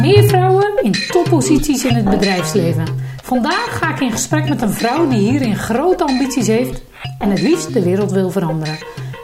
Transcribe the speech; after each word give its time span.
Meer 0.00 0.24
vrouwen 0.24 0.82
in 0.82 0.92
topposities 1.08 1.84
in 1.84 1.94
het 1.94 2.04
bedrijfsleven. 2.04 2.84
Vandaag 3.22 3.78
ga 3.78 3.94
ik 3.94 4.00
in 4.00 4.10
gesprek 4.10 4.48
met 4.48 4.62
een 4.62 4.72
vrouw 4.72 5.08
die 5.08 5.30
hierin 5.30 5.56
grote 5.56 6.04
ambities 6.04 6.46
heeft 6.46 6.82
en 7.18 7.30
het 7.30 7.40
liefst 7.40 7.72
de 7.72 7.82
wereld 7.82 8.10
wil 8.10 8.30
veranderen. 8.30 8.78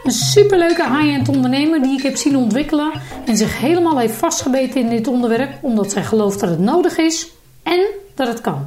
Een 0.05 0.11
superleuke 0.11 0.83
high-end 0.83 1.29
ondernemer 1.29 1.83
die 1.83 1.97
ik 1.99 2.03
heb 2.03 2.17
zien 2.17 2.37
ontwikkelen 2.37 2.93
en 3.25 3.37
zich 3.37 3.59
helemaal 3.59 3.99
heeft 3.99 4.15
vastgebeten 4.15 4.81
in 4.81 4.89
dit 4.89 5.07
onderwerp 5.07 5.59
omdat 5.61 5.93
zij 5.93 6.05
gelooft 6.05 6.41
dat 6.41 6.49
het 6.51 6.61
nodig 6.61 6.97
is 6.97 7.29
en 7.63 7.81
dat 8.15 8.29
het 8.29 8.41
kan. 8.41 8.67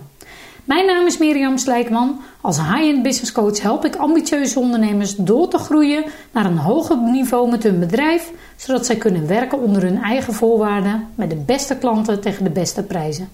Mijn 0.64 0.86
naam 0.86 1.06
is 1.06 1.18
Mirjam 1.18 1.58
Slijkman. 1.58 2.22
Als 2.42 2.58
high-end 2.58 3.04
business 3.04 3.32
coach 3.32 3.62
help 3.62 3.86
ik 3.86 3.96
ambitieuze 3.96 4.60
ondernemers 4.60 5.16
door 5.16 5.48
te 5.48 5.58
groeien 5.58 6.04
naar 6.32 6.46
een 6.46 6.58
hoger 6.58 6.98
niveau 6.98 7.50
met 7.50 7.64
hun 7.64 7.80
bedrijf, 7.80 8.32
zodat 8.56 8.86
zij 8.86 8.96
kunnen 8.96 9.28
werken 9.28 9.60
onder 9.60 9.82
hun 9.82 10.02
eigen 10.02 10.34
voorwaarden 10.34 11.08
met 11.16 11.30
de 11.30 11.36
beste 11.36 11.78
klanten 11.78 12.22
tegen 12.22 12.44
de 12.44 12.50
beste 12.50 12.84
prijzen. 12.84 13.30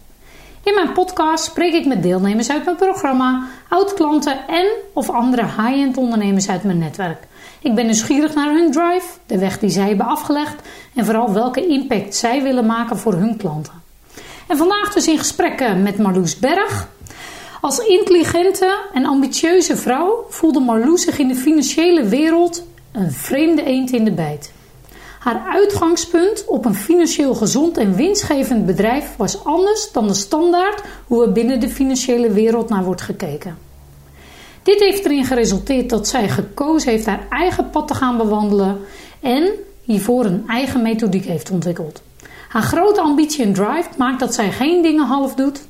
In 0.64 0.74
mijn 0.74 0.92
podcast 0.92 1.44
spreek 1.44 1.74
ik 1.74 1.86
met 1.86 2.04
deelnemers 2.04 2.50
uit 2.50 2.66
mijn 2.66 2.76
programma, 2.76 3.48
oud-klanten 3.70 4.48
en 4.48 4.66
of 4.94 5.10
andere 5.10 5.44
high-end 5.44 5.98
ondernemers 5.98 6.50
uit 6.50 6.64
mijn 6.64 6.78
netwerk. 6.78 7.28
Ik 7.62 7.76
ben 7.76 7.86
nieuwsgierig 7.86 8.36
naar 8.36 8.54
hun 8.54 8.72
drive, 8.72 9.08
de 9.26 9.38
weg 9.38 9.60
die 9.60 9.70
zij 9.70 9.88
hebben 9.88 10.06
afgelegd 10.06 10.62
en 10.96 11.06
vooral 11.06 11.34
welke 11.34 11.68
impact 11.68 12.16
zij 12.16 12.44
willen 12.44 12.66
maken 12.66 12.98
voor 12.98 13.14
hun 13.14 13.38
klanten. 13.38 13.74
En 14.48 14.58
vandaag 14.58 14.94
dus 14.94 15.08
in 15.08 15.18
gesprekken 15.18 15.84
met 15.84 15.98
Marloes 15.98 16.40
Berg. 16.40 16.88
Als 17.62 17.80
intelligente 17.80 18.78
en 18.94 19.06
ambitieuze 19.06 19.78
vrouw 19.78 20.26
voelde 20.30 20.60
Marloes 20.60 21.02
zich 21.02 21.20
in 21.20 21.28
de 21.28 21.36
financiële 21.36 22.04
wereld 22.04 22.64
een 22.92 23.12
vreemde 23.12 23.64
eend 23.64 23.92
in 23.92 24.04
de 24.04 24.12
bijt. 24.12 24.52
Haar 25.20 25.42
uitgangspunt 25.52 26.46
op 26.48 26.66
een 26.66 26.76
financieel 26.76 27.36
gezond 27.36 27.78
en 27.78 27.96
winstgevend 27.96 28.66
bedrijf 28.66 29.16
was 29.18 29.44
anders 29.44 29.92
dan 29.92 30.08
de 30.08 30.14
standaard 30.14 30.82
hoe 31.08 31.24
er 31.24 31.32
binnen 31.32 31.60
de 31.60 31.70
financiële 31.70 32.32
wereld 32.32 32.70
naar 32.70 32.84
wordt 32.84 33.02
gekeken. 33.02 33.58
Dit 34.64 34.80
heeft 34.80 35.06
erin 35.06 35.26
geresulteerd 35.26 35.90
dat 35.90 36.08
zij 36.08 36.30
gekozen 36.30 36.92
heeft 36.92 37.06
haar 37.06 37.28
eigen 37.30 37.70
pad 37.70 37.88
te 37.88 37.94
gaan 37.94 38.18
bewandelen 38.18 38.80
en 39.20 39.50
hiervoor 39.84 40.26
een 40.26 40.44
eigen 40.48 40.82
methodiek 40.82 41.26
heeft 41.26 41.52
ontwikkeld. 41.52 42.02
Haar 42.50 42.62
grote 42.62 43.02
ambitie 43.02 43.46
en 43.46 43.54
drive 43.54 43.90
maakt 43.98 44.20
dat 44.20 44.34
zij 44.34 44.52
geen 44.52 44.82
dingen 44.82 45.06
half 45.06 45.34
doet. 45.34 45.62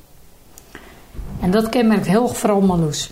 En 1.40 1.50
dat 1.50 1.68
kenmerkt 1.68 2.06
heel 2.06 2.28
vooral 2.28 2.60
Marloes. 2.60 3.10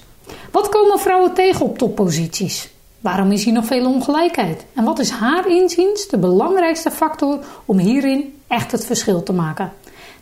Wat 0.50 0.68
komen 0.68 0.98
vrouwen 0.98 1.34
tegen 1.34 1.64
op 1.64 1.78
topposities? 1.78 2.68
Waarom 3.00 3.32
is 3.32 3.44
hier 3.44 3.52
nog 3.52 3.66
veel 3.66 3.86
ongelijkheid? 3.86 4.64
En 4.74 4.84
wat 4.84 4.98
is 4.98 5.10
haar 5.10 5.48
inziens 5.48 6.08
de 6.08 6.18
belangrijkste 6.18 6.90
factor 6.90 7.38
om 7.64 7.78
hierin 7.78 8.40
echt 8.46 8.72
het 8.72 8.86
verschil 8.86 9.22
te 9.22 9.32
maken? 9.32 9.72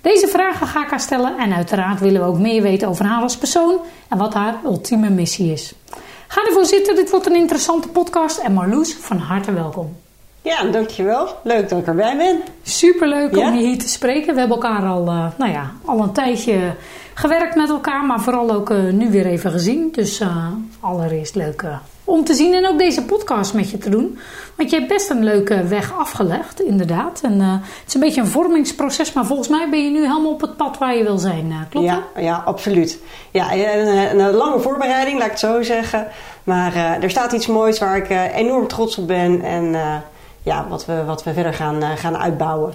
Deze 0.01 0.27
vragen 0.27 0.67
ga 0.67 0.85
ik 0.85 0.91
haar 0.91 1.01
stellen 1.01 1.39
en 1.39 1.55
uiteraard 1.55 2.01
willen 2.01 2.21
we 2.21 2.27
ook 2.27 2.39
meer 2.39 2.63
weten 2.63 2.89
over 2.89 3.05
haar 3.05 3.23
als 3.23 3.37
persoon 3.37 3.79
en 4.09 4.19
wat 4.19 4.35
haar 4.35 4.61
ultieme 4.65 5.11
missie 5.11 5.53
is. 5.53 5.75
Ga 6.29 6.47
ervoor 6.47 6.65
zitten, 6.65 6.95
dit 6.95 7.11
wordt 7.11 7.27
een 7.27 7.37
interessante 7.37 7.89
podcast 7.89 8.39
en 8.39 8.53
Marloes, 8.53 8.95
van 8.95 9.19
harte 9.19 9.53
welkom. 9.53 9.97
Ja, 10.43 10.65
dankjewel. 10.65 11.29
Leuk 11.43 11.69
dat 11.69 11.79
ik 11.79 11.87
erbij 11.87 12.17
ben. 12.17 12.41
Superleuk 12.63 13.37
om 13.37 13.55
je 13.55 13.67
hier 13.67 13.79
te 13.79 13.89
spreken. 13.89 14.35
We 14.35 14.39
hebben 14.41 14.57
elkaar 14.57 14.87
al, 14.87 15.07
uh, 15.07 15.27
nou 15.39 15.53
ja, 15.53 15.73
al 15.85 16.03
een 16.03 16.13
tijdje 16.13 16.75
gewerkt 17.15 17.55
met 17.55 17.69
elkaar, 17.69 18.05
maar 18.05 18.21
vooral 18.21 18.51
ook 18.51 18.71
uh, 18.71 18.93
nu 18.93 19.11
weer 19.11 19.27
even 19.27 19.51
gezien. 19.51 19.89
Dus 19.93 20.21
uh, 20.21 20.47
allereerst 20.81 21.35
leuk 21.35 21.65
om 22.05 22.25
te 22.25 22.35
zien 22.35 22.55
en 22.55 22.69
ook 22.69 22.79
deze 22.79 23.05
podcast 23.05 23.55
met 23.55 23.71
je 23.71 23.79
te 23.79 23.91
doen. 23.91 24.19
Want 24.57 24.71
je 24.71 24.77
hebt 24.77 24.89
best 24.89 25.11
een 25.11 25.25
leuke 25.25 25.67
weg 25.67 25.99
afgelegd, 25.99 26.61
inderdaad. 26.61 27.21
En 27.23 27.41
het 27.41 27.63
is 27.87 27.95
een 27.95 28.01
beetje 28.01 28.21
een 28.21 28.27
vormingsproces, 28.27 29.13
maar 29.13 29.27
volgens 29.27 29.49
mij 29.49 29.71
ben 29.71 29.85
je 29.85 29.91
nu 29.91 30.01
helemaal 30.01 30.33
op 30.33 30.41
het 30.41 30.57
pad 30.57 30.79
waar 30.79 30.97
je 30.97 31.03
wil 31.03 31.19
zijn. 31.19 31.67
Klopt 31.71 31.87
ja, 31.87 32.03
ja, 32.17 32.43
absoluut. 32.45 32.99
Ja, 33.31 33.53
een, 33.53 34.19
een, 34.19 34.33
lange 34.33 34.61
voorbereiding, 34.61 35.17
laat 35.17 35.27
ik 35.27 35.31
het 35.31 35.41
zo 35.41 35.63
zeggen. 35.63 36.07
Maar 36.45 36.77
er 37.01 37.11
staat 37.11 37.33
iets 37.33 37.47
moois 37.47 37.79
waar 37.79 37.97
ik 37.97 38.35
enorm 38.35 38.67
trots 38.67 38.99
op 38.99 39.07
ben. 39.07 39.43
En 39.43 39.77
ja, 40.43 40.67
wat 40.69 40.87
we, 40.87 41.05
wat 41.05 41.25
we 41.25 41.33
verder 41.33 41.55
gaan, 41.55 41.83
gaan 41.97 42.17
uitbouwen. 42.17 42.73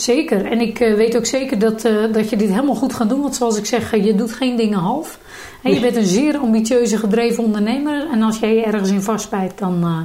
Zeker. 0.00 0.44
En 0.44 0.60
ik 0.60 0.78
weet 0.78 1.16
ook 1.16 1.26
zeker 1.26 1.58
dat, 1.58 1.82
dat 2.12 2.30
je 2.30 2.36
dit 2.36 2.48
helemaal 2.48 2.74
goed 2.74 2.92
gaat 2.92 3.08
doen. 3.08 3.20
Want 3.20 3.34
zoals 3.34 3.56
ik 3.56 3.66
zeg, 3.66 3.96
je 3.96 4.14
doet 4.14 4.32
geen 4.32 4.56
dingen 4.56 4.78
half. 4.78 5.18
En 5.62 5.74
je 5.74 5.80
bent 5.80 5.96
een 5.96 6.04
zeer 6.04 6.38
ambitieuze, 6.38 6.98
gedreven 6.98 7.44
ondernemer. 7.44 8.06
En 8.12 8.22
als 8.22 8.38
jij 8.38 8.54
je 8.54 8.62
ergens 8.62 8.90
in 8.90 9.02
vastbijt, 9.02 9.58
dan 9.58 9.84
uh, 9.84 9.98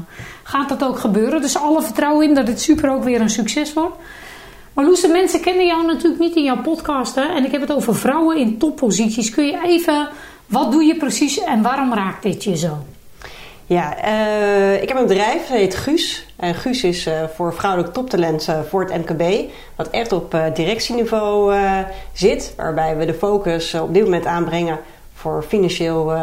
gaat 0.44 0.70
dat 0.70 0.84
ook 0.84 1.00
gebeuren. 1.00 1.42
Dus 1.42 1.58
alle 1.58 1.82
vertrouwen 1.82 2.28
in 2.28 2.34
dat 2.34 2.46
dit 2.46 2.62
super 2.62 2.90
ook 2.90 3.04
weer 3.04 3.22
een 3.22 3.30
succes 3.30 3.74
wordt. 3.74 3.96
Maar 4.74 4.86
Loes, 4.86 5.02
de 5.02 5.08
mensen 5.08 5.42
kennen 5.42 5.66
jou 5.66 5.86
natuurlijk 5.86 6.20
niet 6.20 6.36
in 6.36 6.44
jouw 6.44 6.62
podcast. 6.62 7.16
Hè? 7.16 7.24
En 7.24 7.46
ik 7.46 7.52
heb 7.52 7.62
het 7.62 7.74
over 7.74 7.96
vrouwen 7.96 8.38
in 8.38 8.58
topposities. 8.58 9.30
Kun 9.30 9.46
je 9.46 9.60
even, 9.64 10.10
wat 10.46 10.72
doe 10.72 10.84
je 10.84 10.96
precies 10.96 11.40
en 11.40 11.62
waarom 11.62 11.94
raakt 11.94 12.24
dit 12.24 12.44
je 12.44 12.58
zo? 12.58 12.78
Ja, 13.68 14.06
uh, 14.06 14.82
ik 14.82 14.88
heb 14.88 14.98
een 14.98 15.08
bedrijf, 15.08 15.48
dat 15.48 15.58
heet 15.58 15.76
Guus. 15.76 16.26
En 16.36 16.56
Guus 16.56 16.84
is 16.84 17.08
uh, 17.08 17.24
voor 17.36 17.54
vrouwelijk 17.54 17.94
toptalent 17.94 18.48
uh, 18.50 18.60
voor 18.70 18.82
het 18.82 18.98
MKB. 18.98 19.52
Wat 19.76 19.90
echt 19.90 20.12
op 20.12 20.38
directieniveau 20.54 21.56
zit. 22.14 22.54
Waarbij 22.58 22.98
we 22.98 23.06
de 23.06 23.14
focus 23.14 23.74
op 23.74 23.94
dit 23.94 24.04
moment 24.04 24.26
aanbrengen 24.26 24.80
voor 25.14 25.44
financieel, 25.48 26.14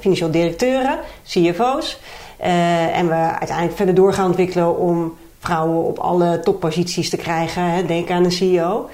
financieel 0.00 0.30
directeuren, 0.30 0.98
CFO's. 1.24 2.00
En 2.92 3.08
we 3.08 3.14
uiteindelijk 3.14 3.76
verder 3.76 3.94
door 3.94 4.12
gaan 4.12 4.26
ontwikkelen 4.26 4.78
om 4.78 5.16
vrouwen 5.38 5.84
op 5.84 5.98
alle 5.98 6.40
topposities 6.40 7.10
te 7.10 7.16
krijgen. 7.16 7.62
Hè. 7.62 7.84
Denk 7.86 8.10
aan 8.10 8.24
een 8.24 8.32
CEO. 8.32 8.88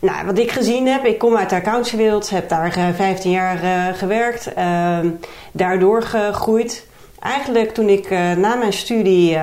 Nou, 0.00 0.26
wat 0.26 0.38
ik 0.38 0.50
gezien 0.50 0.86
heb, 0.86 1.04
ik 1.04 1.18
kom 1.18 1.36
uit 1.36 1.50
de 1.50 1.56
accountswereld, 1.56 2.30
heb 2.30 2.48
daar 2.48 2.78
uh, 2.78 2.88
15 2.94 3.30
jaar 3.30 3.94
gewerkt, 3.94 4.52
ehm, 4.54 5.10
daardoor 5.52 6.02
gegroeid. 6.02 6.86
Eigenlijk 7.20 7.74
toen 7.74 7.88
ik 7.88 8.10
na 8.36 8.54
mijn 8.54 8.72
studie 8.72 9.38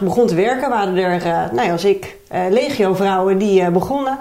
begon 0.00 0.26
te 0.26 0.34
werken, 0.34 0.68
waren 0.68 0.96
er, 0.96 1.22
nou 1.52 1.66
ja, 1.66 1.72
als 1.72 1.84
ik, 1.84 2.16
legio 2.50 2.94
vrouwen 2.94 3.38
die 3.38 3.70
begonnen. 3.70 4.18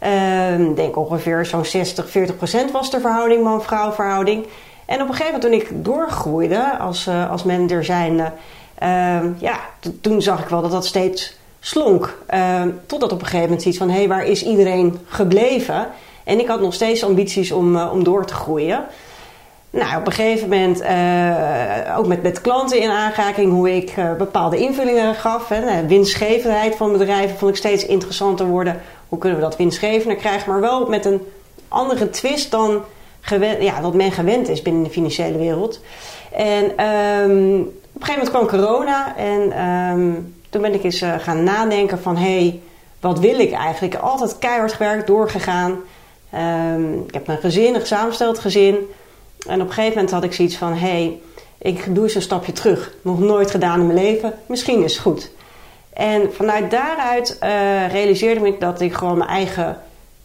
Ik 0.00 0.08
uh, 0.08 0.74
denk 0.74 0.96
ongeveer 0.96 1.46
zo'n 1.46 1.64
60, 1.64 2.10
40 2.10 2.36
procent 2.36 2.70
was 2.70 2.90
de 2.90 3.00
verhouding, 3.00 3.42
man-vrouw 3.42 3.92
verhouding. 3.92 4.46
En 4.86 5.02
op 5.02 5.08
een 5.08 5.14
gegeven 5.14 5.40
moment 5.40 5.42
toen 5.42 5.76
ik 5.76 5.84
doorgroeide 5.84 6.78
als, 6.78 7.08
als 7.30 7.42
manager 7.42 7.84
zijnde, 7.84 8.32
uh, 8.82 9.18
ja, 9.38 9.60
toen 10.00 10.22
zag 10.22 10.42
ik 10.42 10.48
wel 10.48 10.62
dat 10.62 10.70
dat 10.70 10.86
steeds 10.86 11.36
slonk. 11.60 12.18
Ehm, 12.26 12.68
totdat 12.86 13.12
op 13.12 13.18
een 13.18 13.24
gegeven 13.24 13.44
moment 13.44 13.62
zoiets 13.62 13.80
van, 13.80 13.90
hé, 13.90 13.96
hey, 13.96 14.08
waar 14.08 14.26
is 14.26 14.44
iedereen 14.44 14.98
gebleven? 15.06 15.88
En 16.24 16.38
ik 16.38 16.48
had 16.48 16.60
nog 16.60 16.74
steeds 16.74 17.04
ambities 17.04 17.52
om, 17.52 17.80
om 17.80 18.04
door 18.04 18.26
te 18.26 18.34
groeien. 18.34 18.84
Nou, 19.70 20.00
op 20.00 20.06
een 20.06 20.12
gegeven 20.12 20.48
moment 20.48 20.82
uh, 20.82 21.98
ook 21.98 22.06
met, 22.06 22.22
met 22.22 22.40
klanten 22.40 22.80
in 22.80 22.90
aanraking, 22.90 23.52
hoe 23.52 23.76
ik 23.76 23.96
uh, 23.96 24.14
bepaalde 24.14 24.58
invullingen 24.58 25.14
gaf. 25.14 25.48
Hè. 25.48 25.86
winstgevendheid 25.86 26.76
van 26.76 26.92
bedrijven 26.92 27.38
vond 27.38 27.50
ik 27.50 27.56
steeds 27.56 27.86
interessanter 27.86 28.46
worden 28.46 28.80
hoe 29.08 29.18
kunnen 29.18 29.38
we 29.38 29.44
dat 29.44 29.56
winstgevender 29.56 30.16
krijgen, 30.16 30.50
maar 30.50 30.60
wel 30.60 30.86
met 30.86 31.04
een 31.04 31.20
andere 31.68 32.10
twist 32.10 32.50
dan 32.50 32.82
ja, 33.60 33.80
wat 33.80 33.94
men 33.94 34.12
gewend 34.12 34.48
is 34.48 34.62
binnen 34.62 34.82
de 34.82 34.90
financiële 34.90 35.38
wereld. 35.38 35.80
En 36.32 36.64
um, 36.84 37.60
op 37.92 38.00
een 38.00 38.06
gegeven 38.06 38.24
moment 38.24 38.30
kwam 38.30 38.46
corona 38.46 39.16
en 39.16 39.66
um, 39.66 40.34
toen 40.50 40.62
ben 40.62 40.74
ik 40.74 40.84
eens 40.84 41.02
uh, 41.02 41.14
gaan 41.18 41.42
nadenken 41.42 41.98
van 41.98 42.16
hé, 42.16 42.38
hey, 42.38 42.60
wat 43.00 43.18
wil 43.18 43.38
ik 43.38 43.52
eigenlijk? 43.52 43.94
Altijd 43.94 44.38
keihard 44.38 44.72
gewerkt, 44.72 45.06
doorgegaan. 45.06 45.76
Um, 46.74 47.04
ik 47.06 47.14
heb 47.14 47.28
een 47.28 47.38
gezin, 47.38 47.74
een 47.74 47.86
samengesteld 47.86 48.38
gezin. 48.38 48.76
En 49.46 49.60
op 49.60 49.66
een 49.66 49.72
gegeven 49.72 49.94
moment 49.94 50.10
had 50.10 50.24
ik 50.24 50.32
zoiets 50.32 50.56
van 50.56 50.72
hé, 50.72 50.76
hey, 50.78 51.20
ik 51.58 51.94
doe 51.94 52.04
eens 52.04 52.14
een 52.14 52.22
stapje 52.22 52.52
terug. 52.52 52.92
Nog 53.02 53.18
nooit 53.18 53.50
gedaan 53.50 53.80
in 53.80 53.86
mijn 53.86 53.98
leven. 53.98 54.32
Misschien 54.46 54.82
is 54.84 54.92
het 54.92 55.02
goed. 55.02 55.30
En 55.92 56.32
vanuit 56.32 56.70
daaruit 56.70 57.38
uh, 57.42 57.92
realiseerde 57.92 58.46
ik 58.46 58.60
dat 58.60 58.80
ik 58.80 58.94
gewoon 58.94 59.18
mijn 59.18 59.30
eigen 59.30 59.80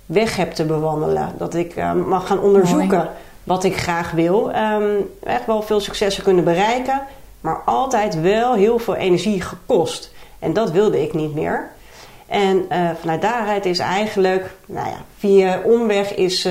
weg 0.05 0.35
heb 0.35 0.51
te 0.51 0.65
bewandelen. 0.65 1.33
Dat 1.37 1.53
ik 1.53 1.75
uh, 1.75 1.93
mag 1.93 2.27
gaan 2.27 2.39
onderzoeken 2.39 2.97
Mooi. 2.97 3.09
wat 3.43 3.63
ik 3.63 3.77
graag 3.77 4.11
wil. 4.11 4.51
Um, 4.55 5.09
echt 5.23 5.45
wel 5.45 5.61
veel 5.61 5.79
successen 5.79 6.23
kunnen 6.23 6.43
bereiken, 6.43 7.01
maar 7.41 7.61
altijd 7.65 8.21
wel 8.21 8.53
heel 8.53 8.79
veel 8.79 8.95
energie 8.95 9.41
gekost. 9.41 10.11
En 10.39 10.53
dat 10.53 10.71
wilde 10.71 11.01
ik 11.01 11.13
niet 11.13 11.35
meer. 11.35 11.69
En 12.27 12.65
uh, 12.71 12.89
vanuit 12.99 13.21
daaruit 13.21 13.65
is 13.65 13.79
eigenlijk, 13.79 14.53
nou 14.65 14.87
ja, 14.87 14.97
via 15.17 15.61
omweg 15.63 16.15
is, 16.15 16.47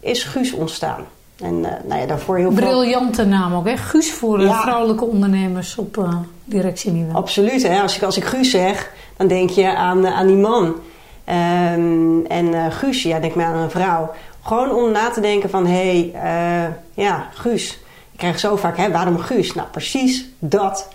is 0.00 0.24
Guus 0.24 0.52
ontstaan. 0.52 1.06
En 1.40 1.54
uh, 1.54 1.70
nou 1.84 2.00
ja, 2.00 2.06
daarvoor 2.06 2.36
heel 2.36 2.50
Briljante 2.50 3.14
veel... 3.14 3.26
naam 3.26 3.54
ook, 3.54 3.66
hè? 3.66 3.76
Guus 3.76 4.12
voor 4.12 4.40
ja. 4.40 4.60
vrouwelijke 4.60 5.04
ondernemers 5.04 5.76
op 5.76 5.96
uh, 5.96 6.16
directieniveau. 6.44 7.16
Absoluut. 7.16 7.62
Hè? 7.62 7.80
Als, 7.80 7.96
ik, 7.96 8.02
als 8.02 8.16
ik 8.16 8.24
Guus 8.24 8.50
zeg, 8.50 8.92
dan 9.16 9.26
denk 9.26 9.50
je 9.50 9.76
aan, 9.76 10.06
aan 10.06 10.26
die 10.26 10.36
man. 10.36 10.64
Um, 10.64 12.26
en 12.26 12.72
Guus, 12.72 13.02
ja, 13.02 13.18
denk 13.18 13.34
maar 13.34 13.46
aan 13.46 13.56
een 13.56 13.70
vrouw. 13.70 14.10
Gewoon 14.42 14.70
om 14.70 14.90
na 14.90 15.10
te 15.10 15.20
denken 15.20 15.50
van... 15.50 15.66
hé, 15.66 16.10
hey, 16.12 16.72
ja, 16.94 17.28
Guus. 17.34 17.78
ik 18.12 18.18
krijg 18.18 18.38
zo 18.38 18.56
vaak, 18.56 18.76
hè, 18.76 18.90
waarom 18.90 19.18
Guus? 19.18 19.54
Nou, 19.54 19.68
precies 19.68 20.28
dat. 20.38 20.88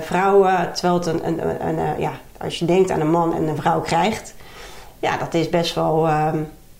Vrouwen, 0.00 0.72
terwijl 0.72 0.94
het 0.94 1.06
een, 1.06 1.26
een, 1.26 1.66
een, 1.68 1.78
een 1.78 2.00
ja, 2.00 2.12
als 2.40 2.58
je 2.58 2.64
denkt 2.64 2.90
aan 2.90 3.00
een 3.00 3.10
man 3.10 3.34
en 3.34 3.48
een 3.48 3.56
vrouw 3.56 3.80
krijgt, 3.80 4.34
ja, 4.98 5.16
dat 5.16 5.34
is 5.34 5.48
best 5.48 5.74
wel, 5.74 6.06
uh, 6.06 6.28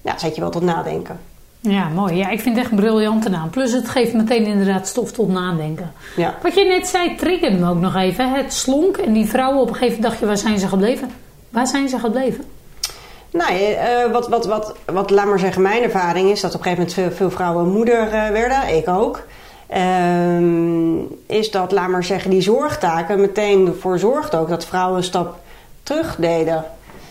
ja, 0.00 0.19
zet 0.19 0.35
je 0.35 0.41
wel 0.41 0.50
tot 0.50 0.62
nadenken. 0.62 1.20
Ja, 1.68 1.88
mooi. 1.88 2.14
Ja, 2.14 2.28
ik 2.28 2.40
vind 2.40 2.54
het 2.54 2.64
echt 2.64 2.72
een 2.72 2.80
briljante 2.80 3.28
naam. 3.28 3.50
Plus 3.50 3.72
het 3.72 3.88
geeft 3.88 4.12
meteen 4.12 4.46
inderdaad 4.46 4.88
stof 4.88 5.12
tot 5.12 5.28
nadenken. 5.28 5.92
Ja. 6.16 6.34
Wat 6.42 6.54
je 6.54 6.64
net 6.64 6.86
zei, 6.86 7.16
triggerde 7.16 7.56
me 7.56 7.70
ook 7.70 7.80
nog 7.80 7.94
even. 7.94 8.32
Het 8.32 8.52
slonk 8.52 8.96
en 8.96 9.12
die 9.12 9.26
vrouwen 9.26 9.60
op 9.60 9.68
een 9.68 9.74
gegeven 9.74 9.94
moment 9.94 10.10
dacht 10.10 10.18
je, 10.18 10.26
waar 10.26 10.36
zijn 10.36 10.58
ze 10.58 10.68
gebleven? 10.68 11.10
Waar 11.50 11.66
zijn 11.66 11.88
ze 11.88 11.98
gebleven? 11.98 12.44
Nou, 13.30 13.52
uh, 13.52 14.12
wat, 14.12 14.28
wat, 14.28 14.46
wat, 14.46 14.74
wat, 14.84 15.10
laat 15.10 15.26
maar 15.26 15.38
zeggen, 15.38 15.62
mijn 15.62 15.82
ervaring 15.82 16.30
is 16.30 16.40
dat 16.40 16.54
op 16.54 16.58
een 16.58 16.64
gegeven 16.64 16.86
moment 16.86 17.16
veel, 17.16 17.16
veel 17.16 17.36
vrouwen 17.36 17.72
moeder 17.72 18.06
uh, 18.06 18.28
werden, 18.28 18.76
ik 18.76 18.88
ook. 18.88 19.22
Uh, 19.76 21.02
is 21.26 21.50
dat, 21.50 21.72
laat 21.72 21.88
maar 21.88 22.04
zeggen, 22.04 22.30
die 22.30 22.40
zorgtaken 22.40 23.20
meteen 23.20 23.66
ervoor 23.66 23.98
zorgt 23.98 24.34
ook 24.34 24.48
dat 24.48 24.64
vrouwen 24.64 24.96
een 24.96 25.04
stap 25.04 25.36
terug 25.82 26.16
deden. 26.19 26.64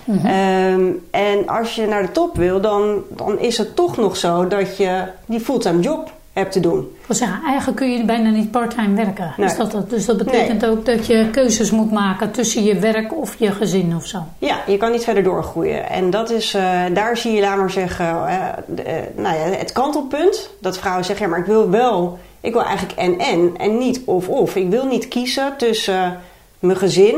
Mm 0.05 0.17
-hmm. 0.17 1.01
en 1.11 1.47
als 1.47 1.75
je 1.75 1.87
naar 1.87 2.01
de 2.01 2.11
top 2.11 2.35
wil, 2.35 2.61
dan, 2.61 3.03
dan 3.09 3.39
is 3.39 3.57
het 3.57 3.75
toch 3.75 3.97
nog 3.97 4.17
zo 4.17 4.47
dat 4.47 4.77
je 4.77 5.03
die 5.25 5.39
fulltime 5.39 5.81
job 5.81 6.11
hebt 6.35 6.51
te 6.51 6.59
doen. 6.59 6.79
Ik 6.79 7.07
wil 7.07 7.15
zeggen, 7.15 7.41
eigenlijk 7.45 7.77
kun 7.77 7.91
je 7.91 8.05
bijna 8.05 8.29
niet 8.29 8.51
parttime 8.51 8.95
werken. 8.95 9.33
Nee. 9.37 9.47
Dus, 9.47 9.57
dat, 9.57 9.89
dus 9.89 10.05
dat 10.05 10.17
betekent 10.17 10.61
nee. 10.61 10.69
ook 10.69 10.85
dat 10.85 11.07
je 11.07 11.29
keuzes 11.31 11.71
moet 11.71 11.91
maken 11.91 12.31
tussen 12.31 12.63
je 12.63 12.79
werk 12.79 13.17
of 13.17 13.35
je 13.39 13.51
gezin 13.51 13.95
of 13.95 14.05
zo. 14.05 14.17
Ja, 14.37 14.59
je 14.67 14.77
kan 14.77 14.91
niet 14.91 15.03
verder 15.03 15.23
doorgroeien. 15.23 15.89
En 15.89 16.09
dat 16.09 16.29
is, 16.29 16.55
uh, 16.55 16.81
daar 16.93 17.17
zie 17.17 17.31
je, 17.31 17.41
laat 17.41 17.57
maar 17.57 17.71
zeggen, 17.71 18.05
uh, 18.05 18.47
uh, 18.77 18.93
nou 19.15 19.35
ja, 19.35 19.57
het 19.57 19.71
kantelpunt. 19.71 20.49
Dat 20.61 20.77
vrouwen 20.77 21.05
zeggen, 21.05 21.25
ja, 21.25 21.31
maar 21.31 21.41
ik 21.41 21.45
wil 21.45 21.69
wel, 21.69 22.19
ik 22.41 22.53
wil 22.53 22.63
eigenlijk 22.63 22.99
en-en 22.99 23.51
en 23.57 23.77
niet 23.77 24.01
of-of. 24.05 24.55
Ik 24.55 24.69
wil 24.69 24.85
niet 24.85 25.07
kiezen 25.07 25.53
tussen 25.57 26.19
mijn 26.59 26.77
gezin 26.77 27.15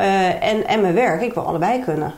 en, 0.00 0.66
en 0.66 0.80
mijn 0.80 0.94
werk. 0.94 1.22
Ik 1.22 1.34
wil 1.34 1.42
allebei 1.42 1.84
kunnen. 1.84 2.12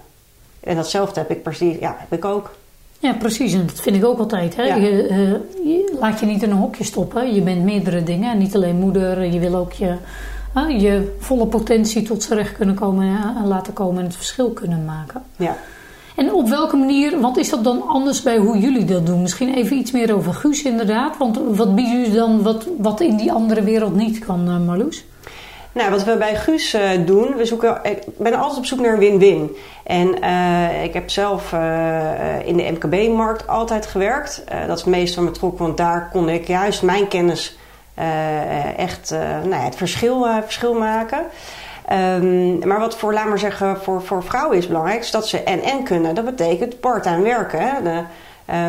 En 0.61 0.77
datzelfde 0.77 1.21
heb 1.21 1.31
ik 1.31 1.43
precies, 1.43 1.79
ja, 1.79 1.97
heb 1.99 2.19
ik 2.19 2.25
ook. 2.25 2.51
Ja, 2.99 3.13
precies. 3.13 3.53
En 3.53 3.67
dat 3.67 3.81
vind 3.81 3.97
ik 3.97 4.05
ook 4.05 4.19
altijd. 4.19 4.57
Hè? 4.57 4.63
Ja. 4.63 4.75
Je, 4.75 5.09
uh, 5.09 5.31
je 5.65 5.97
laat 6.01 6.21
je 6.21 6.27
niet 6.27 6.43
in 6.43 6.51
een 6.51 6.57
hokje 6.57 6.85
stoppen. 6.85 7.35
Je 7.35 7.41
bent 7.41 7.65
meerdere 7.65 8.03
dingen. 8.03 8.31
En 8.31 8.39
niet 8.39 8.55
alleen 8.55 8.77
moeder. 8.77 9.25
Je 9.25 9.39
wil 9.39 9.55
ook 9.55 9.73
je, 9.73 9.97
uh, 10.57 10.81
je 10.81 11.17
volle 11.19 11.47
potentie 11.47 12.03
tot 12.03 12.23
z'n 12.23 12.35
recht 12.35 12.57
kunnen 12.57 12.75
komen 12.75 13.19
en 13.37 13.47
laten 13.47 13.73
komen 13.73 13.99
en 13.99 14.05
het 14.05 14.17
verschil 14.17 14.51
kunnen 14.51 14.85
maken. 14.85 15.23
Ja. 15.37 15.57
En 16.17 16.33
op 16.33 16.49
welke 16.49 16.77
manier, 16.77 17.21
wat 17.21 17.37
is 17.37 17.51
dat 17.51 17.65
dan 17.65 17.83
anders 17.87 18.23
bij 18.23 18.39
hoe 18.39 18.59
jullie 18.59 18.85
dat 18.85 19.07
doen? 19.07 19.23
Misschien 19.23 19.55
even 19.55 19.77
iets 19.77 19.91
meer 19.91 20.15
over 20.15 20.35
Guus 20.35 20.63
inderdaad. 20.63 21.17
Want 21.17 21.39
wat 21.57 21.75
biedt 21.75 22.09
u 22.09 22.13
dan 22.13 22.43
wat, 22.43 22.67
wat 22.79 23.01
in 23.01 23.17
die 23.17 23.33
andere 23.33 23.63
wereld 23.63 23.95
niet 23.95 24.19
kan, 24.19 24.49
uh, 24.49 24.67
Marloes? 24.67 25.05
Nou, 25.73 25.91
wat 25.91 26.05
we 26.05 26.17
bij 26.17 26.37
Guus 26.37 26.75
uh, 26.75 26.91
doen, 27.05 27.37
we 27.37 27.45
zoeken, 27.45 27.81
ik 27.83 28.03
ben 28.19 28.35
altijd 28.35 28.59
op 28.59 28.65
zoek 28.65 28.81
naar 28.81 28.93
een 28.93 28.99
win-win. 28.99 29.57
En 29.85 30.25
uh, 30.25 30.85
ik 30.85 30.95
heb 30.95 31.11
zelf 31.11 31.53
in 32.45 32.57
de 32.57 32.71
MKB-markt 32.73 33.47
altijd 33.47 33.87
gewerkt. 33.87 34.43
dat 34.67 34.77
is 34.77 34.85
het 34.85 34.95
meest 34.95 35.15
van 35.15 35.25
me 35.25 35.31
trok, 35.31 35.59
want 35.59 35.77
daar 35.77 36.09
kon 36.13 36.29
ik 36.29 36.47
juist 36.47 36.83
mijn 36.83 37.09
kennis 37.09 37.59
echt 38.77 39.11
nou 39.43 39.51
ja, 39.51 39.65
het 39.65 39.77
verschil, 39.77 40.27
verschil 40.43 40.75
maken. 40.75 41.25
Um, 41.93 42.67
maar 42.67 42.81
wat 42.81 42.97
voor, 42.97 43.13
laat 43.13 43.29
maar 43.29 43.39
zeggen, 43.39 43.77
voor, 43.83 44.03
voor 44.03 44.23
vrouwen 44.23 44.57
is 44.57 44.67
belangrijk, 44.67 45.01
is 45.01 45.11
dat 45.11 45.29
ze 45.29 45.43
en-en 45.43 45.85
kunnen. 45.85 46.15
Dat 46.15 46.25
betekent 46.25 46.81
part-time 46.81 47.23
werken. 47.23 47.85
De, 47.85 48.03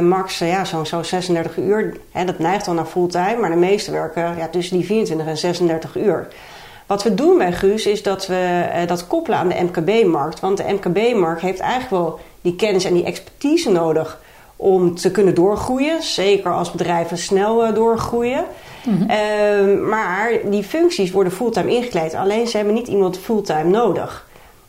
max 0.02 0.38
ja, 0.38 0.66
zo'n 0.66 0.86
zo 0.86 1.04
36 1.04 1.58
uur, 1.58 1.98
hè, 2.12 2.26
dat 2.26 2.40
neigt 2.40 2.68
al 2.68 2.74
naar 2.74 2.86
fulltime, 2.86 3.38
maar 3.40 3.50
de 3.50 3.56
meeste 3.56 3.92
werken 3.92 4.38
ja, 4.38 4.48
tussen 4.48 4.78
die 4.78 4.86
24 4.86 5.28
en 5.28 5.38
36 5.38 5.96
uur. 5.96 6.28
Wat 6.90 7.04
we 7.04 7.14
doen 7.14 7.38
bij 7.38 7.52
Guus 7.52 7.86
is 7.86 8.04
dat 8.04 8.28
we 8.28 8.70
uh, 8.76 8.88
dat 8.88 9.08
koppelen 9.08 9.40
aan 9.40 9.48
de 9.48 9.64
MKB-markt. 9.64 10.40
Want 10.40 10.58
de 10.58 10.64
MKB-markt 10.68 11.42
heeft 11.42 11.60
eigenlijk 11.60 11.92
wel 11.92 12.20
die 12.42 12.56
kennis 12.56 12.86
en 12.86 12.94
die 12.94 13.04
expertise 13.04 13.72
nodig 13.72 14.22
om 14.56 14.96
te 14.96 15.12
kunnen 15.12 15.36
doorgroeien. 15.36 16.04
Zeker 16.04 16.54
als 16.54 16.72
bedrijven 16.72 17.18
snel 17.18 17.68
uh, 17.68 17.74
doorgroeien. 17.74 18.46
Mm-hmm. 18.84 19.10
Uh, 19.10 19.88
maar 19.88 20.32
die 20.46 20.64
functies 20.64 21.12
worden 21.12 21.34
fulltime 21.34 21.76
ingekleed. 21.76 22.14
Alleen 22.14 22.48
ze 22.48 22.58
hebben 22.58 22.76
niet 22.76 22.88
iemand 22.88 23.18
fulltime 23.18 23.70
nodig. 23.70 24.28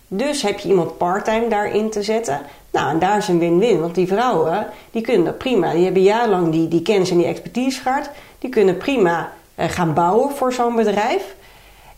Dus 0.09 0.43
heb 0.43 0.59
je 0.59 0.69
iemand 0.69 0.99
parttime 0.99 1.49
daarin 1.49 1.91
te 1.91 2.03
zetten. 2.03 2.41
Nou, 2.71 2.91
en 2.91 2.99
daar 2.99 3.17
is 3.17 3.29
een 3.29 3.39
win-win. 3.39 3.81
Want 3.81 3.95
die 3.95 4.07
vrouwen, 4.07 4.67
die 4.91 5.03
kunnen 5.03 5.25
dat 5.25 5.39
prima. 5.39 5.73
Die 5.73 5.85
hebben 5.85 6.03
jarenlang 6.03 6.53
die, 6.53 6.69
die 6.69 6.83
kennis 6.83 7.11
en 7.11 7.17
die 7.17 7.27
expertise 7.27 7.81
gehad. 7.81 8.11
Die 8.39 8.51
kunnen 8.51 8.77
prima 8.77 9.33
uh, 9.59 9.65
gaan 9.69 9.95
bouwen 9.95 10.31
voor 10.31 10.53
zo'n 10.53 10.77
bedrijf. 10.77 11.39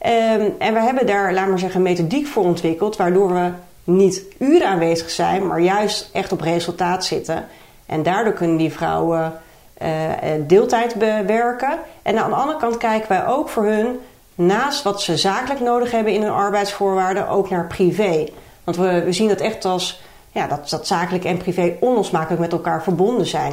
Um, 0.06 0.54
en 0.58 0.74
we 0.74 0.80
hebben 0.80 1.06
daar, 1.06 1.32
laat 1.32 1.48
maar 1.48 1.58
zeggen, 1.58 1.82
methodiek 1.82 2.26
voor 2.26 2.44
ontwikkeld, 2.44 2.96
waardoor 2.96 3.32
we 3.32 3.50
niet 3.84 4.24
uren 4.38 4.68
aanwezig 4.68 5.10
zijn, 5.10 5.46
maar 5.46 5.60
juist 5.60 6.10
echt 6.12 6.32
op 6.32 6.40
resultaat 6.40 7.04
zitten. 7.04 7.44
En 7.86 8.02
daardoor 8.02 8.32
kunnen 8.32 8.56
die 8.56 8.72
vrouwen 8.72 9.32
uh, 9.82 9.88
deeltijd 10.46 10.94
bewerken. 10.94 11.78
En 12.02 12.18
aan 12.18 12.30
de 12.30 12.36
andere 12.36 12.58
kant 12.58 12.76
kijken 12.76 13.08
wij 13.08 13.26
ook 13.26 13.48
voor 13.48 13.64
hun, 13.64 13.98
naast 14.34 14.82
wat 14.82 15.02
ze 15.02 15.16
zakelijk 15.16 15.60
nodig 15.60 15.90
hebben 15.90 16.12
in 16.12 16.22
hun 16.22 16.32
arbeidsvoorwaarden, 16.32 17.28
ook 17.28 17.50
naar 17.50 17.66
privé. 17.66 18.28
Want 18.64 18.76
we, 18.76 19.02
we 19.04 19.12
zien 19.12 19.28
dat 19.28 19.40
echt 19.40 19.64
als 19.64 20.02
ja, 20.32 20.46
dat, 20.46 20.68
dat 20.70 20.86
zakelijk 20.86 21.24
en 21.24 21.36
privé 21.36 21.76
onlosmakelijk 21.80 22.40
met 22.40 22.52
elkaar 22.52 22.82
verbonden 22.82 23.26
zijn. 23.26 23.52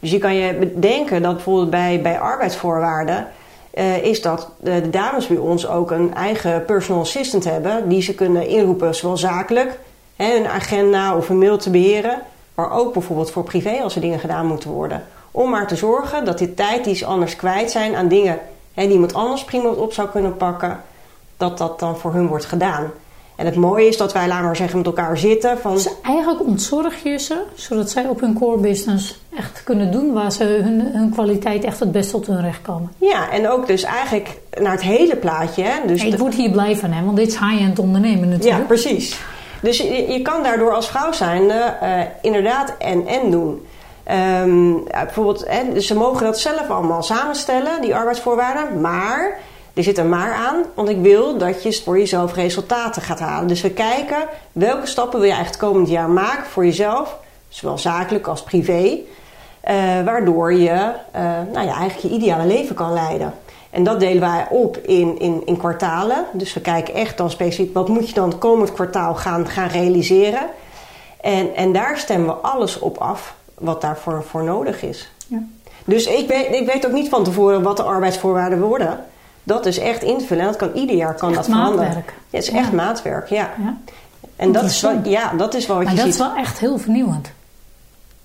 Dus 0.00 0.10
je 0.10 0.18
kan 0.18 0.34
je 0.34 0.54
bedenken 0.54 1.22
dat 1.22 1.34
bijvoorbeeld 1.34 1.70
bij, 1.70 2.00
bij 2.02 2.18
arbeidsvoorwaarden 2.18 3.26
uh, 3.74 4.04
is 4.04 4.22
dat 4.22 4.50
de 4.60 4.90
dames 4.90 5.26
bij 5.26 5.36
ons 5.36 5.68
ook 5.68 5.90
een 5.90 6.14
eigen 6.14 6.64
personal 6.64 7.02
assistant 7.02 7.44
hebben. 7.44 7.88
Die 7.88 8.02
ze 8.02 8.14
kunnen 8.14 8.48
inroepen, 8.48 8.94
zowel 8.94 9.16
zakelijk, 9.16 9.78
hè, 10.16 10.34
een 10.36 10.48
agenda 10.48 11.16
of 11.16 11.28
een 11.28 11.38
mail 11.38 11.56
te 11.56 11.70
beheren. 11.70 12.22
Maar 12.54 12.72
ook 12.72 12.92
bijvoorbeeld 12.92 13.30
voor 13.30 13.44
privé 13.44 13.80
als 13.82 13.94
er 13.94 14.00
dingen 14.00 14.18
gedaan 14.18 14.46
moeten 14.46 14.70
worden. 14.70 15.04
Om 15.30 15.50
maar 15.50 15.66
te 15.66 15.76
zorgen 15.76 16.24
dat 16.24 16.38
die 16.38 16.54
tijd 16.54 16.84
die 16.84 16.94
ze 16.94 17.06
anders 17.06 17.36
kwijt 17.36 17.70
zijn 17.70 17.94
aan 17.94 18.08
dingen 18.08 18.38
hè, 18.74 18.82
die 18.82 18.92
iemand 18.92 19.14
anders 19.14 19.44
prima 19.44 19.68
op 19.68 19.92
zou 19.92 20.08
kunnen 20.08 20.36
pakken. 20.36 20.80
Dat 21.36 21.58
dat 21.58 21.78
dan 21.78 21.98
voor 21.98 22.12
hun 22.12 22.26
wordt 22.26 22.44
gedaan. 22.44 22.92
En 23.36 23.46
het 23.46 23.56
mooie 23.56 23.86
is 23.86 23.96
dat 23.96 24.12
wij, 24.12 24.28
laten 24.28 24.44
maar 24.44 24.56
zeggen, 24.56 24.76
met 24.76 24.86
elkaar 24.86 25.18
zitten. 25.18 25.58
Van... 25.58 25.72
Dus 25.74 25.88
eigenlijk 26.02 26.46
ontzorg 26.46 27.02
je 27.02 27.18
ze, 27.18 27.42
zodat 27.54 27.90
zij 27.90 28.06
op 28.06 28.20
hun 28.20 28.38
core 28.38 28.58
business 28.58 29.20
echt 29.38 29.64
kunnen 29.64 29.92
doen 29.92 30.12
waar 30.12 30.32
ze 30.32 30.44
hun, 30.44 30.80
hun 30.80 31.10
kwaliteit 31.10 31.64
echt 31.64 31.80
het 31.80 31.92
best 31.92 32.10
tot 32.10 32.26
hun 32.26 32.40
recht 32.40 32.62
komen. 32.62 32.92
Ja, 32.98 33.30
en 33.30 33.48
ook 33.48 33.66
dus 33.66 33.82
eigenlijk 33.82 34.40
naar 34.60 34.72
het 34.72 34.82
hele 34.82 35.16
plaatje. 35.16 35.62
Hè? 35.62 35.86
Dus 35.86 36.02
hey, 36.02 36.10
ik 36.10 36.18
word 36.18 36.34
hier 36.34 36.50
blij 36.50 36.76
van, 36.76 36.92
hè, 36.92 37.04
want 37.04 37.16
dit 37.16 37.26
is 37.26 37.38
high-end 37.38 37.78
ondernemen 37.78 38.28
natuurlijk. 38.28 38.60
Ja, 38.60 38.66
precies. 38.66 39.20
Dus 39.62 39.76
je, 39.76 40.12
je 40.12 40.22
kan 40.22 40.42
daardoor 40.42 40.74
als 40.74 40.88
vrouw 40.88 41.12
zijn 41.12 41.42
uh, 41.42 42.00
inderdaad 42.22 42.74
en-en 42.78 43.30
doen. 43.30 43.66
Um, 44.10 44.74
ja, 44.88 45.04
bijvoorbeeld, 45.04 45.44
hè, 45.48 45.72
dus 45.72 45.86
ze 45.86 45.94
mogen 45.94 46.24
dat 46.24 46.38
zelf 46.38 46.70
allemaal 46.70 47.02
samenstellen, 47.02 47.80
die 47.80 47.94
arbeidsvoorwaarden. 47.94 48.80
Maar 48.80 49.38
er 49.74 49.82
zit 49.82 49.98
een 49.98 50.08
maar 50.08 50.32
aan, 50.32 50.62
want 50.74 50.88
ik 50.88 51.00
wil 51.00 51.38
dat 51.38 51.62
je 51.62 51.82
voor 51.84 51.98
jezelf 51.98 52.34
resultaten 52.34 53.02
gaat 53.02 53.18
halen. 53.20 53.48
Dus 53.48 53.60
we 53.60 53.70
kijken 53.70 54.28
welke 54.52 54.86
stappen 54.86 55.18
wil 55.18 55.28
je 55.28 55.34
eigenlijk 55.34 55.64
komend 55.64 55.88
jaar 55.88 56.08
maken 56.08 56.46
voor 56.46 56.64
jezelf, 56.64 57.16
zowel 57.48 57.78
zakelijk 57.78 58.26
als 58.26 58.42
privé, 58.42 58.82
uh, 58.82 59.00
waardoor 60.04 60.54
je 60.54 60.70
uh, 60.70 61.22
nou 61.52 61.66
ja, 61.66 61.74
eigenlijk 61.74 61.98
je 61.98 62.08
ideale 62.08 62.46
leven 62.46 62.74
kan 62.74 62.92
leiden. 62.92 63.34
En 63.70 63.84
dat 63.84 64.00
delen 64.00 64.20
wij 64.20 64.46
op 64.50 64.76
in, 64.76 65.18
in, 65.18 65.42
in 65.44 65.56
kwartalen. 65.56 66.24
Dus 66.32 66.54
we 66.54 66.60
kijken 66.60 66.94
echt 66.94 67.16
dan 67.16 67.30
specifiek 67.30 67.74
wat 67.74 67.88
moet 67.88 68.08
je 68.08 68.14
dan 68.14 68.28
het 68.28 68.38
komend 68.38 68.72
kwartaal 68.72 69.14
gaan, 69.14 69.48
gaan 69.48 69.68
realiseren. 69.68 70.42
En, 71.20 71.54
en 71.54 71.72
daar 71.72 71.98
stemmen 71.98 72.26
we 72.26 72.32
alles 72.34 72.78
op 72.78 72.98
af 72.98 73.34
wat 73.58 73.80
daarvoor 73.80 74.24
voor 74.24 74.44
nodig 74.44 74.82
is. 74.82 75.10
Ja. 75.26 75.42
Dus 75.84 76.06
ik 76.06 76.28
weet, 76.28 76.54
ik 76.54 76.66
weet 76.66 76.86
ook 76.86 76.92
niet 76.92 77.08
van 77.08 77.24
tevoren 77.24 77.62
wat 77.62 77.76
de 77.76 77.82
arbeidsvoorwaarden 77.82 78.60
worden. 78.60 79.04
Dat 79.44 79.66
is 79.66 79.78
echt 79.78 80.02
invullen. 80.02 80.42
En 80.42 80.48
dat 80.48 80.58
kan 80.58 80.72
ieder 80.74 80.96
jaar 80.96 81.14
kan 81.14 81.32
dat 81.32 81.44
veranderen. 81.44 81.84
Maatwerk. 81.84 82.08
Ja, 82.08 82.38
het 82.38 82.48
is 82.48 82.50
echt 82.50 82.68
ja. 82.68 82.74
maatwerk, 82.74 83.28
ja. 83.28 83.50
Ja. 83.58 83.76
En 84.36 84.52
dat 84.52 84.64
is, 84.64 84.80
wel, 84.80 85.00
ja, 85.02 85.32
dat 85.36 85.54
is 85.54 85.66
wel 85.66 85.76
wat 85.76 85.84
maar 85.84 85.94
je 85.94 86.00
dat 86.00 86.12
ziet. 86.12 86.20
is 86.20 86.26
wel 86.26 86.36
echt 86.36 86.58
heel 86.58 86.78
vernieuwend. 86.78 87.30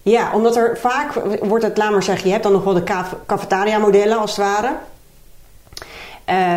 Ja, 0.01 0.33
omdat 0.33 0.55
er 0.55 0.77
vaak 0.77 1.13
wordt 1.41 1.63
het, 1.63 1.77
laat 1.77 1.91
maar 1.91 2.03
zeggen, 2.03 2.25
je 2.25 2.31
hebt 2.31 2.43
dan 2.43 2.53
nog 2.53 2.63
wel 2.63 2.73
de 2.73 2.83
cafetaria 3.25 3.77
modellen 3.77 4.17
als 4.17 4.35
het 4.35 4.45
ware. 4.45 4.71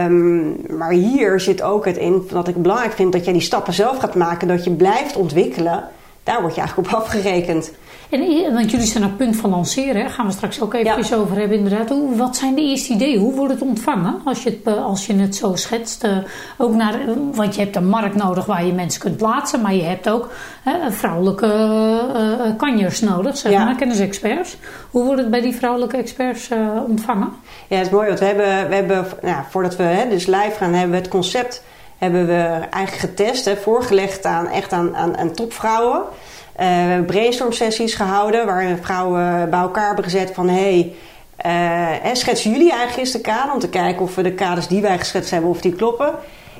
Um, 0.06 0.56
maar 0.76 0.90
hier 0.90 1.40
zit 1.40 1.62
ook 1.62 1.84
het 1.84 1.96
in 1.96 2.26
dat 2.30 2.48
ik 2.48 2.62
belangrijk 2.62 2.92
vind 2.92 3.12
dat 3.12 3.24
jij 3.24 3.32
die 3.32 3.42
stappen 3.42 3.72
zelf 3.72 3.98
gaat 3.98 4.14
maken, 4.14 4.48
dat 4.48 4.64
je 4.64 4.70
blijft 4.70 5.16
ontwikkelen. 5.16 5.88
Daar 6.22 6.40
word 6.40 6.54
je 6.54 6.60
eigenlijk 6.60 6.88
op 6.88 7.00
afgerekend. 7.00 7.72
En, 8.12 8.54
want 8.54 8.70
jullie 8.70 8.86
zijn 8.86 9.04
op 9.04 9.16
punt 9.16 9.36
van 9.36 9.50
lanceren, 9.50 10.02
hè? 10.02 10.08
gaan 10.08 10.26
we 10.26 10.32
straks 10.32 10.60
ook 10.60 10.74
even 10.74 11.18
over 11.18 11.36
hebben 11.36 11.56
inderdaad. 11.56 11.88
Hoe, 11.88 12.16
wat 12.16 12.36
zijn 12.36 12.54
de 12.54 12.60
eerste 12.60 12.92
ideeën? 12.92 13.20
Hoe 13.20 13.34
wordt 13.34 13.52
het 13.52 13.62
ontvangen 13.62 14.20
als 14.24 14.42
je 14.42 14.50
het, 14.50 14.74
eh, 14.74 14.84
als 14.84 15.06
je 15.06 15.14
het 15.14 15.36
zo 15.36 15.54
schetst? 15.54 16.04
Uh, 16.04 16.16
ook 16.58 16.74
naar, 16.74 16.94
want 17.32 17.54
je 17.54 17.60
hebt 17.60 17.76
een 17.76 17.88
markt 17.88 18.14
nodig 18.14 18.44
waar 18.44 18.64
je 18.64 18.72
mensen 18.72 19.00
kunt 19.00 19.16
plaatsen, 19.16 19.60
maar 19.60 19.74
je 19.74 19.82
hebt 19.82 20.08
ook 20.10 20.30
vrouwelijke 20.88 21.46
uh, 21.46 22.56
kanjers 22.56 23.00
nodig, 23.00 23.36
zeg 23.36 23.52
ja. 23.52 23.64
maar, 23.64 23.76
kennisexperts. 23.76 24.56
Hoe 24.90 25.04
wordt 25.04 25.20
het 25.20 25.30
bij 25.30 25.40
die 25.40 25.54
vrouwelijke 25.54 25.96
experts 25.96 26.48
ontvangen? 26.88 27.32
Ja, 27.68 27.76
het 27.76 27.86
is 27.86 27.92
mooi, 27.92 28.06
want 28.06 28.18
we 28.18 28.24
hebben, 28.24 28.68
we 28.68 28.74
hebben 28.74 29.06
nou, 29.22 29.42
voordat 29.50 29.76
we 29.76 29.82
hè, 29.82 30.08
dus 30.08 30.26
live 30.26 30.54
gaan, 30.56 30.72
hebben 30.72 30.90
we 30.90 30.96
het 30.96 31.08
concept 31.08 31.62
hebben 31.98 32.26
we 32.26 32.42
eigenlijk 32.70 32.94
getest, 32.94 33.44
hè, 33.44 33.56
voorgelegd 33.56 34.24
aan, 34.24 34.46
echt 34.46 34.72
aan, 34.72 34.96
aan, 34.96 35.16
aan 35.16 35.32
topvrouwen. 35.32 36.02
Hebben 36.64 37.06
brainstorm 37.06 37.52
sessies 37.52 37.94
gehouden 37.94 38.46
waarin 38.46 38.76
vrouwen 38.82 39.50
bij 39.50 39.60
elkaar 39.60 39.86
hebben 39.86 40.04
gezet 40.04 40.30
van 40.34 40.48
hey, 40.48 40.92
uh, 41.46 42.14
schetsen 42.14 42.50
jullie 42.50 42.70
eigenlijk 42.70 42.98
eens 42.98 43.12
de 43.12 43.20
kader 43.20 43.52
om 43.52 43.58
te 43.58 43.68
kijken 43.68 44.02
of 44.02 44.14
we 44.14 44.22
de 44.22 44.32
kaders 44.32 44.66
die 44.66 44.82
wij 44.82 44.98
geschetst 44.98 45.30
hebben 45.30 45.50
of 45.50 45.60
die 45.60 45.72
kloppen. 45.72 46.14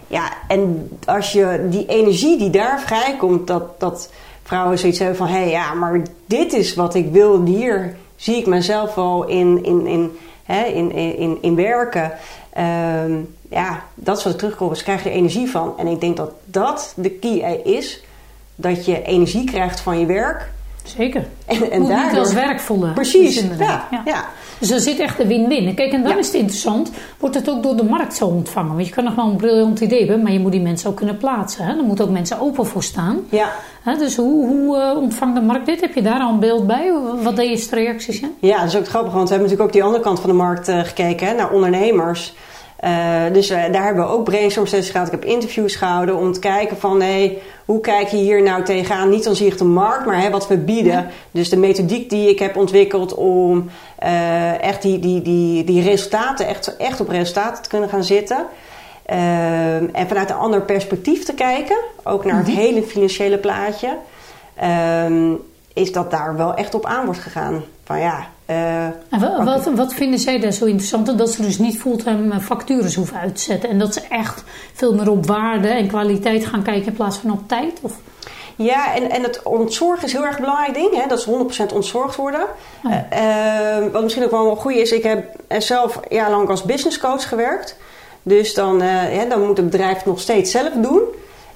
Ja, 0.06 0.32
en 0.49 0.90
als 1.04 1.32
je 1.32 1.66
die 1.71 1.87
energie 1.87 2.38
die 2.38 2.50
daar 2.50 2.80
vrijkomt, 2.80 3.47
dat, 3.47 3.80
dat 3.80 4.11
vrouwen 4.42 4.78
zoiets 4.78 4.99
hebben 4.99 5.16
van 5.16 5.26
hé 5.26 5.42
hey, 5.42 5.50
ja, 5.50 5.75
maar 5.75 6.02
dit 6.26 6.52
is 6.52 6.75
wat 6.75 6.94
ik 6.94 7.12
wil, 7.12 7.44
hier 7.44 7.97
zie 8.16 8.37
ik 8.37 8.47
mezelf 8.47 8.94
wel 8.94 9.25
in, 9.25 9.64
in, 9.64 9.87
in, 9.87 10.18
hè, 10.44 10.64
in, 10.64 10.92
in, 10.92 11.38
in 11.40 11.54
werken. 11.54 12.12
Uh, 12.59 13.16
ja, 13.50 13.82
dat 13.94 14.18
is 14.18 14.25
wat 14.25 14.40
dus 14.59 14.82
krijg 14.82 15.02
je 15.02 15.09
er 15.09 15.16
energie 15.16 15.50
van. 15.50 15.75
En 15.78 15.87
ik 15.87 16.00
denk 16.00 16.16
dat 16.16 16.30
dat 16.44 16.92
de 16.97 17.11
key 17.11 17.61
is 17.64 18.02
dat 18.62 18.85
je 18.85 19.02
energie 19.02 19.45
krijgt 19.45 19.81
van 19.81 19.99
je 19.99 20.07
werk. 20.07 20.50
Zeker. 20.85 21.26
En, 21.47 21.71
en 21.71 21.81
Moet 21.81 21.88
daardoor... 21.88 22.11
niet 22.11 22.19
als 22.19 22.33
werk 22.33 22.61
voelen. 22.61 22.92
Precies, 22.92 23.49
dus 23.49 23.59
ja, 23.59 23.88
ja. 24.04 24.25
Dus 24.59 24.71
er 24.71 24.81
zit 24.81 24.99
echt 24.99 25.21
een 25.21 25.26
win-win. 25.26 25.75
Kijk, 25.75 25.92
en 25.92 26.02
dan 26.02 26.19
is 26.19 26.26
het 26.26 26.35
interessant, 26.35 26.90
wordt 27.19 27.35
het 27.35 27.50
ook 27.50 27.62
door 27.62 27.76
de 27.76 27.85
markt 27.85 28.14
zo 28.14 28.26
ontvangen? 28.26 28.75
Want 28.75 28.87
je 28.87 28.92
kan 28.92 29.04
nog 29.04 29.14
wel 29.14 29.26
een 29.26 29.37
briljant 29.37 29.81
idee 29.81 29.99
hebben, 29.99 30.23
maar 30.23 30.33
je 30.33 30.38
moet 30.38 30.52
die 30.52 30.61
mensen 30.61 30.90
ook 30.90 30.97
kunnen 30.97 31.16
plaatsen. 31.16 31.64
Hè? 31.64 31.76
Er 31.76 31.85
moeten 31.85 32.04
ook 32.04 32.11
mensen 32.11 32.40
open 32.40 32.66
voor 32.66 32.83
staan. 32.83 33.21
Ja. 33.28 33.52
Hè? 33.83 33.97
Dus 33.97 34.16
hoe, 34.16 34.47
hoe 34.47 34.76
uh, 34.76 34.97
ontvangt 35.02 35.35
de 35.35 35.40
markt 35.40 35.66
dit? 35.66 35.81
Heb 35.81 35.95
je 35.95 36.02
daar 36.02 36.21
al 36.21 36.33
een 36.33 36.38
beeld 36.38 36.66
bij? 36.66 36.92
Wat 37.23 37.37
deed 37.37 37.64
je 37.64 37.76
reacties 37.76 38.21
in? 38.21 38.35
Ja, 38.38 38.59
dat 38.59 38.69
is 38.69 38.76
ook 38.76 38.88
grappig, 38.88 39.12
want 39.12 39.28
we 39.28 39.35
hebben 39.35 39.50
natuurlijk 39.50 39.69
ook 39.69 39.73
die 39.73 39.85
andere 39.85 40.02
kant 40.02 40.21
van 40.21 40.31
de 40.31 40.37
markt 40.37 40.69
uh, 40.69 40.81
gekeken, 40.81 41.26
hè, 41.26 41.35
naar 41.35 41.50
ondernemers. 41.50 42.35
Uh, 42.85 42.90
dus 43.33 43.49
daar 43.49 43.85
hebben 43.85 44.04
we 44.04 44.11
ook 44.11 44.25
brainstorm 44.25 44.66
sessies 44.66 44.90
gehad. 44.90 45.07
Ik 45.07 45.12
heb 45.12 45.25
interviews 45.25 45.76
gehouden 45.76 46.16
om 46.16 46.33
te 46.33 46.40
kijken 46.40 46.76
van... 46.76 47.00
Hey, 47.00 47.38
hoe 47.64 47.81
kijk 47.81 48.09
je 48.09 48.16
hier 48.16 48.42
nou 48.42 48.64
tegenaan? 48.64 49.09
Niet 49.09 49.28
zich 49.33 49.57
de 49.57 49.64
markt, 49.64 50.07
maar 50.07 50.21
hè, 50.21 50.31
wat 50.31 50.49
we 50.49 50.57
bieden. 50.57 51.07
Dus 51.31 51.49
de 51.49 51.57
methodiek 51.57 52.11
die 52.11 52.28
ik 52.28 52.38
heb 52.38 52.57
ontwikkeld 52.57 53.14
om 53.14 53.71
uh, 54.02 54.62
echt 54.62 54.83
die, 54.83 54.99
die, 54.99 55.23
die, 55.23 55.64
die 55.64 55.83
resultaten... 55.83 56.47
Echt, 56.47 56.76
echt 56.76 57.00
op 57.00 57.09
resultaten 57.09 57.62
te 57.62 57.69
kunnen 57.69 57.88
gaan 57.88 58.04
zitten. 58.04 58.47
en 59.92 60.09
vanuit 60.09 60.31
een 60.31 60.37
ander 60.37 60.62
perspectief 60.62 61.25
te 61.25 61.35
kijken. 61.35 61.76
Ook 62.02 62.25
naar 62.25 62.37
het 62.37 62.47
mhm. 62.47 62.57
hele 62.57 62.83
financiële 62.83 63.38
plaatje. 63.38 63.97
Is 65.75 65.93
dat 65.93 66.11
daar 66.11 66.37
wel 66.37 66.55
echt 66.55 66.75
op 66.75 66.87
aan 66.87 67.05
wordt 67.05 67.21
gegaan. 67.21 67.62
Van 67.85 68.00
ja, 68.00 68.26
uh, 68.50 69.45
wat, 69.45 69.64
wat, 69.75 69.95
vinden 69.95 70.19
zij 70.19 70.38
daar 70.38 70.52
zo 70.52 70.64
interessant? 70.64 71.19
Dat 71.19 71.31
ze 71.31 71.43
dus 71.43 71.59
niet 71.59 71.79
fulltime 71.79 72.41
factures 72.41 72.95
hoeven 72.95 73.17
uit 73.17 73.37
te 73.37 73.43
zetten. 73.43 73.69
En 73.69 73.79
dat 73.79 73.95
ze 73.95 74.00
echt 74.09 74.45
veel 74.73 74.95
meer 74.95 75.11
op 75.11 75.26
waarde 75.26 75.69
en 75.69 75.88
kwaliteit 75.88 76.47
gaan 76.47 76.62
kijken 76.62 76.87
in 76.87 76.93
plaats 76.93 77.17
van 77.17 77.31
op 77.31 77.49
tijd? 77.49 77.79
Of? 77.83 77.93
Ja, 78.57 78.95
en, 78.95 79.11
en 79.11 79.23
het 79.23 79.43
ontzorgen 79.43 80.05
is 80.05 80.12
heel 80.12 80.25
erg 80.25 80.38
belangrijk 80.38 80.75
ding. 80.75 80.95
Hè? 80.95 81.09
Dat 81.09 81.21
ze 81.21 81.67
100% 81.71 81.75
ontzorgd 81.75 82.17
worden. 82.17 82.47
Oh. 82.85 82.93
Uh, 82.93 83.93
wat 83.93 84.02
misschien 84.02 84.25
ook 84.25 84.31
wel 84.31 84.57
goed 84.57 84.73
is, 84.73 84.93
ik 84.93 85.02
heb 85.02 85.37
zelf 85.59 86.00
jarenlang 86.09 86.49
als 86.49 86.62
business 86.62 86.99
coach 86.99 87.29
gewerkt. 87.29 87.76
Dus 88.23 88.55
dan, 88.55 88.83
uh, 88.83 89.17
ja, 89.17 89.25
dan 89.25 89.47
moet 89.47 89.57
het 89.57 89.71
bedrijf 89.71 89.97
het 89.97 90.07
nog 90.07 90.21
steeds 90.21 90.50
zelf 90.50 90.73
doen. 90.75 91.00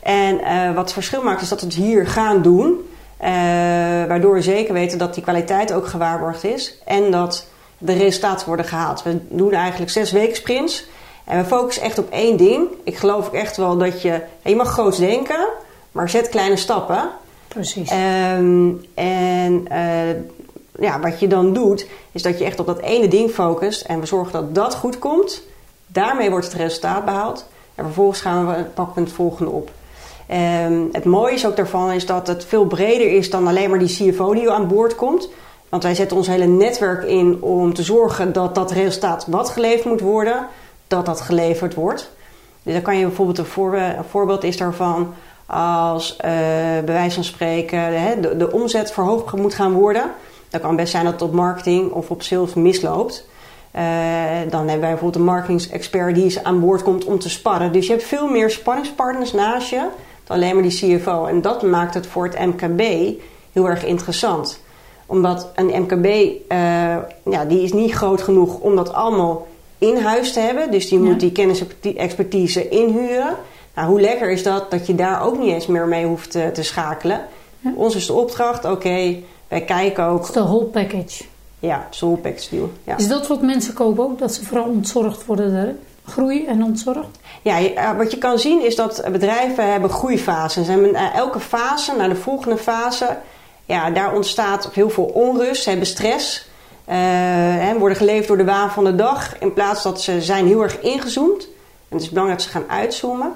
En 0.03 0.37
wat 0.75 0.85
het 0.85 0.93
verschil 0.93 1.23
maakt 1.23 1.43
is 1.43 1.49
dat 1.49 1.61
we 1.61 1.67
het 1.67 1.75
hier 1.75 2.07
gaan 2.07 2.43
doen. 2.43 2.81
Uh, 3.21 3.29
waardoor 4.09 4.35
we 4.35 4.43
zeker 4.43 4.75
weten 4.75 4.99
dat 4.99 5.15
die 5.15 5.23
kwaliteit 5.23 5.73
ook 5.73 5.87
gewaarborgd 5.87 6.45
is. 6.45 6.79
En 6.85 7.11
dat 7.11 7.47
de 7.79 7.93
resultaten 7.93 8.47
worden 8.47 8.67
gehaald. 8.67 9.03
We 9.03 9.19
doen 9.29 9.53
eigenlijk 9.53 9.91
zes 9.91 10.13
weken 10.13 10.37
sprints. 10.37 10.87
En 11.25 11.39
we 11.39 11.45
focussen 11.45 11.83
echt 11.83 11.99
op 11.99 12.11
één 12.11 12.37
ding. 12.37 12.69
Ik 12.85 12.97
geloof 12.97 13.27
ook 13.27 13.35
echt 13.35 13.57
wel 13.57 13.77
dat 13.77 14.03
je... 14.03 14.23
Je 14.43 14.57
mag 14.57 14.73
groots 14.73 14.99
denken, 14.99 15.49
maar 15.93 16.09
zet 16.09 16.29
kleine 16.29 16.57
stappen. 16.57 17.09
Precies. 17.49 17.91
Um, 17.91 18.87
en 18.95 19.65
uh, 19.73 20.11
ja, 20.81 21.01
wat 21.01 21.21
je 21.21 21.27
dan 21.27 21.53
doet, 21.53 21.87
is 22.13 22.23
dat 22.23 22.39
je 22.39 22.45
echt 22.45 22.61
op 22.61 22.67
dat 22.67 22.81
ene 22.81 23.09
ding 23.09 23.31
focust. 23.31 23.83
En 23.83 24.01
we 24.01 24.07
zorgen 24.07 24.33
dat 24.33 24.55
dat 24.55 24.75
goed 24.75 24.99
komt. 24.99 25.43
Daarmee 25.87 26.31
wordt 26.31 26.47
het 26.47 26.55
resultaat 26.55 27.05
behaald. 27.05 27.47
En 27.75 27.85
vervolgens 27.85 28.21
gaan 28.21 28.47
we, 28.47 28.65
pakken 28.75 28.95
we 28.95 29.01
het 29.01 29.13
volgende 29.13 29.51
op. 29.51 29.71
Um, 30.31 30.89
het 30.93 31.05
mooie 31.05 31.35
is 31.35 31.47
ook 31.47 31.57
daarvan 31.57 31.93
is 31.93 32.07
dat 32.07 32.27
het 32.27 32.45
veel 32.45 32.65
breder 32.65 33.13
is 33.13 33.31
dan 33.31 33.47
alleen 33.47 33.71
maar 33.71 33.79
die 33.79 34.13
CFO 34.13 34.35
die 34.35 34.51
aan 34.51 34.69
boord 34.69 34.95
komt. 34.95 35.29
Want 35.69 35.83
wij 35.83 35.95
zetten 35.95 36.17
ons 36.17 36.27
hele 36.27 36.47
netwerk 36.47 37.05
in 37.05 37.43
om 37.43 37.75
te 37.75 37.83
zorgen 37.83 38.33
dat 38.33 38.55
dat 38.55 38.71
resultaat 38.71 39.27
wat 39.27 39.49
geleverd 39.49 39.85
moet 39.85 40.01
worden, 40.01 40.47
dat 40.87 41.07
dat 41.07 41.21
geleverd 41.21 41.75
wordt. 41.75 42.11
Dus 42.63 42.73
dan 42.75 42.83
kan 42.83 42.97
je 42.97 43.07
bijvoorbeeld 43.07 43.39
een, 43.39 44.05
voorbeeld 44.09 44.45
is 44.45 44.57
daarvan 44.57 45.15
als 45.47 46.13
uh, 46.13 46.21
bij 46.85 46.85
wijze 46.85 47.15
van 47.15 47.25
spreken 47.25 48.21
de, 48.39 48.53
omzet 48.53 48.93
verhoogd 48.93 49.37
moet 49.37 49.55
gaan 49.55 49.73
worden. 49.73 50.11
Dan 50.51 50.61
kan 50.61 50.77
best 50.77 50.91
zijn 50.91 51.05
dat 51.05 51.13
het 51.13 51.23
op 51.23 51.33
marketing 51.33 51.91
of 51.91 52.11
op 52.11 52.23
sales 52.23 52.55
misloopt. 52.55 53.29
Uh, 53.75 53.83
dan 54.51 54.61
hebben 54.61 54.81
wij 54.81 54.91
bijvoorbeeld 54.91 55.15
een 55.15 55.25
marketing-expert 55.25 56.15
die 56.15 56.41
aan 56.43 56.61
boord 56.61 56.83
komt 56.83 57.05
om 57.05 57.19
te 57.19 57.31
sparren. 57.31 57.73
Dus 57.73 57.87
je 57.87 57.93
hebt 57.93 58.05
veel 58.05 58.29
meer 58.29 58.51
spanningspartners 58.51 59.33
naast 59.33 59.71
je 59.71 59.89
alleen 60.31 60.55
maar 60.55 60.69
die 60.69 60.99
CFO. 60.99 61.25
En 61.25 61.41
dat 61.43 61.63
maakt 61.63 61.95
het 61.95 62.07
voor 62.07 62.25
het 62.25 62.39
MKB 62.39 62.83
heel 63.53 63.69
erg 63.69 63.85
interessant. 63.85 64.61
Omdat 65.07 65.51
een 65.55 65.83
MKB, 65.83 66.05
uh, 66.07 66.95
eh, 66.95 67.03
ja, 67.25 67.45
die 67.45 67.63
is 67.63 67.73
niet 67.73 67.93
groot 67.93 68.23
genoeg 68.23 68.59
om 68.59 68.77
dat 68.77 68.93
allemaal 68.93 69.47
in 69.79 69.97
huis 69.97 70.33
te 70.33 70.41
hebben. 70.41 70.71
Dus 70.71 70.89
die 70.89 70.99
moet 70.99 71.21
die 71.21 71.33
kennis 71.33 71.61
en 71.81 71.97
expertise 71.97 72.69
inhuren. 72.69 73.37
Nou, 73.75 73.89
hoe 73.89 74.01
lekker 74.01 74.31
is 74.31 74.43
dat 74.43 74.71
dat 74.71 74.87
je 74.87 74.95
daar 74.95 75.23
ook 75.23 75.39
niet 75.39 75.53
eens 75.53 75.67
meer 75.67 75.87
mee 75.87 76.07
hoeft 76.07 76.31
te, 76.31 76.51
te 76.53 76.63
schakelen. 76.63 77.21
Ja. 77.61 77.73
Ons 77.77 77.95
is 77.95 78.07
de 78.07 78.13
opdracht, 78.13 78.65
oké, 78.65 79.17
wij 79.49 79.61
kijken 79.61 80.05
ook... 80.05 80.19
Het 80.19 80.29
is 80.29 80.35
de 80.35 80.43
whole 80.43 80.65
package. 80.65 81.25
Ja, 81.59 81.85
het 81.85 81.95
is 81.95 81.99
de 81.99 82.07
whole 82.07 82.21
package 82.21 82.51
deal. 82.51 82.71
Ja. 82.85 82.97
Is 82.97 83.09
dat 83.09 83.27
wat 83.27 83.43
mensen 83.43 83.75
kopen 83.75 84.05
ook? 84.05 84.19
Dat 84.19 84.35
ze 84.35 84.45
vooral 84.45 84.67
ontzorgd 84.67 85.25
worden 85.25 85.53
daarin? 85.53 85.79
Groei 86.07 86.47
en 86.47 86.63
ontzorgd? 86.63 87.19
Ja, 87.43 87.59
eh, 87.59 87.97
wat 87.97 88.11
je 88.11 88.19
kan 88.19 88.39
zien 88.39 88.65
is 88.65 88.77
dat 88.77 89.05
bedrijven 89.13 89.73
hebben 89.73 89.91
groeifases. 89.91 90.67
Hebben 90.67 90.95
eh, 90.95 91.15
elke 91.15 91.41
fase 91.41 91.97
naar 91.97 92.09
de 92.09 92.17
volgende 92.17 92.57
fase, 92.57 93.17
ja, 93.65 93.91
daar 93.91 94.15
ontstaat 94.15 94.69
heel 94.73 94.91
veel 94.91 95.05
onrust. 95.05 95.63
Ze 95.63 95.69
hebben 95.69 95.87
stress. 95.87 96.49
Uh, 96.91 97.73
worden 97.79 97.97
geleefd 97.97 98.29
door 98.29 98.37
de 98.37 98.45
waan 98.45 98.71
van 98.71 98.85
de 98.85 98.95
dag. 98.95 99.39
In 99.39 99.53
plaats 99.53 99.83
dat 99.83 100.01
ze 100.01 100.23
zijn 100.23 100.47
heel 100.47 100.63
erg 100.63 100.81
ingezoomd. 100.81 101.43
En 101.89 101.97
het 101.97 102.03
is 102.03 102.09
belangrijk 102.09 102.39
dat 102.39 102.49
ze 102.49 102.59
gaan 102.59 102.71
uitzoomen. 102.71 103.35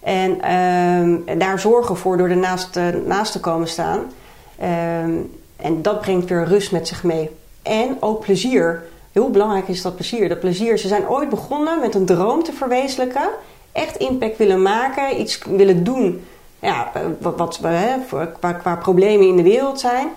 En 0.00 0.30
uh, 0.30 1.38
daar 1.38 1.58
zorgen 1.58 1.96
voor 1.96 2.16
door 2.16 2.28
ernaast 2.28 2.78
naast 3.06 3.32
te 3.32 3.40
komen 3.40 3.68
staan. 3.68 4.00
Uh, 4.60 4.68
en 5.56 5.82
dat 5.82 6.00
brengt 6.00 6.28
weer 6.28 6.44
rust 6.44 6.72
met 6.72 6.88
zich 6.88 7.02
mee. 7.02 7.30
En 7.62 7.96
ook 8.00 8.20
plezier 8.20 8.82
heel 9.12 9.30
belangrijk 9.30 9.68
is 9.68 9.82
dat 9.82 9.94
plezier. 9.94 10.28
Dat 10.28 10.40
plezier, 10.40 10.78
ze 10.78 10.88
zijn 10.88 11.08
ooit 11.08 11.28
begonnen 11.28 11.80
met 11.80 11.94
een 11.94 12.06
droom 12.06 12.42
te 12.42 12.52
verwezenlijken. 12.52 13.28
Echt 13.72 13.96
impact 13.96 14.36
willen 14.36 14.62
maken, 14.62 15.20
iets 15.20 15.38
willen 15.44 15.84
doen 15.84 16.24
ja, 16.62 16.90
wat, 17.18 17.36
wat 17.36 17.58
hè, 17.62 17.96
qua, 18.38 18.52
qua, 18.52 18.76
problemen 18.76 19.26
in 19.26 19.36
de 19.36 19.42
wereld 19.42 19.80
zijn. 19.80 20.08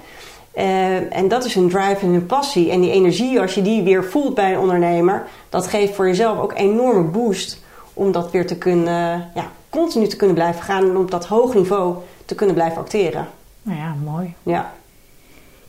Uh, 0.58 1.18
en 1.18 1.28
dat 1.28 1.46
is 1.46 1.54
hun 1.54 1.70
drive 1.70 1.98
en 2.02 2.12
hun 2.12 2.26
passie. 2.26 2.72
En 2.72 2.82
die 2.82 2.92
energie, 2.92 3.42
als 3.42 3.54
je 3.56 3.62
die 3.62 3.84
weer 3.84 4.04
voelt 4.04 4.36
bij 4.36 4.54
een 4.54 4.60
ondernemer, 4.60 5.28
dat 5.50 5.68
geeft 5.68 5.96
voor 5.96 6.08
jezelf 6.08 6.40
ook 6.40 6.52
een 6.52 6.58
enorme 6.58 7.04
boost 7.04 7.64
om 7.94 8.12
dat 8.12 8.32
weer 8.32 8.48
te 8.48 8.58
kunnen, 8.58 9.32
ja, 9.36 9.52
continu 9.70 10.08
te 10.08 10.16
kunnen 10.16 10.36
blijven 10.36 10.64
gaan 10.64 10.90
en 10.90 10.98
op 10.98 11.12
dat 11.12 11.26
hoog 11.26 11.54
niveau 11.54 11.96
te 12.26 12.36
kunnen 12.36 12.56
blijven 12.56 12.78
acteren. 12.78 13.28
Nou 13.62 13.80
ja, 13.80 13.96
mooi. 14.04 14.34
Ja. 14.44 14.74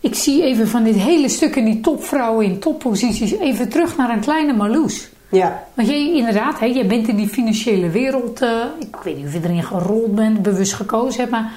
Ik 0.06 0.14
zie 0.14 0.42
even 0.42 0.68
van 0.68 0.84
dit 0.84 0.94
hele 0.94 1.28
stuk 1.28 1.56
in 1.56 1.64
die 1.64 1.80
topvrouwen 1.80 2.44
in 2.44 2.58
topposities 2.58 3.38
even 3.38 3.68
terug 3.68 3.96
naar 3.96 4.10
een 4.10 4.20
kleine 4.20 4.52
Marloes. 4.52 5.08
Ja. 5.28 5.62
Want 5.74 5.88
jij 5.88 6.12
inderdaad, 6.14 6.58
hè, 6.58 6.66
jij 6.66 6.86
bent 6.86 7.08
in 7.08 7.16
die 7.16 7.28
financiële 7.28 7.90
wereld, 7.90 8.42
uh, 8.42 8.48
ik 8.78 8.96
weet 9.02 9.16
niet 9.16 9.26
of 9.26 9.32
je 9.32 9.40
erin 9.42 9.62
gerold 9.62 10.14
bent, 10.14 10.42
bewust 10.42 10.72
gekozen 10.72 11.20
hebt, 11.20 11.30
maar 11.30 11.52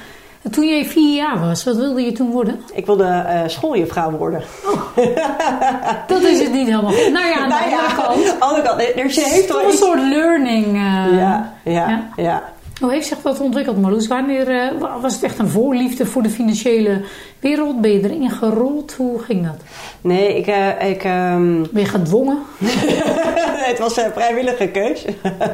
toen 0.52 0.68
jij 0.68 0.86
vier 0.86 1.16
jaar 1.16 1.40
was, 1.40 1.64
wat 1.64 1.76
wilde 1.76 2.02
je 2.02 2.12
toen 2.12 2.32
worden? 2.32 2.60
Ik 2.74 2.86
wilde 2.86 3.04
uh, 3.04 3.42
schooljuffrouw 3.48 4.12
worden. 4.12 4.44
Oh. 4.66 4.98
dat 6.08 6.22
is 6.22 6.40
het 6.40 6.52
niet 6.52 6.68
helemaal 6.68 6.92
goed. 6.92 7.12
Nou 7.12 7.28
ja, 7.28 7.36
aan 7.36 7.50
de 7.50 7.56
nou 7.56 7.72
andere 7.72 7.96
kant. 7.96 8.40
Andere 8.50 8.62
kant. 8.62 8.82
Er, 8.82 8.98
er 8.98 9.30
heeft 9.30 9.48
wel 9.48 9.72
soort 9.72 10.02
learning. 10.02 10.66
Uh, 10.66 10.74
ja, 10.74 11.54
ja, 11.64 11.74
ja, 11.74 12.10
ja, 12.16 12.44
Hoe 12.80 12.92
heeft 12.92 13.08
zich 13.08 13.22
dat 13.22 13.40
ontwikkeld, 13.40 13.82
Marloes? 13.82 14.08
Wanneer 14.08 14.48
uh, 14.52 15.02
was 15.02 15.14
het 15.14 15.24
echt 15.24 15.40
een 15.40 15.50
voorliefde 15.50 16.06
voor 16.06 16.22
de 16.22 16.30
financiële 16.30 17.02
wereld? 17.40 17.82
Ben 17.82 17.92
je 17.92 18.04
erin 18.04 18.30
gerold? 18.30 18.94
Hoe 18.94 19.20
ging 19.20 19.46
dat? 19.46 19.56
Nee, 20.02 20.38
ik... 20.38 20.48
Uh, 20.48 20.90
ik 20.90 21.04
um... 21.04 21.68
Ben 21.72 21.82
je 21.82 21.86
gedwongen? 21.86 22.38
het 23.70 23.80
was 23.80 23.98
een 23.98 24.12
vrijwillige 24.12 24.68
keus. 24.68 25.06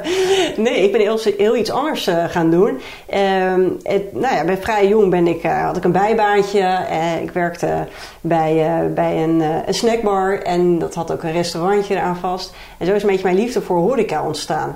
nee, 0.65 0.83
ik 0.83 0.91
ben 0.91 1.01
heel, 1.01 1.19
heel 1.37 1.55
iets 1.55 1.71
anders 1.71 2.07
uh, 2.07 2.23
gaan 2.27 2.51
doen. 2.51 2.69
Um, 2.69 3.77
het, 3.83 4.13
nou 4.13 4.35
ja, 4.35 4.45
ben 4.45 4.61
vrij 4.61 4.87
jong 4.87 5.09
ben 5.09 5.27
ik, 5.27 5.43
had 5.43 5.77
ik 5.77 5.83
een 5.83 5.91
bijbaantje. 5.91 6.85
ik 7.21 7.31
werkte 7.31 7.87
bij, 8.21 8.81
bij 8.93 9.23
een, 9.23 9.39
een 9.65 9.73
snackbar 9.73 10.41
en 10.41 10.79
dat 10.79 10.95
had 10.95 11.11
ook 11.11 11.23
een 11.23 11.31
restaurantje 11.31 11.95
eraan 11.95 12.17
vast. 12.17 12.53
En 12.77 12.85
zo 12.85 12.93
is 12.93 13.01
een 13.01 13.09
beetje 13.09 13.23
mijn 13.23 13.37
liefde 13.37 13.61
voor 13.61 13.77
horeca 13.77 14.23
ontstaan. 14.23 14.75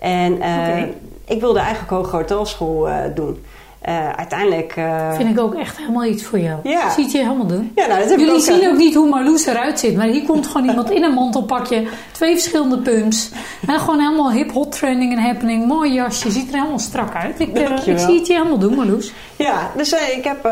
En 0.00 0.32
okay. 0.32 0.94
ik 1.24 1.40
wilde 1.40 1.58
eigenlijk 1.58 1.90
hoge 1.90 2.16
hotelschool 2.16 2.88
doen. 3.14 3.44
Uh, 3.88 4.08
uiteindelijk... 4.08 4.76
Uh... 4.76 5.12
Vind 5.12 5.30
ik 5.30 5.40
ook 5.40 5.54
echt 5.54 5.76
helemaal 5.76 6.04
iets 6.04 6.24
voor 6.24 6.38
jou. 6.38 6.58
Ja. 6.62 6.90
Zie 6.90 7.04
je 7.04 7.18
het 7.18 7.26
helemaal 7.26 7.46
doen? 7.46 7.72
Ja, 7.74 7.86
nou, 7.86 8.00
dat 8.00 8.10
heb 8.10 8.18
Jullie 8.18 8.34
ook 8.34 8.40
zien 8.40 8.68
ook 8.68 8.76
niet 8.76 8.94
hoe 8.94 9.08
Marloes 9.08 9.46
eruit 9.46 9.78
zit. 9.78 9.96
Maar 9.96 10.06
hier 10.06 10.24
komt 10.24 10.46
gewoon 10.46 10.68
iemand 10.68 10.90
in 10.90 11.04
een 11.04 11.12
mantelpakje. 11.12 11.86
Twee 12.12 12.32
verschillende 12.32 12.78
pumps. 12.78 13.30
En 13.66 13.78
gewoon 13.78 14.00
helemaal 14.00 14.32
hip-hop 14.32 14.72
trending 14.72 15.12
en 15.12 15.18
happening. 15.18 15.66
Mooi 15.66 15.92
jasje. 15.92 16.30
Ziet 16.30 16.48
er 16.48 16.54
helemaal 16.54 16.78
strak 16.78 17.14
uit. 17.14 17.40
Ik, 17.40 17.58
uh, 17.58 17.86
ik 17.86 17.98
zie 17.98 18.18
het 18.18 18.26
je 18.26 18.32
helemaal 18.32 18.58
doen, 18.58 18.74
Marloes. 18.74 19.12
Ja, 19.36 19.70
dus 19.76 19.92
ik, 19.92 20.24
heb, 20.24 20.46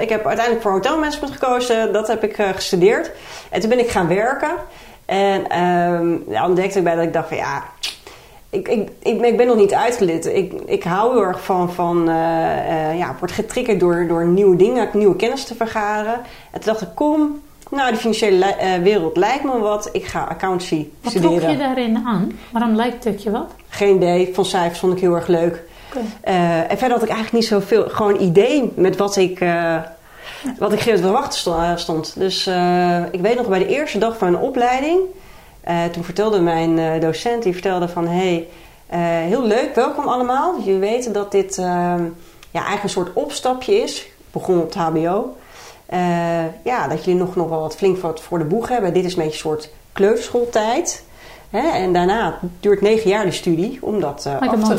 ik 0.00 0.08
heb 0.08 0.26
uiteindelijk 0.26 0.62
voor 0.62 0.72
hotelmanagement 0.72 1.32
gekozen. 1.32 1.92
Dat 1.92 2.06
heb 2.06 2.24
ik 2.24 2.36
gestudeerd. 2.54 3.10
En 3.50 3.60
toen 3.60 3.68
ben 3.68 3.78
ik 3.78 3.88
gaan 3.88 4.08
werken. 4.08 4.52
En 5.04 5.60
um, 5.62 6.24
ja, 6.28 6.46
ontdekte 6.46 6.78
ik 6.78 6.84
bij 6.84 6.94
dat 6.94 7.04
ik 7.04 7.12
dacht 7.12 7.28
van 7.28 7.36
ja 7.36 7.64
ik, 8.50 8.68
ik, 8.68 8.90
ik, 9.02 9.36
ben 9.36 9.46
nog 9.46 9.56
niet 9.56 9.74
uitgelid. 9.74 10.26
Ik, 10.26 10.52
ik 10.66 10.82
hou 10.82 11.12
heel 11.12 11.22
erg 11.22 11.44
van, 11.44 11.72
van 11.72 12.08
uh, 12.08 12.14
uh, 12.14 12.98
ja, 12.98 13.16
word 13.18 13.32
getriggerd 13.32 13.80
door, 13.80 14.06
door 14.08 14.26
nieuwe 14.26 14.56
dingen, 14.56 14.88
nieuwe 14.92 15.16
kennis 15.16 15.44
te 15.44 15.54
vergaren. 15.54 16.14
En 16.50 16.60
toen 16.60 16.72
dacht 16.72 16.82
ik, 16.82 16.88
kom, 16.94 17.40
nou, 17.70 17.90
de 17.90 17.96
financiële 17.96 18.56
uh, 18.62 18.82
wereld 18.82 19.16
lijkt 19.16 19.44
me 19.44 19.58
wat. 19.58 19.88
Ik 19.92 20.04
ga 20.04 20.20
accountancy 20.20 20.88
wat 21.00 21.10
studeren. 21.10 21.34
Wat 21.34 21.42
trok 21.42 21.52
je 21.52 21.58
daarin 21.58 22.02
aan? 22.06 22.32
Waarom 22.50 22.74
lijkt 22.74 23.04
het 23.04 23.22
je 23.22 23.30
wat? 23.30 23.50
Geen 23.68 23.96
idee. 23.96 24.34
Van 24.34 24.44
cijfers 24.44 24.78
vond 24.78 24.92
ik 24.92 25.00
heel 25.00 25.14
erg 25.14 25.26
leuk. 25.26 25.62
Okay. 25.88 26.66
en 26.66 26.78
verder 26.78 26.98
had 26.98 27.02
ik 27.02 27.14
eigenlijk 27.14 27.32
niet 27.32 27.46
zoveel, 27.46 27.88
gewoon 27.88 28.20
idee 28.20 28.72
met 28.74 28.96
wat 28.96 29.16
ik, 29.16 29.38
wat 30.58 30.72
ik 30.72 30.80
te 30.80 31.10
wachten 31.10 31.78
stond. 31.78 32.14
Dus 32.18 32.46
ik 33.10 33.20
weet 33.20 33.36
nog 33.36 33.48
bij 33.48 33.58
de 33.58 33.66
eerste 33.66 33.98
dag 33.98 34.18
van 34.18 34.28
een 34.28 34.38
opleiding 34.38 34.98
uh, 35.68 35.84
toen 35.84 36.04
vertelde 36.04 36.40
mijn 36.40 36.78
uh, 36.78 37.00
docent, 37.00 37.42
die 37.42 37.52
vertelde 37.52 37.88
van... 37.88 38.06
Hey, 38.08 38.48
uh, 38.92 38.98
heel 39.00 39.42
leuk, 39.42 39.74
welkom 39.74 40.08
allemaal. 40.08 40.58
Jullie 40.58 40.80
weten 40.80 41.12
dat 41.12 41.32
dit 41.32 41.58
ehm, 41.58 42.04
ja, 42.50 42.64
eigenlijk 42.64 42.82
een 42.82 42.88
soort 42.88 43.12
opstapje 43.12 43.74
is. 43.74 44.06
Begon 44.30 44.58
op 44.58 44.64
het 44.64 44.74
hbo. 44.74 45.36
ja, 46.62 46.88
dat 46.88 47.04
jullie 47.04 47.20
nog, 47.20 47.36
nog 47.36 47.48
wel 47.48 47.60
wat 47.60 47.76
flink 47.76 47.98
wat 47.98 48.20
voor 48.20 48.38
de 48.38 48.44
boeg 48.44 48.68
hebben. 48.68 48.92
Dit 48.92 49.04
is 49.04 49.10
een 49.10 49.22
beetje 49.22 49.32
een 49.32 49.38
soort 49.38 49.70
kleuterschooltijd. 49.92 51.04
Hè? 51.50 51.68
En 51.68 51.92
daarna 51.92 52.38
duurt 52.60 52.80
negen 52.80 53.10
jaar 53.10 53.24
de 53.24 53.30
studie 53.30 53.78
om 53.80 54.00
dat 54.00 54.26
af 54.26 54.48
te. 54.48 54.74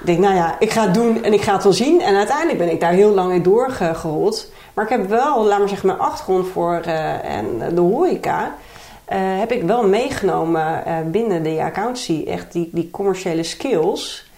Ik 0.00 0.06
denk, 0.06 0.18
nou 0.18 0.34
ja, 0.34 0.56
ik 0.58 0.70
ga 0.70 0.82
het 0.82 0.94
doen 0.94 1.24
en 1.24 1.32
ik 1.32 1.42
ga 1.42 1.52
het 1.52 1.62
wel 1.62 1.72
zien. 1.72 2.00
En 2.00 2.16
uiteindelijk 2.16 2.58
ben 2.58 2.70
ik 2.70 2.80
daar 2.80 2.92
heel 2.92 3.14
lang 3.14 3.32
in 3.32 3.42
doorgerold. 3.42 4.50
Maar 4.74 4.84
ik 4.84 4.90
heb 4.90 5.08
wel, 5.08 5.44
laat 5.44 5.58
maar 5.58 5.68
zeggen, 5.68 5.86
mijn 5.86 5.98
achtergrond 5.98 6.46
voor 6.52 6.74
en 7.22 7.74
de 7.74 7.80
horeca... 7.80 8.54
Uh, 9.12 9.38
heb 9.38 9.52
ik 9.52 9.62
wel 9.62 9.86
meegenomen 9.86 10.82
uh, 10.86 10.96
binnen 11.10 11.42
de 11.42 11.62
accountancy. 11.62 12.24
Echt 12.26 12.52
die, 12.52 12.68
die 12.72 12.90
commerciële 12.90 13.42
skills. 13.42 14.30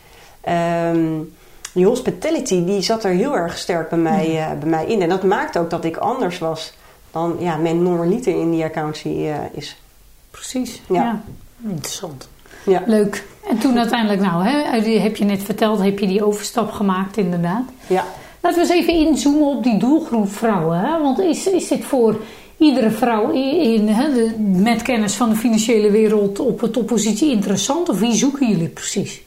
Um, 0.92 1.34
die 1.72 1.86
hospitality 1.86 2.64
die 2.64 2.82
zat 2.82 3.04
er 3.04 3.10
heel 3.10 3.36
erg 3.36 3.58
sterk 3.58 3.88
bij 3.88 3.98
mij, 3.98 4.28
uh, 4.28 4.58
bij 4.58 4.68
mij 4.68 4.86
in. 4.86 5.02
En 5.02 5.08
dat 5.08 5.22
maakte 5.22 5.58
ook 5.58 5.70
dat 5.70 5.84
ik 5.84 5.96
anders 5.96 6.38
was 6.38 6.72
dan 7.10 7.36
ja, 7.38 7.56
men 7.56 7.82
normaliter 7.82 8.40
in 8.40 8.50
die 8.50 8.64
accountancy 8.64 9.28
is. 9.52 9.76
Precies, 10.30 10.82
ja. 10.88 10.94
ja. 10.94 11.22
Interessant. 11.68 12.28
Ja. 12.64 12.82
Leuk. 12.86 13.24
En 13.48 13.58
toen 13.58 13.78
uiteindelijk, 13.78 14.20
nou, 14.20 14.44
hè, 14.44 14.80
heb 14.98 15.16
je 15.16 15.24
net 15.24 15.42
verteld, 15.42 15.80
heb 15.80 15.98
je 15.98 16.06
die 16.06 16.24
overstap 16.24 16.70
gemaakt 16.70 17.16
inderdaad. 17.16 17.64
Ja. 17.86 18.04
Laten 18.40 18.62
we 18.62 18.74
eens 18.74 18.80
even 18.80 19.06
inzoomen 19.06 19.46
op 19.46 19.62
die 19.62 19.78
doelgroep 19.78 20.32
vrouwen. 20.32 20.78
Hè? 20.78 21.00
Want 21.00 21.18
is, 21.18 21.46
is 21.46 21.68
dit 21.68 21.84
voor 21.84 22.20
iedere 22.60 22.90
vrouw 22.90 23.30
in, 23.30 23.86
de, 23.86 24.34
met 24.38 24.82
kennis 24.82 25.14
van 25.14 25.28
de 25.28 25.36
financiële 25.36 25.90
wereld 25.90 26.38
op 26.38 26.62
een 26.62 26.70
toppositie 26.70 27.30
interessant? 27.30 27.88
Of 27.88 27.98
wie 27.98 28.14
zoeken 28.14 28.48
jullie 28.48 28.68
precies? 28.68 29.22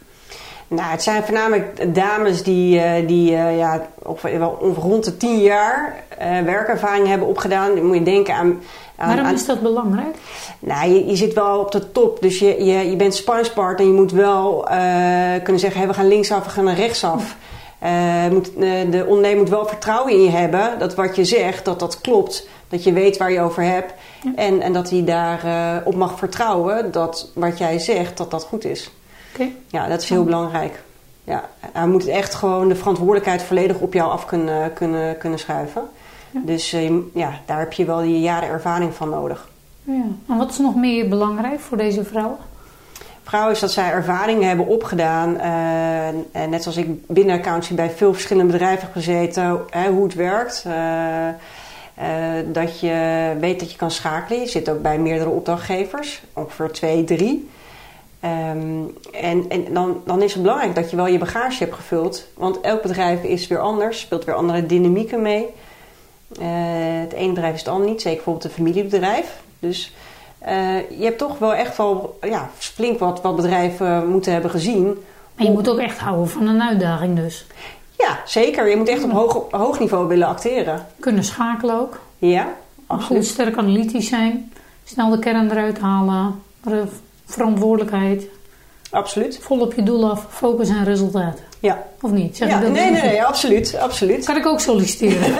Nou, 0.68 0.90
het 0.92 1.04
zijn 1.04 1.24
voornamelijk 1.24 1.96
dames 1.96 2.44
die, 2.44 2.80
eh, 2.80 3.08
die 3.08 3.32
uh, 3.32 3.58
ja, 3.58 3.88
wel 4.22 4.76
rond 4.80 5.04
de 5.04 5.18
tien 5.18 5.42
jaar 5.42 6.04
uh, 6.22 6.40
werkervaring 6.42 7.08
hebben 7.08 7.28
opgedaan. 7.28 7.76
Dan 7.76 7.86
moet 7.86 7.98
je 7.98 8.04
denken 8.04 8.34
aan. 8.34 8.62
aan 8.96 9.16
Waarom 9.16 9.34
is 9.34 9.46
dat 9.46 9.62
belangrijk? 9.62 10.16
Nou, 10.60 10.90
je, 10.90 11.06
je 11.06 11.16
zit 11.16 11.34
wel 11.34 11.60
op 11.60 11.72
de 11.72 11.92
top, 11.92 12.22
dus 12.22 12.40
je, 12.40 12.64
je, 12.64 12.90
je 12.90 12.96
bent 12.96 13.16
sparringspartner. 13.16 13.88
Je 13.88 13.94
moet 13.94 14.12
wel 14.12 14.68
kunnen 15.44 15.60
zeggen: 15.60 15.80
hey, 15.80 15.88
we 15.88 15.94
gaan 15.94 16.08
linksaf, 16.08 16.44
we 16.44 16.50
gaan 16.50 16.70
rechtsaf. 16.70 17.36
moet, 18.32 18.52
de 18.92 19.06
ondernemer 19.08 19.38
moet 19.38 19.50
wel 19.50 19.66
vertrouwen 19.66 20.14
in 20.14 20.22
je 20.22 20.30
hebben 20.30 20.80
dat 20.80 20.96
wat 20.96 21.16
je 21.16 21.26
zegt, 21.26 21.66
dat 21.66 21.80
dat 21.80 22.02
klopt. 22.02 22.48
Dat 22.74 22.84
je 22.84 22.94
weet 22.94 23.18
waar 23.18 23.32
je 23.32 23.42
over 23.42 23.64
hebt. 23.64 23.94
En, 24.36 24.62
en 24.62 24.74
dat 24.74 24.90
hij 24.90 25.04
daarop 25.04 25.44
uh, 25.44 25.76
op 25.84 25.96
mag 25.96 26.18
vertrouwen 26.18 26.92
dat 26.92 27.32
wat 27.34 27.58
jij 27.58 27.80
zegt, 27.80 28.18
dat 28.18 28.32
dat 28.32 28.44
goed 28.44 28.66
is. 28.66 28.92
Okay. 29.34 29.56
Ja, 29.68 29.88
dat 29.88 30.02
is 30.02 30.10
heel 30.10 30.24
belangrijk. 30.24 30.84
Ja, 31.24 31.44
hij 31.60 31.88
moet 31.88 32.08
echt 32.08 32.34
gewoon 32.34 32.68
de 32.68 32.76
verantwoordelijkheid 32.76 33.44
volledig 33.44 33.78
op 33.78 33.94
jou 33.94 34.12
af 34.12 34.26
kunnen, 34.26 34.74
kunnen, 34.74 35.18
kunnen 35.18 35.40
schuiven. 35.40 35.82
Ja. 36.32 36.40
Dus 36.46 36.74
uh, 36.74 36.92
ja, 37.14 37.32
daar 37.46 37.60
heb 37.60 37.74
je 37.74 37.86
wel 37.86 38.02
die 38.02 38.20
jaren 38.20 38.50
ervaring 38.50 38.94
van 38.94 39.10
nodig. 39.10 39.48
Ja. 39.84 40.04
En 40.28 40.38
wat 40.38 40.50
is 40.50 40.58
nog 40.58 40.76
meer 40.76 41.10
belangrijk 41.10 41.60
voor 41.60 41.78
deze 41.78 42.04
vrouwen? 42.04 42.38
Vrouwen 43.24 43.54
is 43.54 43.60
dat 43.60 43.72
zij 43.72 43.92
ervaringen 43.92 44.48
hebben 44.48 44.68
opgedaan. 44.68 45.36
Uh, 45.36 46.08
en 46.32 46.50
net 46.50 46.62
zoals 46.64 46.78
ik 46.78 47.08
binnen 47.08 47.36
accountancy 47.36 47.76
bij 47.76 47.90
veel 47.90 48.14
verschillende 48.14 48.52
bedrijven 48.52 48.82
heb 48.82 48.94
gezeten, 48.94 49.60
hè, 49.70 49.90
hoe 49.90 50.04
het 50.04 50.14
werkt. 50.14 50.64
Uh, 50.68 50.74
dat 52.52 52.80
je 52.80 53.36
weet 53.40 53.60
dat 53.60 53.72
je 53.72 53.78
kan 53.78 53.92
schakelen. 53.92 54.40
Je 54.40 54.48
zit 54.48 54.70
ook 54.70 54.82
bij 54.82 54.98
meerdere 55.00 55.30
opdrachtgevers, 55.30 56.22
ongeveer 56.34 56.72
twee, 56.72 57.04
drie. 57.04 57.50
Um, 58.24 58.98
en 59.12 59.46
en 59.50 59.74
dan, 59.74 60.02
dan 60.06 60.22
is 60.22 60.34
het 60.34 60.42
belangrijk 60.42 60.76
dat 60.76 60.90
je 60.90 60.96
wel 60.96 61.08
je 61.08 61.18
bagage 61.18 61.64
hebt 61.64 61.76
gevuld. 61.76 62.28
Want 62.34 62.62
elk 62.62 62.82
bedrijf 62.82 63.24
is 63.24 63.48
weer 63.48 63.60
anders, 63.60 64.00
speelt 64.00 64.26
weer 64.26 64.36
andere 64.36 64.66
dynamieken 64.66 65.22
mee. 65.22 65.46
Uh, 66.42 66.46
het 67.02 67.14
ene 67.14 67.34
bedrijf 67.34 67.54
is 67.54 67.60
het 67.60 67.70
ander 67.70 67.90
niet, 67.90 68.02
zeker 68.02 68.16
bijvoorbeeld 68.16 68.46
een 68.46 68.52
familiebedrijf. 68.52 69.42
Dus 69.60 69.94
uh, 70.48 70.90
je 70.90 71.04
hebt 71.04 71.18
toch 71.18 71.38
wel 71.38 71.54
echt 71.54 71.78
wel 71.78 72.18
ja, 72.22 72.50
flink 72.54 73.00
wat, 73.00 73.22
wat 73.22 73.36
bedrijven 73.36 74.08
moeten 74.08 74.32
hebben 74.32 74.52
gezien. 74.52 75.04
Maar 75.36 75.46
je 75.46 75.52
moet 75.52 75.70
ook 75.70 75.80
echt 75.80 75.98
houden 75.98 76.30
van 76.30 76.48
een 76.48 76.62
uitdaging 76.62 77.16
dus. 77.16 77.46
Ja, 78.08 78.20
zeker. 78.26 78.70
Je 78.70 78.76
moet 78.76 78.88
echt 78.90 79.04
op 79.04 79.12
hoog, 79.12 79.46
hoog 79.52 79.80
niveau 79.80 80.08
willen 80.08 80.28
acteren. 80.28 80.86
Kunnen 81.00 81.24
schakelen 81.24 81.80
ook. 81.80 82.00
Ja, 82.18 82.48
absoluut. 82.88 83.22
Goed 83.24 83.32
sterk 83.32 83.58
analytisch 83.58 84.08
zijn. 84.08 84.52
Snel 84.84 85.10
de 85.10 85.20
kern 85.20 85.52
eruit 85.52 85.80
halen. 85.80 86.42
Verantwoordelijkheid. 87.26 88.24
Absoluut. 88.92 89.40
Vol 89.42 89.60
op 89.60 89.74
je 89.74 89.84
doel 89.84 90.10
af. 90.10 90.26
Focus 90.30 90.70
en 90.70 90.84
resultaat. 90.84 91.40
Ja. 91.60 91.84
Of 92.02 92.12
niet? 92.12 92.38
Zeg 92.38 92.50
ja, 92.50 92.60
nee, 92.60 92.72
nee, 92.72 92.92
nee, 92.92 93.24
absoluut, 93.24 93.78
absoluut. 93.78 94.26
Kan 94.26 94.38
ik 94.38 94.46
ook 94.46 94.60
solliciteren? 94.60 95.34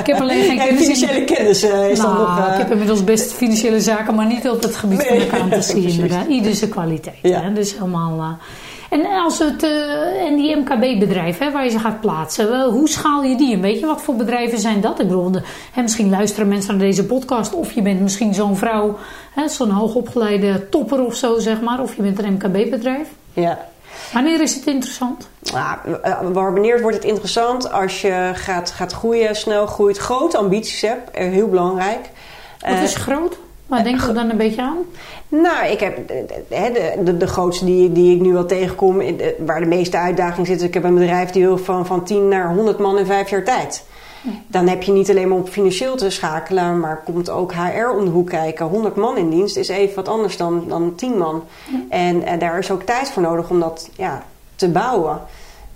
ik 0.00 0.06
heb 0.06 0.20
alleen 0.20 0.44
geen 0.44 0.58
kennis. 0.58 0.82
financiële 0.82 1.24
kennis 1.24 1.64
uh, 1.64 1.90
is 1.90 1.98
nou, 1.98 2.16
dan 2.16 2.26
nog... 2.26 2.38
Uh... 2.38 2.52
Ik 2.52 2.58
heb 2.58 2.70
inmiddels 2.70 3.04
best 3.04 3.32
financiële 3.32 3.80
zaken, 3.80 4.14
maar 4.14 4.26
niet 4.26 4.48
op 4.48 4.62
het 4.62 4.76
gebied 4.76 4.98
nee. 4.98 5.20
van 5.20 5.28
accountancy 5.30 5.76
inderdaad. 5.76 6.26
Ieder 6.26 6.54
zijn 6.54 6.70
kwaliteit. 6.70 7.18
Ja. 7.22 7.40
Hè? 7.40 7.52
Dus 7.52 7.72
helemaal... 7.72 8.16
Uh, 8.18 8.28
en 8.90 9.06
als 9.06 9.38
het, 9.38 9.62
uh, 9.62 10.26
en 10.26 10.36
die 10.36 10.56
MKB-bedrijven 10.56 11.52
waar 11.52 11.64
je 11.64 11.70
ze 11.70 11.78
gaat 11.78 12.00
plaatsen, 12.00 12.64
hoe 12.64 12.88
schaal 12.88 13.22
je 13.22 13.36
die? 13.36 13.54
En 13.54 13.60
weet 13.60 13.80
je 13.80 13.86
wat 13.86 14.02
voor 14.02 14.16
bedrijven 14.16 14.58
zijn 14.58 14.80
dat? 14.80 15.00
Ik 15.00 15.06
bedoel, 15.06 15.30
de, 15.30 15.42
hè, 15.72 15.82
misschien 15.82 16.10
luisteren 16.10 16.48
mensen 16.48 16.76
naar 16.76 16.86
deze 16.86 17.06
podcast, 17.06 17.54
of 17.54 17.72
je 17.72 17.82
bent 17.82 18.00
misschien 18.00 18.34
zo'n 18.34 18.56
vrouw, 18.56 18.98
zo'n 19.46 19.70
hoogopgeleide 19.70 20.68
topper 20.68 21.04
of 21.04 21.14
zo, 21.14 21.38
zeg 21.38 21.60
maar, 21.60 21.80
of 21.80 21.96
je 21.96 22.02
bent 22.02 22.22
een 22.22 22.32
MKB-bedrijf. 22.32 23.08
Ja. 23.32 23.58
Wanneer 24.12 24.40
is 24.40 24.54
het 24.54 24.66
interessant? 24.66 25.28
Nou, 25.52 26.32
wanneer 26.32 26.80
wordt 26.80 26.96
het 26.96 27.06
interessant? 27.06 27.72
Als 27.72 28.00
je 28.00 28.30
gaat, 28.34 28.70
gaat 28.70 28.92
groeien, 28.92 29.36
snel 29.36 29.66
groeit, 29.66 29.98
grote 29.98 30.36
ambities 30.36 30.80
hebt, 30.80 31.16
heel 31.16 31.48
belangrijk. 31.48 32.10
Wat 32.60 32.82
is 32.82 32.94
groot? 32.94 33.38
Waar 33.70 33.84
denk 33.84 34.00
je 34.00 34.12
dan 34.12 34.30
een 34.30 34.36
beetje 34.36 34.62
aan? 34.62 34.78
Nou, 35.28 35.66
ik 35.66 35.80
heb 35.80 36.08
de, 36.08 36.96
de, 37.04 37.16
de 37.16 37.26
grootste 37.26 37.64
die, 37.64 37.92
die 37.92 38.14
ik 38.14 38.20
nu 38.20 38.32
wel 38.32 38.46
tegenkom, 38.46 39.02
waar 39.38 39.60
de 39.60 39.66
meeste 39.66 39.98
uitdaging 39.98 40.46
zit. 40.46 40.62
Ik 40.62 40.74
heb 40.74 40.84
een 40.84 40.94
bedrijf 40.94 41.30
die 41.30 41.46
wil 41.46 41.58
van, 41.58 41.86
van 41.86 42.04
10 42.04 42.28
naar 42.28 42.54
100 42.54 42.78
man 42.78 42.98
in 42.98 43.06
vijf 43.06 43.30
jaar 43.30 43.44
tijd. 43.44 43.84
Dan 44.46 44.68
heb 44.68 44.82
je 44.82 44.92
niet 44.92 45.10
alleen 45.10 45.28
maar 45.28 45.38
op 45.38 45.48
financieel 45.48 45.96
te 45.96 46.10
schakelen, 46.10 46.80
maar 46.80 47.02
komt 47.04 47.30
ook 47.30 47.52
HR 47.52 47.88
om 47.98 48.04
de 48.04 48.10
hoek 48.10 48.28
kijken. 48.28 48.66
100 48.66 48.96
man 48.96 49.16
in 49.16 49.30
dienst 49.30 49.56
is 49.56 49.68
even 49.68 49.94
wat 49.94 50.08
anders 50.08 50.36
dan, 50.36 50.64
dan 50.68 50.94
10 50.94 51.18
man. 51.18 51.44
En, 51.88 52.22
en 52.22 52.38
daar 52.38 52.58
is 52.58 52.70
ook 52.70 52.82
tijd 52.82 53.10
voor 53.10 53.22
nodig 53.22 53.50
om 53.50 53.60
dat 53.60 53.90
ja, 53.96 54.22
te 54.54 54.68
bouwen. 54.68 55.20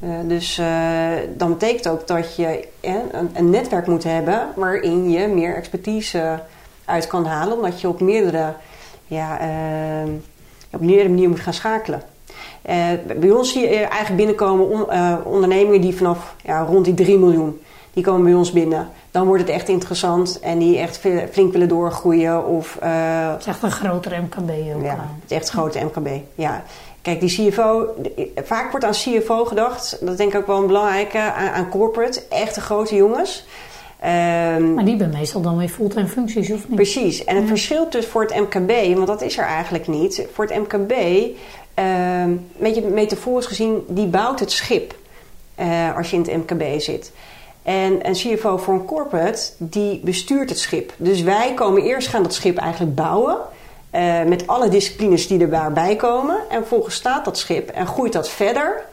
Uh, 0.00 0.10
dus 0.24 0.58
uh, 0.58 0.66
dan 1.36 1.48
betekent 1.48 1.88
ook 1.88 2.06
dat 2.06 2.36
je 2.36 2.68
een, 2.80 3.30
een, 3.32 3.50
netwerk 3.50 3.86
moet 3.86 4.04
hebben 4.04 4.48
waarin 4.56 5.10
je 5.10 5.26
meer 5.26 5.56
expertise 5.56 6.40
uit 6.84 7.06
kan 7.06 7.26
halen, 7.26 7.56
omdat 7.56 7.80
je 7.80 7.88
op 7.88 8.00
meerdere, 8.00 8.54
ja, 9.06 9.40
uh, 9.40 10.12
op 10.70 10.80
meerdere 10.80 11.08
manieren 11.08 11.30
moet 11.30 11.40
gaan 11.40 11.54
schakelen. 11.54 12.02
bij 13.16 13.30
ons 13.30 13.52
zie 13.52 13.62
je 13.62 13.76
eigenlijk 13.76 14.16
binnenkomen 14.16 14.68
on, 14.68 14.86
ondernemingen 15.24 15.80
die 15.80 15.96
vanaf 15.96 16.34
ja, 16.42 16.60
rond 16.60 16.84
die 16.84 16.94
3 16.94 17.18
miljoen, 17.18 17.60
die 17.92 18.04
komen 18.04 18.24
bij 18.24 18.34
ons 18.34 18.52
binnen. 18.52 18.88
Dan 19.10 19.26
wordt 19.26 19.42
het 19.42 19.50
echt 19.50 19.68
interessant 19.68 20.40
en 20.40 20.58
die 20.58 20.78
echt 20.78 21.00
flink 21.30 21.52
willen 21.52 21.68
doorgroeien. 21.68 22.46
Of, 22.46 22.76
het 22.80 23.40
is 23.40 23.46
echt 23.46 23.62
een 23.62 23.70
grotere 23.70 24.20
MKB 24.20 24.50
ook. 24.74 24.82
Ja, 24.82 25.08
het 25.20 25.30
is 25.30 25.36
echt 25.36 25.46
een 25.46 25.54
grote 25.54 25.84
MKB, 25.84 26.08
ja. 26.34 26.62
Kijk, 27.04 27.20
die 27.20 27.50
CFO, 27.50 27.94
vaak 28.44 28.70
wordt 28.70 28.86
aan 28.86 28.92
CFO 28.92 29.44
gedacht, 29.44 29.98
dat 30.00 30.16
denk 30.16 30.32
ik 30.32 30.38
ook 30.38 30.46
wel 30.46 30.58
een 30.58 30.66
belangrijke, 30.66 31.18
aan, 31.18 31.48
aan 31.48 31.68
corporate, 31.68 32.22
echte 32.28 32.60
grote 32.60 32.94
jongens. 32.94 33.46
Um, 34.04 34.74
maar 34.74 34.84
die 34.84 34.96
hebben 34.96 35.16
meestal 35.18 35.40
dan 35.40 35.56
weer 35.56 35.68
fulltime 35.68 36.06
functies, 36.06 36.50
of 36.50 36.68
niet? 36.68 36.74
Precies. 36.74 37.24
En 37.24 37.36
het 37.36 37.46
verschil 37.46 37.90
dus 37.90 38.06
voor 38.06 38.22
het 38.22 38.34
MKB, 38.34 38.94
want 38.94 39.06
dat 39.06 39.22
is 39.22 39.38
er 39.38 39.44
eigenlijk 39.44 39.86
niet. 39.86 40.26
Voor 40.32 40.44
het 40.44 40.56
MKB, 40.56 40.92
um, 40.92 41.84
een 41.84 42.46
beetje 42.58 42.82
metaforisch 42.82 43.46
gezien, 43.46 43.84
die 43.88 44.06
bouwt 44.06 44.40
het 44.40 44.52
schip 44.52 44.94
uh, 45.60 45.96
als 45.96 46.10
je 46.10 46.16
in 46.16 46.22
het 46.22 46.36
MKB 46.36 46.80
zit. 46.80 47.12
En 47.62 48.08
een 48.08 48.12
CFO 48.12 48.56
voor 48.56 48.74
een 48.74 48.84
corporate, 48.84 49.50
die 49.58 50.00
bestuurt 50.04 50.48
het 50.48 50.58
schip. 50.58 50.92
Dus 50.96 51.22
wij 51.22 51.54
komen 51.54 51.82
eerst 51.82 52.08
gaan 52.08 52.22
dat 52.22 52.34
schip 52.34 52.56
eigenlijk 52.56 52.94
bouwen. 52.94 53.36
Uh, 53.94 54.22
met 54.22 54.46
alle 54.46 54.68
disciplines 54.68 55.26
die 55.26 55.40
er 55.40 55.50
daarbij 55.50 55.96
komen. 55.96 56.36
En 56.48 56.58
vervolgens 56.58 56.94
staat 56.94 57.24
dat 57.24 57.38
schip 57.38 57.68
en 57.68 57.86
groeit 57.86 58.12
dat 58.12 58.28
verder. 58.28 58.84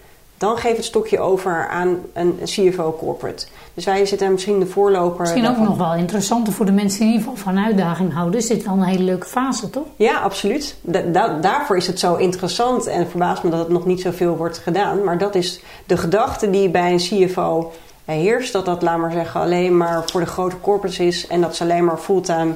Dan 0.41 0.58
geeft 0.58 0.77
het 0.77 0.86
stokje 0.86 1.19
over 1.19 1.67
aan 1.67 1.99
een 2.13 2.39
CFO 2.43 2.95
corporate. 2.99 3.45
Dus 3.73 3.86
wij 3.86 4.06
zitten 4.06 4.32
misschien 4.32 4.60
de 4.60 4.65
voorloper. 4.65 5.19
Misschien 5.19 5.47
ook 5.47 5.58
nog 5.58 5.77
wel 5.77 5.93
interessanter 5.93 6.54
voor 6.54 6.65
de 6.65 6.71
mensen 6.71 6.99
die 6.99 7.08
in 7.08 7.13
ieder 7.13 7.30
geval 7.30 7.43
van 7.54 7.63
uitdaging 7.63 8.13
houden. 8.13 8.39
Is 8.39 8.47
dit 8.47 8.63
wel 8.63 8.73
een 8.73 8.84
hele 8.84 9.04
leuke 9.04 9.25
fase, 9.25 9.69
toch? 9.69 9.86
Ja, 9.95 10.19
absoluut. 10.19 10.75
Da 10.82 11.01
da 11.01 11.39
daarvoor 11.39 11.77
is 11.77 11.88
het 11.88 11.99
zo 11.99 12.15
interessant 12.15 12.88
en 12.88 13.10
verbaast 13.10 13.43
me 13.43 13.49
dat 13.49 13.60
het 13.60 13.69
nog 13.69 13.86
niet 13.86 14.01
zoveel 14.01 14.38
wordt 14.38 14.58
gedaan. 14.58 15.04
Maar 15.04 15.17
dat 15.17 15.36
is 15.36 15.62
de 15.86 15.97
gedachte 15.97 16.49
die 16.49 16.69
bij 16.69 16.91
een 16.91 17.27
CFO 17.27 17.71
heerst. 18.06 18.54
Dat 18.54 18.65
dat, 18.65 18.82
laat 18.82 18.97
maar 18.97 19.12
zeggen, 19.12 19.41
alleen 19.41 19.77
maar 19.77 20.04
voor 20.06 20.21
de 20.21 20.27
grote 20.27 20.60
corporates 20.60 20.99
is. 20.99 21.27
En 21.27 21.41
dat 21.41 21.56
ze 21.56 21.63
alleen 21.63 21.86
maar 21.86 21.97
fulltime 21.97 22.54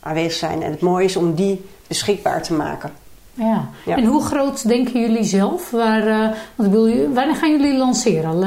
aanwezig 0.00 0.32
zijn. 0.32 0.62
En 0.62 0.70
het 0.70 0.80
mooie 0.80 1.04
is 1.04 1.16
om 1.16 1.34
die 1.34 1.64
beschikbaar 1.86 2.42
te 2.42 2.52
maken. 2.52 2.92
Ja. 3.38 3.96
En 3.96 4.04
hoe 4.04 4.22
groot 4.22 4.68
denken 4.68 5.00
jullie 5.00 5.24
zelf? 5.24 5.70
Waar, 5.70 6.06
uh, 6.08 6.28
want 6.54 6.70
bedoel, 6.70 7.12
wanneer 7.12 7.34
gaan 7.34 7.50
jullie 7.50 7.76
lanceren? 7.76 8.38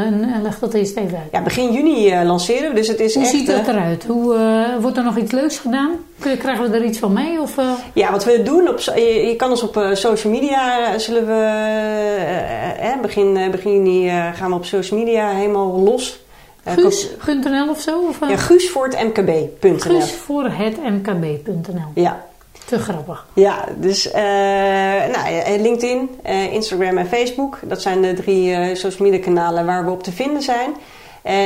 Leg 0.41 0.59
dat 0.59 0.73
eerst 0.73 0.97
even 0.97 1.17
uit. 1.17 1.27
Ja, 1.31 1.41
begin 1.41 1.71
juni 1.71 2.11
uh, 2.11 2.25
lanceren 2.25 2.69
we. 2.69 2.75
Dus 2.75 2.87
het 2.87 2.99
is 2.99 3.13
hoe 3.13 3.23
echt, 3.23 3.31
ziet 3.31 3.47
dat 3.47 3.67
eruit? 3.67 4.05
Hoe, 4.05 4.35
wordt 4.81 4.97
er 4.97 5.03
nog 5.03 5.17
iets 5.17 5.31
leuks 5.31 5.57
gedaan? 5.57 5.91
Krijgen 6.19 6.71
we 6.71 6.77
er 6.77 6.83
iets 6.83 6.99
van 6.99 7.13
mee? 7.13 7.41
Of, 7.41 7.55
Ja, 7.93 8.11
wat 8.11 8.23
we 8.23 8.41
doen, 8.43 8.67
op, 8.67 8.79
je, 8.79 9.25
je 9.27 9.35
kan 9.35 9.49
ons 9.49 9.63
op 9.63 9.89
social 9.93 10.33
media, 10.33 10.97
zullen 10.97 11.25
we 11.25 12.99
begin, 13.01 13.51
begin 13.51 13.71
juni 13.73 14.09
gaan 14.33 14.49
we 14.49 14.55
op 14.55 14.65
social 14.65 14.99
media 14.99 15.29
helemaal 15.29 15.79
los. 15.79 16.19
Guus.nl 16.65 17.69
of 17.69 17.79
zo? 17.79 17.99
Of, 17.99 18.19
ja, 18.29 18.37
Guus 18.37 18.69
voor 18.69 18.87
het 18.87 19.03
MKB.nl. 19.03 19.79
Guus 19.79 20.11
voor 20.11 20.43
het 20.43 20.77
MKB.nl. 20.83 21.91
Ja, 21.93 22.25
te 22.71 22.79
grappig. 22.79 23.25
Ja, 23.33 23.65
dus 23.75 24.07
uh, 24.07 24.13
nou, 24.13 25.59
LinkedIn, 25.59 26.09
uh, 26.25 26.53
Instagram 26.53 26.97
en 26.97 27.07
Facebook. 27.07 27.59
Dat 27.63 27.81
zijn 27.81 28.01
de 28.01 28.13
drie 28.13 28.49
uh, 28.49 28.75
social 28.75 29.09
media 29.09 29.23
kanalen 29.23 29.65
waar 29.65 29.85
we 29.85 29.91
op 29.91 30.03
te 30.03 30.11
vinden 30.11 30.41
zijn. 30.41 30.73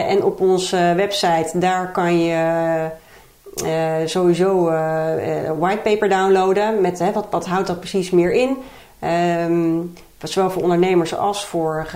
en 0.07 0.23
op 0.23 0.41
onze 0.41 0.93
website, 0.95 1.51
daar 1.53 1.91
kan 1.91 2.19
je 2.19 2.89
sowieso 4.05 4.63
whitepaper 5.59 6.09
downloaden. 6.09 6.81
Met 6.81 7.13
wat, 7.13 7.27
wat 7.29 7.45
houdt 7.45 7.67
dat 7.67 7.79
precies 7.79 8.09
meer 8.09 8.31
in. 8.31 8.57
Um, 9.49 9.93
zowel 10.23 10.49
voor 10.49 10.61
ondernemers 10.61 11.15
als 11.15 11.45
voor, 11.45 11.88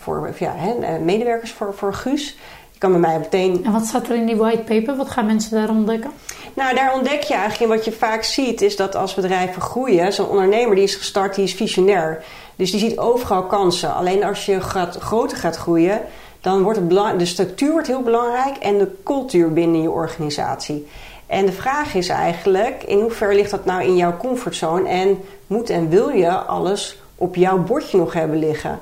voor 0.00 0.34
ja, 0.38 0.54
hè, 0.56 0.98
medewerkers 0.98 1.52
voor, 1.52 1.74
voor 1.74 1.94
GUUS. 1.94 2.36
Je 2.72 2.78
kan 2.78 2.90
bij 2.90 3.00
mij 3.00 3.18
meteen... 3.18 3.64
En 3.64 3.72
wat 3.72 3.86
staat 3.86 4.08
er 4.08 4.16
in 4.16 4.26
die 4.26 4.36
whitepaper? 4.36 4.96
Wat 4.96 5.10
gaan 5.10 5.26
mensen 5.26 5.50
daar 5.56 5.68
ontdekken? 5.68 6.10
Nou, 6.54 6.74
daar 6.74 6.94
ontdek 6.94 7.22
je 7.22 7.34
eigenlijk 7.34 7.62
in 7.70 7.76
wat 7.76 7.84
je 7.84 7.92
vaak 7.92 8.22
ziet, 8.22 8.62
is 8.62 8.76
dat 8.76 8.94
als 8.94 9.14
bedrijven 9.14 9.62
groeien, 9.62 10.12
zo'n 10.12 10.28
ondernemer 10.28 10.74
die 10.74 10.84
is 10.84 10.94
gestart, 10.94 11.34
die 11.34 11.44
is 11.44 11.54
visionair. 11.54 12.24
Dus 12.56 12.70
die 12.70 12.80
ziet 12.80 12.98
overal 12.98 13.42
kansen. 13.42 13.94
Alleen 13.94 14.24
als 14.24 14.46
je 14.46 14.60
gaat, 14.60 14.96
groter 14.96 15.36
gaat 15.36 15.56
groeien, 15.56 16.00
dan 16.40 16.62
wordt 16.62 16.78
het 16.78 17.18
de 17.18 17.26
structuur 17.26 17.70
wordt 17.70 17.86
heel 17.86 18.02
belangrijk 18.02 18.56
en 18.56 18.78
de 18.78 18.88
cultuur 19.04 19.52
binnen 19.52 19.82
je 19.82 19.90
organisatie. 19.90 20.86
En 21.26 21.46
de 21.46 21.52
vraag 21.52 21.94
is 21.94 22.08
eigenlijk, 22.08 22.82
in 22.82 23.00
hoeverre 23.00 23.34
ligt 23.34 23.50
dat 23.50 23.64
nou 23.64 23.82
in 23.82 23.96
jouw 23.96 24.16
comfortzone 24.16 24.88
en 24.88 25.18
moet 25.46 25.70
en 25.70 25.88
wil 25.88 26.08
je 26.08 26.30
alles 26.30 26.98
op 27.14 27.34
jouw 27.34 27.58
bordje 27.58 27.98
nog 27.98 28.12
hebben 28.12 28.38
liggen? 28.38 28.80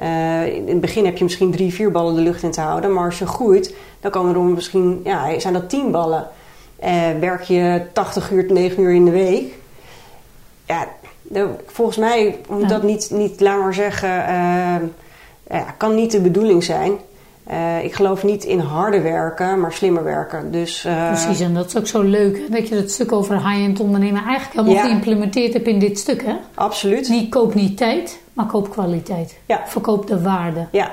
Uh, 0.00 0.46
in 0.46 0.68
het 0.68 0.80
begin 0.80 1.04
heb 1.04 1.16
je 1.16 1.24
misschien 1.24 1.50
drie, 1.50 1.74
vier 1.74 1.90
ballen 1.90 2.14
de 2.14 2.20
lucht 2.20 2.42
in 2.42 2.50
te 2.50 2.60
houden, 2.60 2.92
maar 2.92 3.04
als 3.04 3.18
je 3.18 3.26
groeit, 3.26 3.74
dan 4.00 4.10
komen 4.10 4.34
er 4.34 4.40
misschien, 4.40 5.00
ja, 5.04 5.38
zijn 5.40 5.52
dat 5.52 5.68
tien 5.68 5.90
ballen. 5.90 6.28
Uh, 6.84 7.10
werk 7.20 7.42
je 7.42 7.82
80 7.92 8.30
uur, 8.30 8.52
9 8.52 8.82
uur 8.82 8.94
in 8.94 9.04
de 9.04 9.10
week. 9.10 9.54
Ja, 10.66 10.88
volgens 11.66 11.96
mij 11.96 12.38
moet 12.48 12.68
dat 12.68 12.82
niet, 12.82 13.10
niet, 13.10 13.40
maar 13.40 13.74
zeggen, 13.74 14.08
uh, 14.08 14.76
ja, 15.50 15.74
kan 15.76 15.94
niet 15.94 16.10
de 16.10 16.20
bedoeling 16.20 16.64
zijn. 16.64 16.98
Uh, 17.50 17.84
ik 17.84 17.94
geloof 17.94 18.24
niet 18.24 18.44
in 18.44 18.58
harder 18.58 19.02
werken, 19.02 19.60
maar 19.60 19.72
slimmer 19.72 20.04
werken. 20.04 20.50
Dus, 20.50 20.84
uh, 20.84 21.08
Precies, 21.08 21.40
en 21.40 21.54
dat 21.54 21.66
is 21.66 21.76
ook 21.76 21.86
zo 21.86 22.02
leuk 22.02 22.52
dat 22.52 22.68
je 22.68 22.74
het 22.74 22.92
stuk 22.92 23.12
over 23.12 23.48
high-end 23.48 23.80
ondernemen 23.80 24.24
eigenlijk 24.24 24.52
helemaal 24.52 24.84
ja. 24.84 24.90
geïmplementeerd 24.90 25.52
hebt 25.52 25.66
in 25.66 25.78
dit 25.78 25.98
stuk. 25.98 26.24
Hè? 26.24 26.34
Absoluut. 26.54 27.08
Niet 27.08 27.30
koop 27.30 27.54
niet 27.54 27.76
tijd, 27.76 28.18
maar 28.32 28.46
koop 28.46 28.70
kwaliteit. 28.70 29.38
Ja. 29.46 29.62
Verkoop 29.66 30.06
de 30.06 30.22
waarde. 30.22 30.66
Ja. 30.70 30.90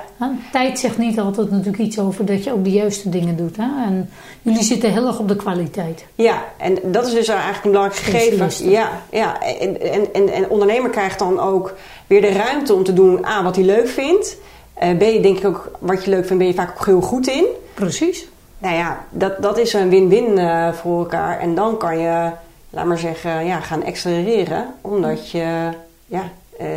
Tijd 0.51 0.79
zegt 0.79 0.97
niet 0.97 1.19
altijd 1.19 1.51
natuurlijk 1.51 1.83
iets 1.83 1.99
over 1.99 2.25
dat 2.25 2.43
je 2.43 2.53
ook 2.53 2.63
de 2.63 2.71
juiste 2.71 3.09
dingen 3.09 3.37
doet. 3.37 3.57
Hè? 3.57 3.85
En 3.85 4.09
jullie 4.41 4.63
zitten 4.63 4.91
heel 4.91 5.07
erg 5.07 5.19
op 5.19 5.27
de 5.27 5.35
kwaliteit. 5.35 6.05
Ja, 6.15 6.43
en 6.57 6.77
dat 6.83 7.07
is 7.07 7.13
dus 7.13 7.27
eigenlijk 7.27 7.65
een 7.65 7.71
belangrijk 7.71 8.03
gegeven. 8.03 8.69
Ja, 8.69 8.89
ja. 9.11 9.41
En, 9.41 9.81
en, 9.81 10.13
en, 10.13 10.29
en 10.29 10.49
ondernemer 10.49 10.89
krijgt 10.89 11.19
dan 11.19 11.39
ook 11.39 11.75
weer 12.07 12.21
de 12.21 12.31
ruimte 12.31 12.73
om 12.73 12.83
te 12.83 12.93
doen 12.93 13.25
aan 13.25 13.43
wat 13.43 13.55
hij 13.55 13.65
leuk 13.65 13.87
vindt. 13.87 14.37
Uh, 14.83 14.97
ben 14.97 15.13
je 15.13 15.19
denk 15.19 15.37
ik 15.37 15.45
ook, 15.45 15.71
wat 15.79 16.03
je 16.03 16.09
leuk 16.09 16.25
vindt, 16.25 16.37
ben 16.37 16.47
je 16.47 16.53
vaak 16.53 16.71
ook 16.71 16.85
heel 16.85 17.01
goed 17.01 17.27
in. 17.27 17.45
Precies. 17.73 18.27
Nou 18.57 18.75
ja, 18.75 19.05
dat, 19.09 19.41
dat 19.41 19.57
is 19.57 19.73
een 19.73 19.89
win-win 19.89 20.37
uh, 20.37 20.73
voor 20.73 20.99
elkaar. 20.99 21.39
En 21.39 21.55
dan 21.55 21.77
kan 21.77 21.99
je, 21.99 22.29
laat 22.69 22.85
maar 22.85 22.97
zeggen, 22.97 23.45
ja, 23.45 23.59
gaan 23.59 23.85
accelereren. 23.85 24.65
Omdat 24.81 25.29
je 25.29 25.69
ja, 26.05 26.23
uh, 26.61 26.67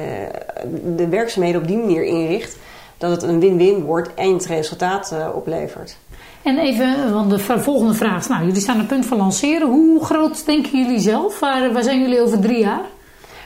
de 0.97 1.09
werkzaamheden 1.09 1.61
op 1.61 1.67
die 1.67 1.77
manier 1.77 2.05
inricht. 2.05 2.57
Dat 2.99 3.11
het 3.11 3.23
een 3.23 3.41
win-win 3.41 3.83
wordt 3.83 4.15
en 4.15 4.33
het 4.33 4.47
resultaat 4.47 5.15
oplevert. 5.35 5.97
En 6.43 6.59
even, 6.59 7.13
want 7.13 7.31
de 7.31 7.39
volgende 7.39 7.95
vraag 7.95 8.19
is, 8.19 8.27
nou, 8.27 8.45
jullie 8.45 8.61
staan 8.61 8.75
op 8.75 8.81
het 8.81 8.91
punt 8.91 9.07
van 9.07 9.19
lanceren. 9.19 9.69
Hoe 9.69 10.05
groot 10.05 10.47
denken 10.47 10.79
jullie 10.79 10.99
zelf? 10.99 11.41
Waar, 11.41 11.73
waar 11.73 11.83
zijn 11.83 12.01
jullie 12.01 12.21
over 12.21 12.41
drie 12.41 12.59
jaar? 12.59 12.85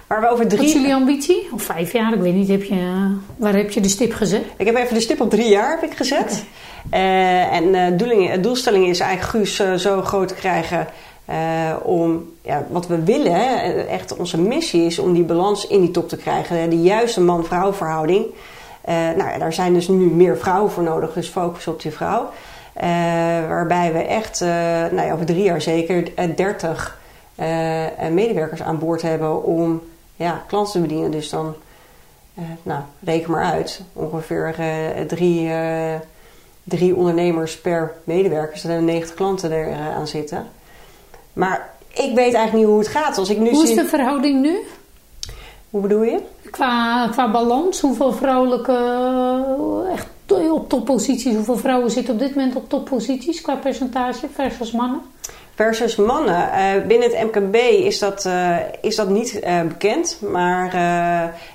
We 0.09 0.29
over 0.31 0.49
drie... 0.49 0.59
Wat 0.59 0.67
is 0.67 0.73
jullie 0.73 0.95
ambitie? 0.95 1.49
Of 1.53 1.63
vijf 1.63 1.93
jaar? 1.93 2.15
Ik 2.15 2.21
weet 2.21 2.35
niet. 2.35 2.49
Heb 2.49 2.63
je, 2.63 3.13
waar 3.37 3.55
heb 3.55 3.71
je 3.71 3.81
de 3.81 3.89
stip 3.89 4.13
gezet? 4.13 4.43
Ik 4.57 4.67
heb 4.67 4.77
even 4.77 4.95
de 4.95 5.01
stip 5.01 5.21
op 5.21 5.31
drie 5.31 5.49
jaar 5.49 5.71
heb 5.71 5.91
ik 5.91 5.97
gezet. 5.97 6.45
Okay. 6.87 7.01
Uh, 7.01 7.53
en 7.53 7.65
uh, 7.65 7.99
de 7.99 8.41
doelstelling 8.41 8.87
is 8.87 9.01
eigenlijk 9.01 9.31
Guus 9.31 9.61
uh, 9.61 9.75
zo 9.75 10.03
groot 10.03 10.29
te 10.29 10.35
krijgen... 10.35 10.87
om 11.83 12.33
ja, 12.43 12.67
wat 12.71 12.87
we 12.87 13.05
willen, 13.05 13.33
hè, 13.33 13.71
echt 13.83 14.17
onze 14.17 14.41
missie 14.41 14.87
is 14.87 14.99
om 14.99 15.13
die 15.13 15.23
balans 15.23 15.67
in 15.67 15.81
die 15.81 15.91
top 15.91 16.09
te 16.09 16.17
krijgen. 16.17 16.71
De 16.71 16.81
juiste 16.81 17.21
man-vrouw 17.21 17.73
verhouding. 17.73 18.27
nou 18.87 19.31
ja, 19.31 19.39
daar 19.39 19.53
zijn 19.53 19.75
dus 19.75 19.89
nu 19.89 20.07
meer 20.07 20.39
vrouwen 20.39 20.71
voor 20.71 20.83
nodig, 20.83 21.13
dus 21.13 21.29
focus 21.29 21.67
op 21.67 21.83
die 21.83 21.93
vrouw. 21.93 22.31
waarbij 23.49 23.93
we 23.93 23.99
echt, 23.99 24.41
nou 24.91 25.07
ja, 25.07 25.13
over 25.13 25.27
drie 25.27 25.43
jaar 25.43 25.63
zeker, 25.63 26.05
30 26.37 26.99
medewerkers 28.11 28.63
aan 28.63 28.79
boord 28.79 29.03
hebben 29.03 29.45
om 29.45 29.83
ja, 30.19 30.45
klanten 30.47 30.73
te 30.73 30.81
bedienen. 30.81 31.11
Dus 31.11 31.31
dan, 31.31 31.55
uh, 32.39 32.45
nou, 32.63 32.83
reken 33.01 33.31
maar 33.31 33.45
uit. 33.45 33.81
Ongeveer 33.93 34.57
uh, 34.61 35.07
drie, 35.07 35.49
uh, 35.49 35.95
drie 36.65 36.97
ondernemers 36.97 37.61
per 37.61 37.93
medewerker. 38.05 38.53
Dus 38.53 38.63
er 38.63 38.71
zijn 38.71 38.85
90 38.85 39.15
klanten 39.15 39.51
er 39.51 39.73
aan 39.75 40.07
zitten. 40.07 40.47
Maar 41.33 41.71
ik 41.89 42.15
weet 42.15 42.35
eigenlijk 42.35 42.53
niet 42.53 42.67
hoe 42.67 42.79
het 42.79 42.89
gaat. 42.89 43.19
Als 43.19 43.31
ik 43.31 43.39
nu 43.39 43.51
hoe 43.51 43.63
is 43.63 43.75
de 43.75 43.85
verhouding 43.85 44.41
nu? 44.41 44.59
Hoe 45.71 45.81
bedoel 45.81 46.03
je? 46.03 46.21
Qua, 46.51 47.09
qua 47.09 47.31
balans, 47.31 47.81
hoeveel 47.81 48.13
vrouwelijke 48.13 48.77
echt 49.93 50.07
op 50.51 50.69
topposities, 50.69 51.35
hoeveel 51.35 51.57
vrouwen 51.57 51.91
zitten 51.91 52.15
op 52.15 52.21
dit 52.21 52.35
moment 52.35 52.55
op 52.55 52.69
topposities 52.69 53.41
qua 53.41 53.55
percentage 53.55 54.29
versus 54.33 54.71
mannen? 54.73 55.01
Versus 55.59 55.97
mannen. 55.97 56.49
Uh, 56.49 56.87
binnen 56.87 57.11
het 57.11 57.33
MKB 57.33 57.55
is 57.57 57.99
dat, 57.99 58.25
uh, 58.25 58.57
is 58.81 58.97
dat 58.97 59.09
niet 59.09 59.41
uh, 59.45 59.63
bekend. 59.63 60.19
Maar 60.31 60.71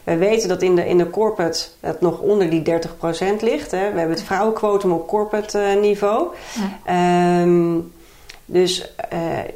we 0.04 0.18
weten 0.18 0.50
dat 0.50 0.62
in 0.62 0.76
de, 0.76 0.88
in 0.88 0.98
de 0.98 1.10
corporate 1.10 1.66
het 1.80 2.02
nog 2.02 2.20
onder 2.20 2.50
die 2.50 2.64
30% 2.64 3.40
ligt. 3.40 3.72
Hè. 3.72 3.92
We 3.92 3.98
hebben 3.98 4.16
het 4.16 4.24
vrouwenquotum 4.24 4.92
op 4.92 5.08
corporate 5.08 5.78
niveau. 5.82 6.28
Ja. 6.86 7.42
Um, 7.42 7.94
dus 8.46 8.94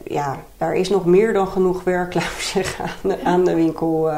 ja, 0.04 0.38
daar 0.58 0.76
is 0.76 0.90
nog 0.90 1.06
meer 1.06 1.34
dan 1.34 1.48
genoeg 1.48 1.84
werk, 1.84 2.14
laat 2.16 2.24
ik 2.24 2.40
zeggen, 2.40 2.86
aan 2.86 3.10
de, 3.10 3.18
aan 3.24 3.46
de 3.46 3.56
winkel 3.56 4.10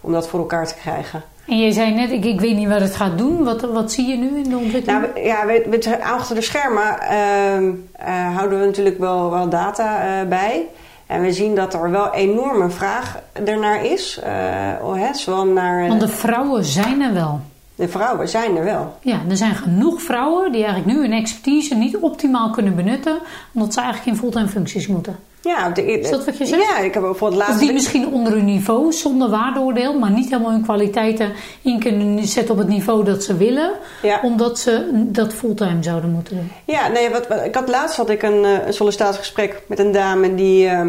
om 0.00 0.12
dat 0.12 0.28
voor 0.28 0.40
elkaar 0.40 0.66
te 0.66 0.74
krijgen. 0.74 1.22
En 1.46 1.58
je 1.58 1.72
zei 1.72 1.94
net, 1.94 2.10
ik, 2.10 2.24
ik 2.24 2.40
weet 2.40 2.56
niet 2.56 2.68
wat 2.68 2.80
het 2.80 2.94
gaat 2.94 3.18
doen. 3.18 3.44
Wat, 3.44 3.60
wat 3.60 3.92
zie 3.92 4.06
je 4.06 4.16
nu 4.16 4.36
in 4.36 4.50
de 4.50 4.56
ontwikkeling? 4.56 5.02
Nou, 5.14 5.26
ja, 5.26 5.46
we, 5.46 5.66
we, 5.70 6.04
achter 6.04 6.34
de 6.34 6.40
schermen 6.40 6.98
uh, 7.10 7.62
uh, 8.08 8.36
houden 8.36 8.60
we 8.60 8.66
natuurlijk 8.66 8.98
wel, 8.98 9.30
wel 9.30 9.48
data 9.48 10.20
uh, 10.22 10.28
bij. 10.28 10.66
En 11.06 11.20
we 11.20 11.32
zien 11.32 11.54
dat 11.54 11.74
er 11.74 11.90
wel 11.90 12.12
enorme 12.12 12.70
vraag 12.70 13.18
ernaar 13.44 13.84
is. 13.84 14.20
Uh, 14.26 15.12
zowel 15.12 15.46
naar, 15.46 15.88
Want 15.88 16.00
de 16.00 16.08
vrouwen 16.08 16.64
zijn 16.64 17.00
er 17.00 17.12
wel. 17.12 17.40
De 17.74 17.88
vrouwen 17.88 18.28
zijn 18.28 18.56
er 18.56 18.64
wel. 18.64 18.98
Ja, 19.00 19.20
er 19.28 19.36
zijn 19.36 19.54
genoeg 19.54 20.02
vrouwen 20.02 20.52
die 20.52 20.64
eigenlijk 20.64 20.96
nu 20.96 21.02
hun 21.02 21.12
expertise 21.12 21.74
niet 21.74 21.96
optimaal 21.96 22.50
kunnen 22.50 22.76
benutten, 22.76 23.18
omdat 23.52 23.74
ze 23.74 23.80
eigenlijk 23.80 24.10
in 24.10 24.16
fulltime 24.16 24.48
functies 24.48 24.86
moeten. 24.86 25.18
Ja, 25.44 25.68
de, 25.68 25.82
is 25.82 26.10
dat 26.10 26.24
wat 26.24 26.38
je 26.38 26.46
zegt? 26.46 26.62
Ja, 26.62 26.78
ik 26.78 26.94
heb 26.94 27.02
ook 27.02 27.16
voor 27.16 27.28
het 27.28 27.36
laatste. 27.36 27.58
Die 27.58 27.72
misschien 27.72 28.12
onder 28.12 28.32
hun 28.32 28.44
niveau, 28.44 28.92
zonder 28.92 29.30
waardeoordeel, 29.30 29.98
maar 29.98 30.10
niet 30.10 30.30
helemaal 30.30 30.52
hun 30.52 30.62
kwaliteiten 30.62 31.32
in 31.62 31.78
kunnen 31.80 32.24
zetten 32.24 32.54
op 32.54 32.60
het 32.60 32.68
niveau 32.68 33.04
dat 33.04 33.22
ze 33.24 33.36
willen, 33.36 33.72
ja. 34.02 34.20
omdat 34.22 34.58
ze 34.58 34.88
dat 34.92 35.32
fulltime 35.32 35.82
zouden 35.82 36.10
moeten 36.10 36.36
doen. 36.36 36.52
Ja, 36.64 36.88
nee, 36.88 37.10
wat, 37.10 37.28
wat 37.28 37.44
ik 37.44 37.54
had 37.54 37.68
laatst 37.68 37.96
had 37.96 38.10
ik 38.10 38.22
een, 38.22 38.44
eh, 38.44 38.66
een 38.66 38.72
sollicitatiegesprek 38.72 39.62
met 39.66 39.78
een 39.78 39.92
dame 39.92 40.34
die. 40.34 40.66
Uh, 40.66 40.86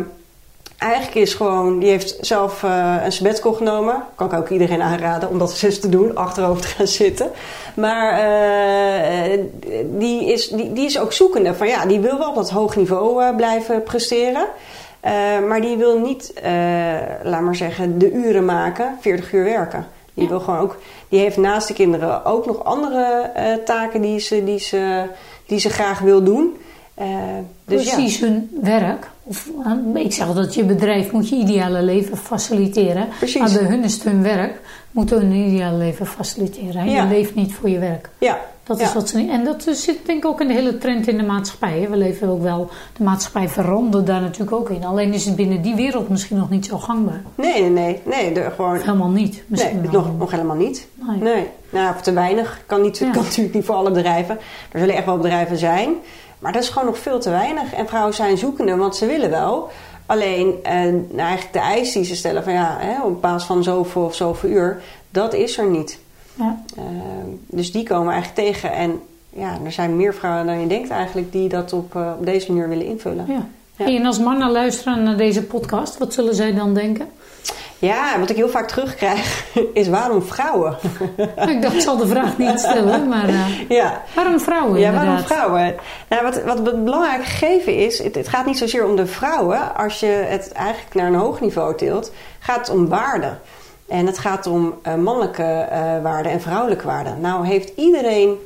Eigenlijk 0.77 1.15
is 1.15 1.33
gewoon, 1.33 1.79
die 1.79 1.89
heeft 1.89 2.17
zelf 2.21 2.63
uh, 2.63 2.95
een 3.03 3.11
sabbatical 3.11 3.53
genomen. 3.53 4.03
Kan 4.15 4.27
ik 4.27 4.33
ook 4.33 4.49
iedereen 4.49 4.81
aanraden 4.81 5.29
om 5.29 5.39
dat 5.39 5.61
eens 5.63 5.79
te 5.79 5.89
doen, 5.89 6.15
achterover 6.15 6.61
te 6.61 6.67
gaan 6.67 6.87
zitten. 6.87 7.31
Maar 7.75 8.13
uh, 8.13 9.43
die, 9.85 10.31
is, 10.33 10.47
die, 10.47 10.73
die 10.73 10.85
is 10.85 10.99
ook 10.99 11.13
zoekende 11.13 11.53
van 11.53 11.67
ja, 11.67 11.85
die 11.85 11.99
wil 11.99 12.17
wel 12.17 12.29
op 12.29 12.35
dat 12.35 12.49
hoog 12.49 12.75
niveau 12.75 13.23
uh, 13.23 13.35
blijven 13.35 13.83
presteren. 13.83 14.45
maar 15.47 15.61
die 15.61 15.77
wil 15.77 15.99
niet, 15.99 16.33
laat 17.23 17.41
maar 17.41 17.55
zeggen, 17.55 17.97
de 17.97 18.11
uren 18.11 18.45
maken, 18.45 18.97
40 19.01 19.33
uur 19.33 19.43
werken. 19.43 19.87
Die, 20.13 20.27
wil 20.27 20.39
gewoon 20.39 20.59
ook, 20.59 20.77
die 21.09 21.19
heeft 21.19 21.37
naast 21.37 21.67
de 21.67 21.73
kinderen 21.73 22.25
ook 22.25 22.45
nog 22.45 22.63
andere 22.63 23.31
taken 23.65 24.01
die 24.01 24.19
ze, 24.19 24.43
die, 24.43 24.59
ze, 24.59 25.03
die 25.45 25.59
ze 25.59 25.69
graag 25.69 25.99
wil 25.99 26.23
doen. 26.23 26.57
Dus 27.65 27.83
Precies 27.83 28.19
ja. 28.19 28.25
hun 28.25 28.49
werk 28.61 29.09
of, 29.27 29.49
ik 29.93 30.13
zeg 30.13 30.33
dat 30.33 30.53
je 30.53 30.63
bedrijf 30.63 31.11
moet 31.11 31.29
je 31.29 31.35
ideale 31.35 31.81
leven 31.81 32.17
faciliteren. 32.17 33.07
Precies. 33.17 33.39
Maar 33.39 33.51
bij 33.51 33.63
hun 33.63 33.83
is 33.83 33.93
het 33.93 34.03
hun 34.03 34.23
werk, 34.23 34.61
moeten 34.91 35.17
hun 35.17 35.31
ideale 35.31 35.77
leven 35.77 36.05
faciliteren. 36.05 36.89
Je 36.89 37.05
leeft 37.05 37.35
niet 37.35 37.53
voor 37.53 37.69
je 37.69 37.79
werk. 37.79 38.09
Ja. 38.17 38.39
Dat 38.63 38.79
is 38.79 38.93
wat 38.93 39.09
ze 39.09 39.17
niet. 39.17 39.29
En 39.29 39.43
dat 39.43 39.65
zit 39.71 40.05
denk 40.05 40.23
ik 40.23 40.25
ook 40.25 40.41
in 40.41 40.47
de 40.47 40.53
hele 40.53 40.77
trend 40.77 41.07
in 41.07 41.17
de 41.17 41.23
maatschappij. 41.23 41.87
We 41.89 41.97
leven 41.97 42.29
ook 42.29 42.41
wel, 42.41 42.69
de 42.97 43.03
maatschappij 43.03 43.49
verandert 43.49 44.07
daar 44.07 44.21
natuurlijk 44.21 44.51
ook 44.51 44.69
in. 44.69 44.83
Alleen 44.83 45.13
is 45.13 45.25
het 45.25 45.35
binnen 45.35 45.61
die 45.61 45.75
wereld 45.75 46.09
misschien 46.09 46.37
nog 46.37 46.49
niet 46.49 46.65
zo 46.65 46.77
gangbaar. 46.77 47.21
Nee, 47.35 47.61
nee, 47.61 47.69
nee. 47.69 48.01
nee 48.05 48.33
de, 48.33 48.51
gewoon... 48.55 48.75
helemaal 48.75 49.09
niet. 49.09 49.43
Misschien 49.47 49.81
nee, 49.81 49.91
nog, 49.91 50.17
nog 50.17 50.31
helemaal 50.31 50.55
niet. 50.55 50.87
Nee. 50.93 51.17
nee. 51.17 51.47
Nou, 51.69 51.95
te 52.01 52.13
weinig. 52.13 52.61
Kan, 52.65 52.81
niet, 52.81 52.97
kan 52.97 53.23
natuurlijk 53.23 53.53
niet 53.53 53.65
voor 53.65 53.75
alle 53.75 53.91
bedrijven. 53.91 54.37
Er 54.71 54.79
zullen 54.79 54.95
echt 54.95 55.05
wel 55.05 55.17
bedrijven 55.17 55.57
zijn. 55.57 55.93
Maar 56.45 56.53
dat 56.53 56.63
is 56.63 56.69
gewoon 56.69 56.87
nog 56.87 56.97
veel 56.97 57.19
te 57.19 57.29
weinig. 57.29 57.73
En 57.73 57.87
vrouwen 57.87 58.13
zijn 58.13 58.37
zoekende, 58.37 58.75
want 58.75 58.95
ze 58.95 59.05
willen 59.05 59.29
wel. 59.29 59.69
Alleen 60.05 60.55
eh, 60.63 60.73
nou, 60.83 61.17
eigenlijk 61.17 61.53
de 61.53 61.59
eis 61.59 61.91
die 61.91 62.03
ze 62.03 62.15
stellen 62.15 62.43
van 62.43 62.53
ja, 62.53 62.77
hè, 62.79 63.03
op 63.03 63.21
basis 63.21 63.47
van 63.47 63.63
zoveel 63.63 64.03
of 64.03 64.15
zoveel 64.15 64.49
uur, 64.49 64.81
dat 65.09 65.33
is 65.33 65.57
er 65.57 65.69
niet. 65.69 65.99
Ja. 66.33 66.63
Uh, 66.77 66.83
dus 67.45 67.71
die 67.71 67.83
komen 67.83 68.13
eigenlijk 68.13 68.47
tegen. 68.47 68.71
En 68.71 69.01
ja, 69.29 69.57
er 69.65 69.71
zijn 69.71 69.95
meer 69.95 70.13
vrouwen 70.13 70.45
dan 70.45 70.59
je 70.59 70.67
denkt 70.67 70.89
eigenlijk 70.89 71.31
die 71.31 71.49
dat 71.49 71.73
op, 71.73 71.95
uh, 71.95 72.11
op 72.19 72.25
deze 72.25 72.51
manier 72.51 72.69
willen 72.69 72.85
invullen. 72.85 73.25
Ja. 73.27 73.45
ja. 73.75 73.85
en 73.85 74.05
als 74.05 74.19
mannen 74.19 74.51
luisteren 74.51 75.03
naar 75.03 75.17
deze 75.17 75.43
podcast, 75.43 75.97
wat 75.97 76.13
zullen 76.13 76.35
zij 76.35 76.53
dan 76.53 76.73
denken? 76.73 77.07
Ja, 77.79 78.19
wat 78.19 78.29
ik 78.29 78.35
heel 78.35 78.49
vaak 78.49 78.67
terugkrijg 78.67 79.45
is 79.73 79.87
waarom 79.87 80.23
vrouwen? 80.23 80.77
ik 81.53 81.61
dacht, 81.61 81.75
ik 81.75 81.81
zal 81.81 81.97
de 81.97 82.07
vraag 82.07 82.37
niet 82.37 82.59
stellen, 82.59 83.07
maar 83.07 83.29
uh, 83.29 83.69
ja. 83.69 84.01
waarom 84.15 84.39
vrouwen 84.39 84.79
Ja, 84.79 84.91
waarom 84.91 85.19
vrouwen? 85.19 85.75
Nou, 86.09 86.23
wat, 86.23 86.43
wat 86.43 86.57
het 86.57 86.83
belangrijke 86.83 87.25
gegeven 87.25 87.77
is, 87.77 88.03
het, 88.03 88.15
het, 88.15 88.27
gaat 88.27 88.45
niet 88.45 88.57
zozeer 88.57 88.85
om 88.85 88.95
de 88.95 89.07
vrouwen. 89.07 89.75
Als 89.75 89.99
je 89.99 90.05
het 90.05 90.51
eigenlijk 90.51 90.95
naar 90.95 91.07
een 91.07 91.15
hoog 91.15 91.41
niveau 91.41 91.77
tilt, 91.77 92.11
gaat 92.39 92.67
het 92.67 92.69
om 92.69 92.87
waarden. 92.87 93.39
En 93.87 94.05
het 94.05 94.17
gaat 94.17 94.47
om 94.47 94.73
uh, 94.87 94.95
mannelijke 94.95 95.67
uh, 95.71 96.01
waarden 96.01 96.31
en 96.31 96.41
vrouwelijke 96.41 96.85
waarden. 96.85 97.21
Nou 97.21 97.47
heeft 97.47 97.71
iedereen 97.75 98.37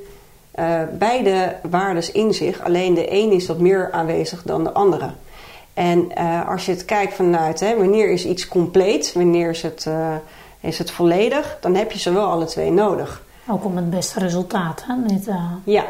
beide 0.98 1.56
waarden 1.70 2.14
in 2.14 2.34
zich. 2.34 2.64
Alleen 2.64 2.94
de 2.94 3.14
een 3.14 3.32
is 3.32 3.48
wat 3.48 3.60
meer 3.60 3.92
aanwezig 3.92 4.42
dan 4.44 4.64
de 4.64 4.72
andere. 4.72 5.10
En 5.80 6.12
uh, 6.18 6.50
als 6.50 6.66
je 6.66 6.72
het 6.72 6.86
kijkt 6.86 7.14
vanuit 7.14 7.60
hè, 7.60 7.78
wanneer 7.78 8.12
is 8.12 8.26
iets 8.26 8.48
compleet, 8.48 9.14
wanneer 9.14 9.50
is 9.50 9.62
het, 9.62 9.86
uh, 9.88 10.16
is 10.60 10.78
het 10.78 10.92
volledig, 10.92 11.58
dan 11.62 11.76
heb 11.76 11.92
je 11.92 12.00
ze 12.00 12.14
wel 12.14 12.26
alle 12.26 12.46
twee 12.46 12.72
nodig. 12.72 13.24
Ook 13.48 13.66
om 13.66 13.76
het 13.76 13.90
beste 13.90 14.20
resultaat. 14.20 14.84
Hè? 14.88 14.94
Niet, 15.14 15.28
uh, 15.28 15.36
ja, 15.64 15.86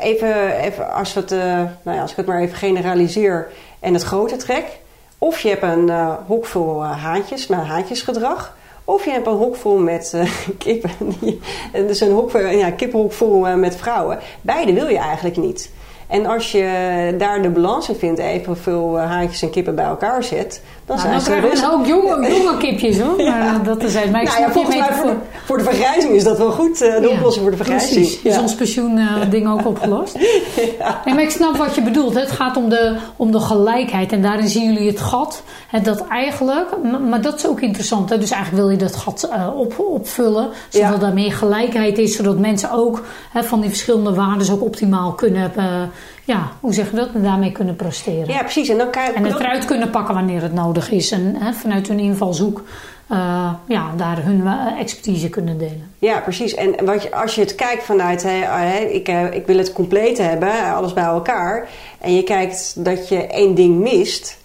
even, 0.00 0.56
even 0.56 0.92
als, 0.92 1.14
het, 1.14 1.30
nou 1.30 1.96
ja, 1.96 2.00
als 2.00 2.10
ik 2.10 2.16
het 2.16 2.26
maar 2.26 2.40
even 2.40 2.56
generaliseer 2.56 3.48
en 3.80 3.94
het 3.94 4.02
grote 4.02 4.36
trek. 4.36 4.78
Of 5.18 5.40
je 5.40 5.48
hebt 5.48 5.62
een 5.62 5.90
hok 6.26 6.46
vol 6.46 6.84
haantjes 6.84 7.46
met 7.46 7.60
haantjesgedrag. 7.60 8.56
Of 8.84 9.04
je 9.04 9.10
hebt 9.10 9.26
een 9.26 9.32
hok 9.36 9.56
vol 9.56 9.78
met 9.78 10.14
kippen. 10.58 10.90
dus 11.72 12.00
een 12.00 12.12
hok, 12.12 12.30
ja, 12.32 12.70
kippenhok 12.70 13.12
vol 13.12 13.56
met 13.56 13.76
vrouwen. 13.76 14.18
Beide 14.40 14.72
wil 14.72 14.88
je 14.88 14.98
eigenlijk 14.98 15.36
niet. 15.36 15.70
En 16.12 16.26
als 16.26 16.52
je 16.52 17.14
daar 17.18 17.42
de 17.42 17.50
balans 17.50 17.88
in 17.88 17.94
vindt, 17.94 18.20
evenveel 18.20 18.98
eh, 18.98 19.10
haantjes 19.10 19.42
en 19.42 19.50
kippen 19.50 19.74
bij 19.74 19.84
elkaar 19.84 20.24
zet, 20.24 20.62
dan 20.86 20.96
nou, 20.96 21.20
zijn 21.20 21.42
dan 21.42 21.56
ze 21.56 21.70
ook 21.72 21.86
jonge, 21.86 22.28
jonge 22.36 22.56
kipjes 22.56 23.00
hoor. 23.00 23.16
Maar 23.16 23.54
eh, 23.54 23.64
dat 23.64 23.82
zijn. 23.86 24.10
Nou, 24.10 24.24
ja, 24.24 24.48
mij 24.68 24.88
voor, 24.92 25.06
de, 25.06 25.14
voor 25.44 25.58
de 25.58 25.64
vergrijzing 25.64 26.14
is 26.14 26.24
dat 26.24 26.38
wel 26.38 26.50
goed, 26.50 26.82
uh, 26.82 26.96
de 27.00 27.08
ja, 27.08 27.08
oplossing 27.08 27.42
voor 27.42 27.50
de 27.50 27.56
vergrijzing. 27.56 27.94
Precies. 27.94 28.22
Is 28.22 28.38
ons 28.38 28.54
pensioen 28.54 28.98
uh, 28.98 29.06
ding 29.30 29.48
ook 29.50 29.66
opgelost? 29.66 30.18
nee, 31.04 31.14
maar 31.14 31.22
ik 31.22 31.30
snap 31.30 31.56
wat 31.56 31.74
je 31.74 31.82
bedoelt. 31.82 32.14
Het 32.14 32.30
gaat 32.30 32.56
om 32.56 32.68
de, 32.68 32.96
om 33.16 33.32
de 33.32 33.40
gelijkheid. 33.40 34.12
En 34.12 34.22
daarin 34.22 34.48
zien 34.48 34.72
jullie 34.72 34.88
het 34.88 35.00
gat. 35.00 35.42
Hè, 35.68 35.80
dat 35.80 36.06
eigenlijk, 36.06 36.68
maar 37.08 37.20
dat 37.20 37.34
is 37.34 37.46
ook 37.46 37.60
interessant. 37.60 38.10
Hè? 38.10 38.18
Dus 38.18 38.30
eigenlijk 38.30 38.62
wil 38.62 38.72
je 38.72 38.78
dat 38.78 38.96
gat 38.96 39.28
uh, 39.32 39.48
op, 39.56 39.78
opvullen. 39.78 40.48
Zodat 40.68 41.02
er 41.02 41.12
meer 41.12 41.32
gelijkheid 41.32 41.98
is. 41.98 42.16
Zodat 42.16 42.38
mensen 42.38 42.70
ook 42.70 43.04
hè, 43.30 43.44
van 43.44 43.60
die 43.60 43.70
verschillende 43.70 44.14
waarden 44.14 44.52
ook 44.52 44.62
optimaal 44.62 45.12
kunnen 45.12 45.52
ja, 46.24 46.50
hoe 46.60 46.72
zeg 46.74 46.90
je 46.90 46.96
dat? 46.96 47.08
Daarmee 47.14 47.52
kunnen 47.52 47.76
presteren. 47.76 48.28
Ja, 48.28 48.38
precies. 48.38 48.68
En, 48.68 48.78
dan 48.78 48.90
kan 48.90 49.02
en 49.02 49.24
het 49.24 49.40
eruit 49.40 49.64
kunnen 49.64 49.90
pakken 49.90 50.14
wanneer 50.14 50.42
het 50.42 50.54
nodig 50.54 50.90
is. 50.90 51.10
En 51.10 51.36
hè, 51.38 51.52
vanuit 51.52 51.88
hun 51.88 51.98
invalshoek 51.98 52.62
uh, 53.12 53.50
ja, 53.68 53.92
daar 53.96 54.24
hun 54.24 54.46
expertise 54.78 55.28
kunnen 55.28 55.58
delen. 55.58 55.90
Ja, 55.98 56.20
precies. 56.20 56.54
En 56.54 56.84
wat 56.84 57.02
je, 57.02 57.14
als 57.14 57.34
je 57.34 57.40
het 57.40 57.54
kijkt 57.54 57.84
vanuit, 57.84 58.22
hè, 58.22 58.78
ik, 58.78 59.08
eh, 59.08 59.34
ik 59.34 59.46
wil 59.46 59.56
het 59.58 59.72
compleet 59.72 60.18
hebben, 60.18 60.74
alles 60.74 60.92
bij 60.92 61.04
elkaar. 61.04 61.68
En 62.00 62.14
je 62.14 62.22
kijkt 62.22 62.84
dat 62.84 63.08
je 63.08 63.26
één 63.26 63.54
ding 63.54 63.80
mist 63.80 64.38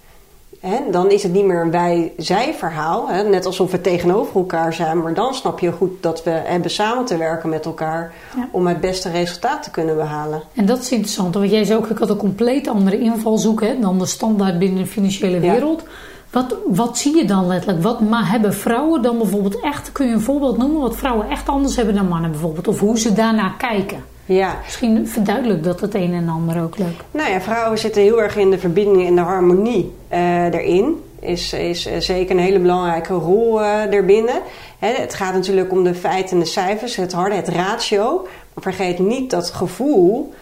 dan 0.92 1.10
is 1.12 1.24
het 1.24 1.34
niet 1.34 1.46
meer 1.46 1.62
een 1.62 1.72
wij-zij 1.72 2.54
verhaal. 2.54 3.08
net 3.30 3.46
alsof 3.46 3.72
we 3.72 3.82
tegenover 3.82 4.36
elkaar 4.36 4.74
zijn. 4.74 5.02
Maar 5.02 5.14
dan 5.14 5.34
snap 5.34 5.60
je 5.60 5.72
goed 5.72 6.04
dat 6.04 6.24
we 6.24 6.30
hebben 6.30 6.72
samen 6.72 7.06
te 7.06 7.18
werken 7.18 7.50
met 7.50 7.66
elkaar 7.66 8.14
om 8.52 8.68
het 8.68 8.82
beste 8.82 9.10
resultaat 9.10 9.64
te 9.64 9.72
kunnen 9.72 9.96
behalen. 9.96 10.42
En 10.54 10.66
dat 10.66 10.80
is 10.80 10.92
interessant. 10.92 11.34
Want 11.34 11.52
jij 11.52 11.64
zei 11.64 11.80
ook, 11.80 11.88
ik 11.88 11.98
had 11.98 12.10
een 12.10 12.18
compleet 12.18 12.68
andere 12.68 13.00
invalshoek 13.00 13.62
hè, 13.62 13.80
dan 13.80 14.00
de 14.00 14.06
standaard 14.06 14.60
binnen 14.60 14.84
de 14.84 14.90
financiële 14.90 15.40
wereld. 15.40 15.84
Wat, 16.32 16.56
wat 16.68 16.98
zie 16.98 17.16
je 17.16 17.26
dan 17.26 17.48
letterlijk? 17.48 17.84
Wat 17.84 18.02
maar 18.02 18.30
hebben 18.30 18.54
vrouwen 18.54 19.02
dan 19.02 19.18
bijvoorbeeld 19.18 19.60
echt, 19.60 19.92
kun 19.92 20.08
je 20.08 20.14
een 20.14 20.22
voorbeeld 20.22 20.58
noemen, 20.58 20.82
wat 20.82 20.96
vrouwen 20.96 21.30
echt 21.30 21.50
anders 21.50 21.76
hebben 21.76 21.96
dan 21.96 22.08
mannen 22.08 22.32
bijvoorbeeld? 22.32 22.68
Of 22.68 22.80
hoe 22.80 23.00
ze 23.00 23.14
daarnaar 23.14 23.56
kijken? 23.58 24.04
Ja. 24.28 24.60
Misschien 24.64 25.08
verduidelijk 25.08 25.64
dat 25.64 25.80
het 25.80 25.96
een 25.96 26.14
en 26.14 26.30
ander 26.30 26.64
ook 26.64 26.78
leuk. 26.78 27.04
Nou 27.12 27.32
ja, 27.32 27.42
vrouwen 27.42 27.78
zitten 27.78 28.02
heel 28.02 28.22
erg 28.22 28.36
in 28.36 28.50
de 28.50 28.60
verbinding 28.60 29.08
en 29.08 29.16
de 29.16 29.22
harmonie 29.22 29.94
uh, 30.14 30.44
erin. 30.44 31.04
Is, 31.20 31.54
is 31.54 31.88
uh, 31.88 31.98
zeker 31.98 32.36
een 32.36 32.42
hele 32.42 32.60
belangrijke 32.60 33.14
rol 33.14 33.62
uh, 33.62 33.94
erbinnen. 33.94 34.42
Hè, 34.80 34.92
het 34.94 35.14
gaat 35.14 35.34
natuurlijk 35.34 35.72
om 35.72 35.84
de 35.84 35.96
feiten 35.96 36.32
en 36.32 36.40
de 36.40 36.50
cijfers, 36.50 36.96
het 36.96 37.14
harde, 37.14 37.36
het 37.36 37.48
ratio. 37.48 38.28
Maar 38.54 38.64
vergeet 38.64 39.00
niet 39.00 39.30
dat 39.30 39.50
gevoel 39.50 40.34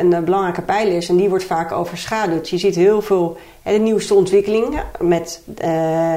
een 0.00 0.24
belangrijke 0.24 0.62
pijler 0.62 0.96
is 0.96 1.08
en 1.08 1.16
die 1.16 1.28
wordt 1.28 1.44
vaak 1.44 1.72
overschaduwd. 1.72 2.48
Je 2.48 2.58
ziet 2.58 2.74
heel 2.74 3.02
veel 3.02 3.36
de 3.62 3.70
nieuwste 3.70 4.14
ontwikkelingen 4.14 4.84
met 5.00 5.42
uh, 5.64 6.14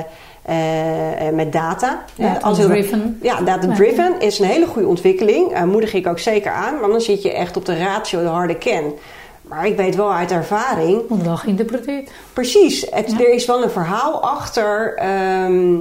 met 1.33 1.51
data. 1.51 2.03
Data-driven. 2.15 3.19
Ja, 3.21 3.41
data-driven 3.41 4.19
is 4.19 4.39
een 4.39 4.45
hele 4.45 4.65
goede 4.65 4.87
ontwikkeling. 4.87 5.65
Moedig 5.65 5.93
ik 5.93 6.07
ook 6.07 6.19
zeker 6.19 6.51
aan. 6.51 6.79
Want 6.79 6.91
dan 6.91 7.01
zit 7.01 7.21
je 7.21 7.33
echt 7.33 7.57
op 7.57 7.65
de 7.65 7.77
ratio, 7.77 8.21
de 8.21 8.27
harde 8.27 8.57
kern. 8.57 8.93
Maar 9.41 9.67
ik 9.67 9.77
weet 9.77 9.95
wel 9.95 10.13
uit 10.13 10.31
ervaring. 10.31 11.01
Wordt 11.07 11.23
wel 11.23 11.37
geïnterpreteerd. 11.37 12.11
Precies. 12.33 12.85
Het, 12.89 13.19
Er 13.19 13.33
is 13.33 13.45
wel 13.45 13.63
een 13.63 13.69
verhaal 13.69 14.21
achter, 14.21 14.95
ehm, 14.95 15.75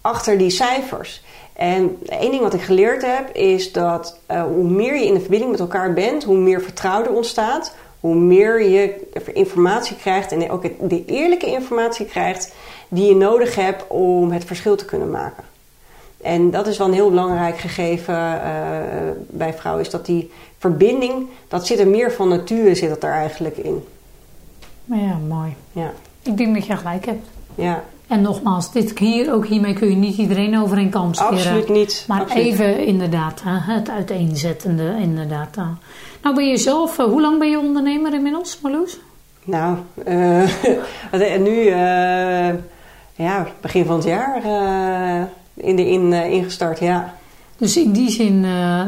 achter 0.00 0.38
die 0.38 0.50
cijfers. 0.50 1.22
En 1.52 1.98
één 2.06 2.30
ding 2.30 2.42
wat 2.42 2.54
ik 2.54 2.60
geleerd 2.60 3.02
heb 3.02 3.36
is 3.36 3.72
dat 3.72 4.18
uh, 4.30 4.42
hoe 4.42 4.68
meer 4.68 4.94
je 4.96 5.06
in 5.06 5.14
de 5.14 5.20
verbinding 5.20 5.50
met 5.50 5.60
elkaar 5.60 5.92
bent, 5.92 6.24
hoe 6.24 6.36
meer 6.36 6.62
vertrouwen 6.62 7.08
er 7.08 7.14
ontstaat, 7.14 7.74
hoe 8.00 8.14
meer 8.14 8.68
je 8.68 9.08
informatie 9.32 9.96
krijgt 9.96 10.32
en 10.32 10.50
ook 10.50 10.90
de 10.90 11.04
eerlijke 11.04 11.46
informatie 11.46 12.06
krijgt 12.06 12.54
die 12.88 13.06
je 13.06 13.16
nodig 13.16 13.54
hebt 13.54 13.84
om 13.88 14.30
het 14.30 14.44
verschil 14.44 14.76
te 14.76 14.84
kunnen 14.84 15.10
maken. 15.10 15.44
En 16.22 16.50
dat 16.50 16.66
is 16.66 16.78
wel 16.78 16.86
een 16.86 16.92
heel 16.92 17.08
belangrijk 17.08 17.58
gegeven 17.58 18.14
uh, 18.14 18.40
bij 19.28 19.54
vrouwen, 19.54 19.84
is 19.84 19.90
dat 19.90 20.06
die 20.06 20.30
verbinding, 20.58 21.26
dat 21.48 21.66
zit 21.66 21.78
er 21.78 21.88
meer 21.88 22.12
van 22.12 22.28
nature 22.28 22.74
zit 22.74 22.90
het 22.90 23.04
er 23.04 23.12
eigenlijk 23.12 23.56
in. 23.56 23.84
Ja, 24.84 25.18
mooi. 25.28 25.54
Ja. 25.72 25.92
Ik 26.22 26.36
denk 26.36 26.54
dat 26.54 26.66
je 26.66 26.76
gelijk 26.76 27.06
hebt. 27.06 27.26
Ja. 27.54 27.84
En 28.06 28.20
nogmaals, 28.20 28.72
dit 28.72 28.98
hier, 28.98 29.32
ook 29.32 29.46
hiermee 29.46 29.74
kun 29.74 29.90
je 29.90 29.96
niet 29.96 30.16
iedereen 30.16 30.58
over 30.58 30.78
een 30.78 30.90
kam 30.90 31.14
scheren. 31.14 31.32
Absoluut 31.32 31.68
niet. 31.68 32.04
Maar 32.08 32.20
Absoluut. 32.20 32.46
even 32.46 32.86
inderdaad, 32.86 33.40
het 33.44 33.90
uiteenzettende 33.90 34.96
inderdaad. 35.00 35.56
Nou 36.22 36.34
ben 36.34 36.48
je 36.48 36.56
zelf, 36.56 36.98
eh, 36.98 37.04
hoe 37.04 37.20
lang 37.20 37.38
ben 37.38 37.50
je 37.50 37.58
ondernemer 37.58 38.14
inmiddels, 38.14 38.58
Marloes? 38.62 38.98
Nou, 39.44 39.76
uh, 40.08 41.36
nu 41.38 41.50
uh, 41.50 42.48
ja, 43.14 43.46
begin 43.60 43.84
van 43.84 43.96
het 43.96 44.04
jaar 44.04 44.42
in 45.54 45.76
de 45.76 45.90
in, 45.90 46.12
ingestart, 46.12 46.78
ja. 46.78 47.14
Dus 47.56 47.76
in 47.76 47.92
die 47.92 48.10
zin, 48.10 48.40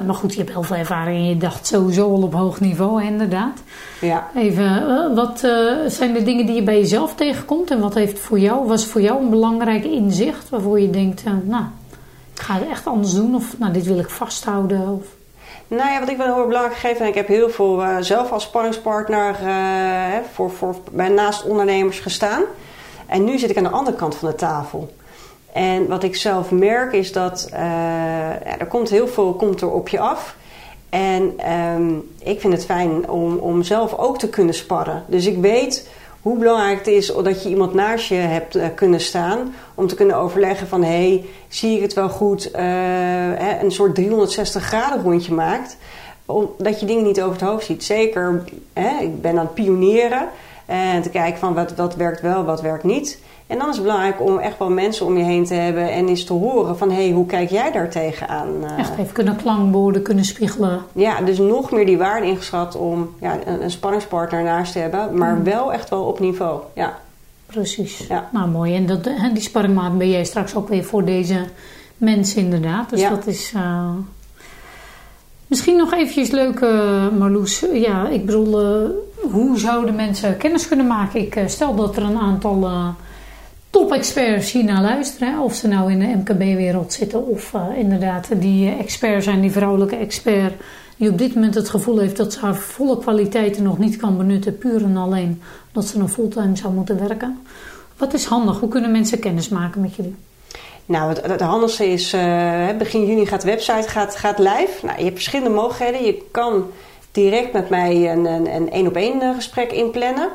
maar 0.06 0.14
goed, 0.14 0.32
je 0.32 0.38
hebt 0.38 0.52
heel 0.52 0.62
veel 0.62 0.76
ervaring 0.76 1.16
en 1.16 1.28
je 1.28 1.36
dacht 1.36 1.66
sowieso 1.66 2.10
al 2.10 2.22
op 2.22 2.34
hoog 2.34 2.60
niveau, 2.60 3.04
inderdaad. 3.04 3.62
Ja. 4.00 4.30
Even, 4.34 5.14
wat 5.14 5.38
zijn 5.86 6.12
de 6.12 6.22
dingen 6.22 6.46
die 6.46 6.54
je 6.54 6.62
bij 6.62 6.78
jezelf 6.78 7.14
tegenkomt 7.14 7.70
en 7.70 7.80
wat 7.80 7.94
heeft 7.94 8.18
voor 8.18 8.38
jou, 8.38 8.66
was 8.66 8.86
voor 8.86 9.00
jou 9.00 9.22
een 9.22 9.30
belangrijk 9.30 9.84
inzicht 9.84 10.48
waarvoor 10.48 10.80
je 10.80 10.90
denkt, 10.90 11.24
nou, 11.24 11.64
ik 12.34 12.40
ga 12.40 12.54
het 12.54 12.68
echt 12.68 12.86
anders 12.86 13.14
doen 13.14 13.34
of 13.34 13.58
nou, 13.58 13.72
dit 13.72 13.86
wil 13.86 13.98
ik 13.98 14.10
vasthouden? 14.10 14.88
Of... 14.88 15.06
Nou 15.76 15.90
ja, 15.90 16.00
wat 16.00 16.08
ik 16.08 16.16
wel 16.16 16.34
heel 16.34 16.46
belangrijk 16.46 16.76
geef, 16.76 16.98
en 16.98 17.06
ik 17.06 17.14
heb 17.14 17.26
heel 17.26 17.50
veel 17.50 17.82
uh, 17.82 17.96
zelf 18.00 18.32
als 18.32 18.42
spanningspartner 18.42 19.36
uh, 19.44 20.16
voor, 20.32 20.50
voor, 20.50 20.76
naast 21.10 21.44
ondernemers 21.44 22.00
gestaan. 22.00 22.42
En 23.06 23.24
nu 23.24 23.38
zit 23.38 23.50
ik 23.50 23.56
aan 23.56 23.62
de 23.62 23.70
andere 23.70 23.96
kant 23.96 24.14
van 24.14 24.28
de 24.28 24.34
tafel. 24.34 24.94
En 25.52 25.88
wat 25.88 26.02
ik 26.02 26.16
zelf 26.16 26.50
merk 26.50 26.92
is 26.92 27.12
dat 27.12 27.48
uh, 27.52 27.58
ja, 27.58 28.58
er 28.58 28.66
komt 28.66 28.90
heel 28.90 29.08
veel 29.08 29.34
komt 29.34 29.60
er 29.60 29.70
op 29.70 29.88
je 29.88 29.98
af. 29.98 30.36
En 30.90 31.52
um, 31.52 32.10
ik 32.22 32.40
vind 32.40 32.52
het 32.52 32.64
fijn 32.64 33.10
om, 33.10 33.36
om 33.36 33.62
zelf 33.62 33.94
ook 33.94 34.18
te 34.18 34.28
kunnen 34.28 34.54
sparren. 34.54 35.04
Dus 35.06 35.26
ik 35.26 35.38
weet 35.38 35.88
hoe 36.22 36.38
belangrijk 36.38 36.78
het 36.78 36.86
is 36.86 37.06
dat 37.22 37.42
je 37.42 37.48
iemand 37.48 37.74
naast 37.74 38.08
je 38.08 38.14
hebt 38.14 38.56
uh, 38.56 38.66
kunnen 38.74 39.00
staan. 39.00 39.54
Om 39.74 39.86
te 39.86 39.94
kunnen 39.94 40.16
overleggen 40.16 40.66
van, 40.66 40.82
hé, 40.82 40.88
hey, 40.88 41.24
zie 41.48 41.76
ik 41.76 41.82
het 41.82 41.94
wel 41.94 42.08
goed? 42.08 42.50
Uh, 42.56 43.62
een 43.62 43.72
soort 43.72 43.94
360 43.94 44.62
graden 44.62 45.02
rondje 45.02 45.34
maakt. 45.34 45.76
Omdat 46.26 46.80
je 46.80 46.86
dingen 46.86 47.04
niet 47.04 47.22
over 47.22 47.32
het 47.40 47.48
hoofd 47.48 47.66
ziet. 47.66 47.84
Zeker, 47.84 48.44
hè, 48.72 49.02
ik 49.02 49.20
ben 49.20 49.38
aan 49.38 49.44
het 49.44 49.54
pionieren. 49.54 50.28
En 50.66 51.02
te 51.02 51.10
kijken 51.10 51.38
van, 51.38 51.54
wat, 51.54 51.74
wat 51.74 51.94
werkt 51.96 52.20
wel, 52.20 52.44
wat 52.44 52.60
werkt 52.60 52.84
niet. 52.84 53.18
En 53.52 53.58
dan 53.58 53.68
is 53.68 53.74
het 53.74 53.84
belangrijk 53.84 54.20
om 54.20 54.38
echt 54.38 54.58
wel 54.58 54.70
mensen 54.70 55.06
om 55.06 55.16
je 55.16 55.24
heen 55.24 55.44
te 55.44 55.54
hebben 55.54 55.90
en 55.90 56.08
eens 56.08 56.24
te 56.24 56.32
horen 56.32 56.78
van 56.78 56.90
hé, 56.90 57.02
hey, 57.02 57.10
hoe 57.10 57.26
kijk 57.26 57.50
jij 57.50 57.72
daar 57.72 57.90
tegenaan? 57.90 58.48
Echt 58.78 58.98
even 58.98 59.12
kunnen 59.12 59.36
klankborden, 59.36 60.02
kunnen 60.02 60.24
spiegelen. 60.24 60.82
Ja, 60.92 61.20
dus 61.20 61.38
nog 61.38 61.70
meer 61.70 61.86
die 61.86 61.98
waarde 61.98 62.26
ingeschat 62.26 62.76
om 62.76 63.14
ja, 63.20 63.38
een, 63.46 63.62
een 63.62 63.70
spanningspartner 63.70 64.42
naast 64.42 64.72
te 64.72 64.78
hebben, 64.78 65.18
maar 65.18 65.34
mm. 65.34 65.44
wel 65.44 65.72
echt 65.72 65.90
wel 65.90 66.04
op 66.04 66.20
niveau. 66.20 66.60
Ja. 66.74 66.98
Precies. 67.46 68.06
Ja. 68.08 68.28
Nou, 68.32 68.48
mooi. 68.48 68.74
En 68.74 68.86
dat, 68.86 69.04
die 69.32 69.42
sparringmaat 69.42 69.98
ben 69.98 70.10
jij 70.10 70.24
straks 70.24 70.54
ook 70.54 70.68
weer 70.68 70.84
voor 70.84 71.04
deze 71.04 71.44
mensen 71.96 72.42
inderdaad. 72.42 72.90
Dus 72.90 73.00
ja. 73.00 73.10
dat 73.10 73.26
is... 73.26 73.52
Uh... 73.56 73.88
Misschien 75.46 75.76
nog 75.76 75.92
eventjes 75.92 76.30
leuk, 76.30 76.60
uh, 76.60 77.08
Marloes. 77.18 77.64
Ja, 77.72 78.08
ik 78.08 78.26
bedoel, 78.26 78.62
uh, 78.62 78.90
hoe 79.32 79.58
zouden 79.58 79.94
mensen 79.94 80.36
kennis 80.36 80.68
kunnen 80.68 80.86
maken? 80.86 81.20
Ik 81.20 81.42
stel 81.46 81.74
dat 81.74 81.96
er 81.96 82.02
een 82.02 82.18
aantal 82.18 82.70
top-experts 83.72 84.52
naar 84.52 84.82
luisteren. 84.82 85.38
Of 85.38 85.54
ze 85.54 85.68
nou 85.68 85.92
in 85.92 85.98
de 85.98 86.06
MKB-wereld 86.06 86.92
zitten 86.92 87.26
of 87.26 87.52
uh, 87.52 87.78
inderdaad 87.78 88.28
die 88.40 88.76
expert 88.78 89.24
zijn, 89.24 89.40
die 89.40 89.50
vrouwelijke 89.50 89.96
expert. 89.96 90.52
Die 90.96 91.10
op 91.10 91.18
dit 91.18 91.34
moment 91.34 91.54
het 91.54 91.68
gevoel 91.68 91.98
heeft 91.98 92.16
dat 92.16 92.32
ze 92.32 92.40
haar 92.40 92.54
volle 92.54 92.98
kwaliteiten 92.98 93.62
nog 93.62 93.78
niet 93.78 93.96
kan 93.96 94.16
benutten. 94.16 94.58
Puur 94.58 94.82
en 94.82 94.96
alleen 94.96 95.42
omdat 95.74 95.90
ze 95.90 95.98
nog 95.98 96.10
fulltime 96.10 96.56
zou 96.56 96.72
moeten 96.72 97.08
werken. 97.08 97.40
Wat 97.96 98.14
is 98.14 98.24
handig? 98.24 98.60
Hoe 98.60 98.68
kunnen 98.68 98.90
mensen 98.90 99.18
kennis 99.18 99.48
maken 99.48 99.80
met 99.80 99.94
jullie? 99.94 100.16
Nou, 100.86 101.08
het, 101.08 101.26
het 101.26 101.40
handigste 101.40 101.86
is, 101.86 102.14
uh, 102.14 102.68
begin 102.78 103.06
juni 103.06 103.26
gaat 103.26 103.40
de 103.40 103.46
website 103.46 103.88
gaat, 103.88 104.16
gaat 104.16 104.38
live. 104.38 104.78
Nou, 104.82 104.98
je 104.98 105.04
hebt 105.04 105.14
verschillende 105.14 105.54
mogelijkheden. 105.54 106.06
Je 106.06 106.22
kan 106.30 106.66
direct 107.12 107.52
met 107.52 107.68
mij 107.68 108.12
een, 108.12 108.70
één-op-één 108.70 109.34
gesprek 109.34 109.72
inplannen. 109.72 110.28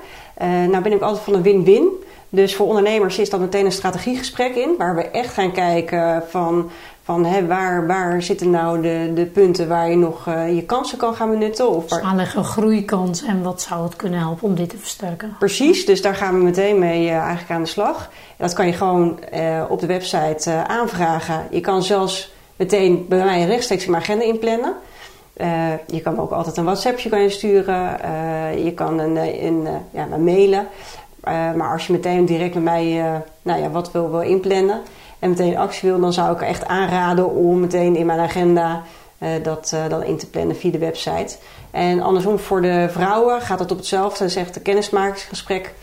Nou 0.69 0.82
ben 0.82 0.91
ik 0.93 1.02
altijd 1.02 1.23
van 1.23 1.34
een 1.34 1.41
win-win. 1.41 1.89
Dus 2.30 2.56
voor 2.56 2.68
ondernemers 2.68 3.18
is 3.18 3.30
dat 3.30 3.40
meteen 3.40 3.66
een 3.66 3.72
strategiegesprek 3.72 4.56
in, 4.56 4.76
waar 4.78 4.96
we 4.96 5.02
echt 5.02 5.34
gaan 5.34 5.52
kijken 5.52 6.24
van, 6.30 6.70
van 7.04 7.26
hè, 7.26 7.48
waar, 7.48 7.88
waar 7.88 8.22
zitten 8.22 8.50
nou 8.50 8.82
de, 8.82 9.12
de 9.13 9.26
punten 9.26 9.68
waar 9.68 9.90
je 9.90 9.96
nog 9.96 10.28
uh, 10.28 10.56
je 10.56 10.63
kansen 10.63 10.98
kan 10.98 11.16
gaan 11.16 11.30
benutten. 11.30 11.70
Of 11.70 11.90
waar... 11.90 12.02
Aanleggen 12.02 12.44
groeikans 12.44 13.24
en 13.24 13.44
wat 13.44 13.62
zou 13.62 13.84
het 13.84 13.96
kunnen 13.96 14.20
helpen 14.20 14.48
om 14.48 14.56
dit 14.56 14.70
te 14.70 14.78
versterken. 14.78 15.36
Precies, 15.40 15.86
dus 15.86 16.02
daar 16.02 16.16
gaan 16.16 16.38
we 16.38 16.44
meteen 16.44 16.80
mee 16.80 17.06
uh, 17.06 17.16
eigenlijk 17.16 17.52
aan 17.52 17.63
de 17.63 17.70
slag. 17.70 18.10
Dat 18.38 18.54
kan 18.54 18.66
je 18.66 18.74
gewoon 18.74 19.20
uh, 19.34 19.63
op 19.70 19.80
de 19.80 19.88
website 19.88 20.52
aanvragen. 20.68 21.48
Je 21.50 21.62
kan 21.62 21.84
zelfs 21.84 22.34
meteen 22.56 23.06
bij 23.10 23.24
mij 23.24 23.46
rechtstreeks 23.46 23.86
in 23.86 23.92
mijn 23.92 24.04
agenda 24.04 24.24
inplannen. 24.24 24.74
Uh, 25.42 25.72
je 25.88 26.02
kan 26.02 26.20
ook 26.20 26.32
altijd 26.32 26.58
een 26.58 26.63
WhatsAppje 26.63 27.10
kan 27.10 27.22
je 27.22 27.30
sturen. 27.30 27.98
Uh, 28.06 28.66
je 28.66 28.74
kan 28.74 29.00
een, 29.00 29.16
een, 29.46 29.68
ja, 29.92 30.08
een 30.12 30.24
mailen. 30.24 30.68
Uh, 31.32 31.54
maar 31.54 31.72
als 31.72 31.88
je 31.88 31.94
meteen 31.94 32.26
direct 32.26 32.54
met 32.54 32.63
mij 32.63 32.98
uh, 32.98 33.16
nou 33.42 33.62
ja, 33.62 33.70
wat 33.70 33.92
wil, 33.92 34.12
wil 34.12 34.22
inplannen 34.22 34.82
en 35.20 35.30
meteen 35.30 35.58
actie 35.58 35.90
wil, 35.90 36.00
dan 36.00 36.13
zou 36.13 36.36
ik 36.36 36.42
echt 36.42 36.66
aanraden 36.66 37.36
om 37.36 37.60
meteen 37.60 37.96
in 37.96 38.06
mijn 38.06 38.20
agenda 38.20 38.84
uh, 39.20 39.30
dat 39.44 39.76
dan 39.90 40.04
in 40.04 40.18
te 40.18 40.30
plannen 40.30 40.56
via 40.56 40.72
de 40.72 40.78
website. 40.78 41.38
En 41.72 42.02
andersom 42.02 42.40
voor 42.40 42.62
de 42.62 42.88
vrouwen 42.90 43.42
gaat 43.42 43.60
het 43.60 43.72
op 43.72 43.78
hetzelfde. 43.78 44.30
Zegt 44.30 44.54
de 44.54 44.60
kennismakingsgesprek 44.60 45.74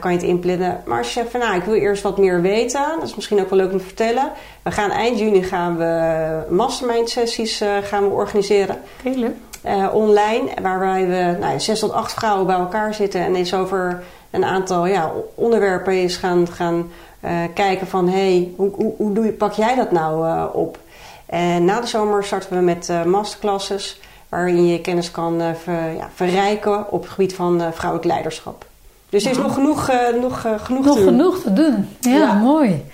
kan 0.00 0.10
je 0.10 0.16
het 0.16 0.22
inplannen. 0.22 0.82
Maar 0.86 0.98
als 0.98 1.06
je 1.06 1.12
zegt 1.12 1.30
van 1.30 1.40
nou, 1.40 1.56
ik 1.56 1.62
wil 1.62 1.74
eerst 1.74 2.02
wat 2.02 2.18
meer 2.18 2.40
weten, 2.40 2.82
dat 2.98 3.08
is 3.08 3.14
misschien 3.14 3.40
ook 3.40 3.50
wel 3.50 3.58
leuk 3.58 3.72
om 3.72 3.78
te 3.78 3.84
vertellen. 3.84 4.30
We 4.62 4.70
gaan 4.70 4.90
eind 4.90 5.18
juni 5.18 5.42
gaan 5.42 5.76
we 5.76 6.42
mastermind 6.48 7.10
sessies 7.10 7.62
gaan 7.82 8.02
we 8.02 8.10
organiseren. 8.10 8.76
Heel 9.02 9.16
leuk. 9.16 9.36
Uh, 9.66 9.94
online, 9.94 10.50
waarbij 10.62 11.06
we 11.06 11.36
nou, 11.40 11.60
zes 11.60 11.78
tot 11.78 11.92
acht 11.92 12.12
vrouwen 12.12 12.46
bij 12.46 12.56
elkaar 12.56 12.94
zitten 12.94 13.20
en 13.20 13.34
eens 13.34 13.54
over 13.54 14.02
een 14.30 14.44
aantal 14.44 14.86
ja, 14.86 15.12
onderwerpen 15.34 15.92
eens 15.92 16.16
gaan, 16.16 16.48
gaan 16.48 16.90
uh, 17.24 17.30
kijken 17.54 17.86
van 17.86 18.08
hey, 18.08 18.52
hoe, 18.56 18.70
hoe, 18.74 18.94
hoe 18.96 19.12
doe 19.12 19.24
je, 19.24 19.32
pak 19.32 19.52
jij 19.52 19.74
dat 19.74 19.90
nou 19.92 20.26
uh, 20.26 20.44
op? 20.52 20.78
En 21.26 21.64
na 21.64 21.80
de 21.80 21.86
zomer 21.86 22.24
starten 22.24 22.56
we 22.56 22.62
met 22.64 22.90
masterclasses 23.06 24.00
waarin 24.28 24.66
je 24.66 24.80
kennis 24.80 25.10
kan 25.10 25.40
ver, 25.62 25.92
ja, 25.96 26.08
verrijken 26.14 26.92
op 26.92 27.02
het 27.02 27.10
gebied 27.10 27.34
van 27.34 27.62
vrouwelijk 27.72 28.08
leiderschap. 28.08 28.66
Dus 29.08 29.24
er 29.24 29.30
is 29.30 29.38
nog 29.38 29.54
genoeg, 29.54 29.90
nog, 30.20 30.40
genoeg 30.40 30.84
nog 30.84 30.96
te 30.96 31.04
doen. 31.04 31.08
genoeg 31.08 31.42
te 31.42 31.52
doen. 31.52 31.88
Ja, 32.00 32.16
ja. 32.16 32.32
mooi. 32.32 32.84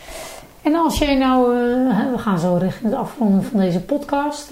En 0.63 0.75
als 0.75 0.99
jij 0.99 1.15
nou, 1.15 1.55
we 2.13 2.19
gaan 2.19 2.39
zo 2.39 2.57
richting 2.61 2.91
het 2.91 3.01
afronden 3.01 3.45
van 3.45 3.61
deze 3.61 3.81
podcast. 3.81 4.49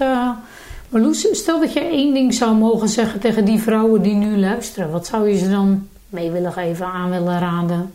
Marloes, 0.91 1.27
stel 1.31 1.59
dat 1.59 1.73
je 1.73 1.79
één 1.79 2.13
ding 2.13 2.33
zou 2.33 2.55
mogen 2.55 2.89
zeggen 2.89 3.19
tegen 3.19 3.45
die 3.45 3.61
vrouwen 3.61 4.01
die 4.01 4.15
nu 4.15 4.39
luisteren. 4.39 4.91
Wat 4.91 5.05
zou 5.05 5.29
je 5.29 5.37
ze 5.37 5.49
dan 5.49 5.87
mee 6.11 6.31
willen 6.31 6.53
geven, 6.53 6.85
aan 6.85 7.09
willen 7.09 7.39
raden? 7.39 7.91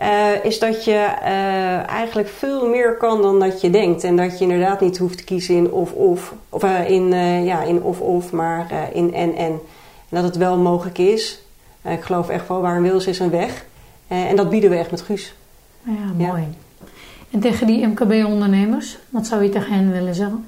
Uh, 0.00 0.44
is 0.44 0.58
dat 0.58 0.84
je 0.84 1.08
uh, 1.22 1.88
eigenlijk 1.88 2.28
veel 2.28 2.68
meer 2.68 2.96
kan 2.96 3.22
dan 3.22 3.40
dat 3.40 3.60
je 3.60 3.70
denkt. 3.70 4.04
En 4.04 4.16
dat 4.16 4.38
je 4.38 4.44
inderdaad 4.44 4.80
niet 4.80 4.98
hoeft 4.98 5.18
te 5.18 5.24
kiezen 5.24 5.54
in 5.54 5.72
of-of. 5.72 6.34
Of 6.48 6.64
uh, 6.64 6.90
in, 6.90 7.08
ja, 7.44 7.62
in 7.62 7.82
of-of, 7.82 8.32
maar 8.32 8.90
in 8.92 9.14
en-en. 9.14 9.36
En 9.36 9.60
dat 10.08 10.22
het 10.22 10.36
wel 10.36 10.56
mogelijk 10.56 10.98
is. 10.98 11.42
ik 11.82 12.02
geloof 12.02 12.28
echt 12.28 12.48
wel, 12.48 12.60
waar 12.60 12.76
een 12.76 12.82
wil 12.82 12.96
is, 12.96 13.06
is 13.06 13.18
een 13.18 13.30
weg. 13.30 13.64
en 14.08 14.36
dat 14.36 14.50
bieden 14.50 14.70
we 14.70 14.76
echt 14.76 14.90
met 14.90 15.00
Guus. 15.00 15.34
Ja, 15.82 16.26
mooi. 16.26 16.40
Ja. 16.40 16.86
En 17.30 17.40
tegen 17.40 17.66
die 17.66 17.86
MKB-ondernemers, 17.86 18.98
wat 19.10 19.26
zou 19.26 19.42
je 19.42 19.48
tegen 19.48 19.72
hen 19.72 19.92
willen 19.92 20.14
zeggen? 20.14 20.44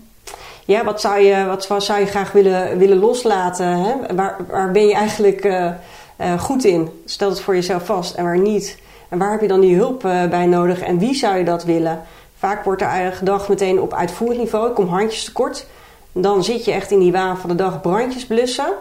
Ja, 0.70 0.84
wat 0.84 1.00
zou 1.00 1.18
je, 1.18 1.46
wat, 1.46 1.66
wat 1.66 1.84
zou 1.84 2.00
je 2.00 2.06
graag 2.06 2.32
willen, 2.32 2.78
willen 2.78 2.98
loslaten? 2.98 3.66
Hè? 3.66 4.14
Waar, 4.14 4.36
waar 4.48 4.70
ben 4.70 4.86
je 4.86 4.94
eigenlijk 4.94 5.44
uh, 5.44 5.70
uh, 6.20 6.40
goed 6.40 6.64
in? 6.64 6.88
Stel 7.04 7.28
het 7.28 7.40
voor 7.40 7.54
jezelf 7.54 7.84
vast 7.84 8.14
en 8.14 8.24
waar 8.24 8.38
niet. 8.38 8.78
En 9.08 9.18
waar 9.18 9.30
heb 9.30 9.40
je 9.40 9.48
dan 9.48 9.60
die 9.60 9.76
hulp 9.76 10.04
uh, 10.04 10.24
bij 10.24 10.46
nodig 10.46 10.80
en 10.80 10.98
wie 10.98 11.14
zou 11.14 11.36
je 11.36 11.44
dat 11.44 11.64
willen? 11.64 12.02
Vaak 12.38 12.64
wordt 12.64 12.82
er 12.82 13.12
gedacht 13.12 13.48
meteen 13.48 13.80
op 13.80 13.94
uitvoerend 13.94 14.38
niveau. 14.38 14.68
Ik 14.68 14.74
kom 14.74 14.88
handjes 14.88 15.24
tekort. 15.24 15.66
Dan 16.12 16.44
zit 16.44 16.64
je 16.64 16.72
echt 16.72 16.90
in 16.90 16.98
die 16.98 17.12
waan 17.12 17.38
van 17.38 17.50
de 17.50 17.56
dag 17.56 17.80
brandjes 17.80 18.26
blussen. 18.26 18.72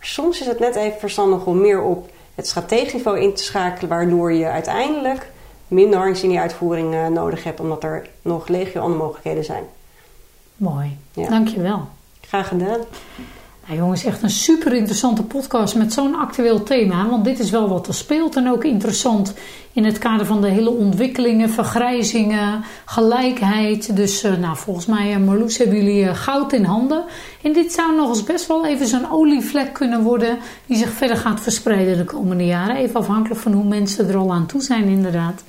Soms 0.00 0.40
is 0.40 0.46
het 0.46 0.58
net 0.58 0.74
even 0.74 0.98
verstandig 0.98 1.46
om 1.46 1.60
meer 1.60 1.82
op 1.82 2.10
het 2.34 2.46
strategisch 2.46 2.92
niveau 2.92 3.20
in 3.20 3.34
te 3.34 3.42
schakelen, 3.42 3.90
waardoor 3.90 4.32
je 4.32 4.46
uiteindelijk 4.46 5.30
minder 5.68 5.98
hardlinie-uitvoering 5.98 6.94
uh, 6.94 7.06
nodig 7.06 7.44
hebt, 7.44 7.60
omdat 7.60 7.84
er 7.84 8.08
nog 8.22 8.48
legio 8.48 8.80
andere 8.80 9.02
mogelijkheden 9.02 9.44
zijn. 9.44 9.64
Mooi, 10.56 10.96
ja. 11.12 11.28
dankjewel. 11.28 11.88
Graag 12.20 12.48
gedaan. 12.48 12.80
Nou 13.66 13.78
jongens, 13.78 14.04
echt 14.04 14.22
een 14.22 14.30
super 14.30 14.72
interessante 14.72 15.22
podcast 15.22 15.74
met 15.74 15.92
zo'n 15.92 16.14
actueel 16.14 16.62
thema. 16.62 17.08
Want 17.08 17.24
dit 17.24 17.38
is 17.38 17.50
wel 17.50 17.68
wat 17.68 17.86
er 17.86 17.94
speelt 17.94 18.36
en 18.36 18.50
ook 18.50 18.64
interessant 18.64 19.34
in 19.72 19.84
het 19.84 19.98
kader 19.98 20.26
van 20.26 20.40
de 20.40 20.48
hele 20.48 20.70
ontwikkelingen, 20.70 21.50
vergrijzingen, 21.50 22.64
gelijkheid. 22.84 23.96
Dus 23.96 24.24
uh, 24.24 24.36
nou, 24.36 24.56
volgens 24.56 24.86
mij, 24.86 25.10
uh, 25.10 25.16
Marloes, 25.26 25.58
hebben 25.58 25.76
jullie 25.76 26.04
uh, 26.04 26.14
goud 26.14 26.52
in 26.52 26.64
handen. 26.64 27.04
En 27.42 27.52
dit 27.52 27.72
zou 27.72 27.96
nog 27.96 28.08
eens 28.08 28.24
best 28.24 28.46
wel 28.46 28.66
even 28.66 28.86
zo'n 28.86 29.10
olievlek 29.10 29.72
kunnen 29.72 30.02
worden 30.02 30.38
die 30.66 30.76
zich 30.76 30.90
verder 30.90 31.16
gaat 31.16 31.40
verspreiden 31.40 31.96
de 31.96 32.04
komende 32.04 32.46
jaren. 32.46 32.76
Even 32.76 33.00
afhankelijk 33.00 33.40
van 33.40 33.52
hoe 33.52 33.64
mensen 33.64 34.08
er 34.08 34.16
al 34.16 34.32
aan 34.32 34.46
toe 34.46 34.62
zijn 34.62 34.84
inderdaad. 34.84 35.42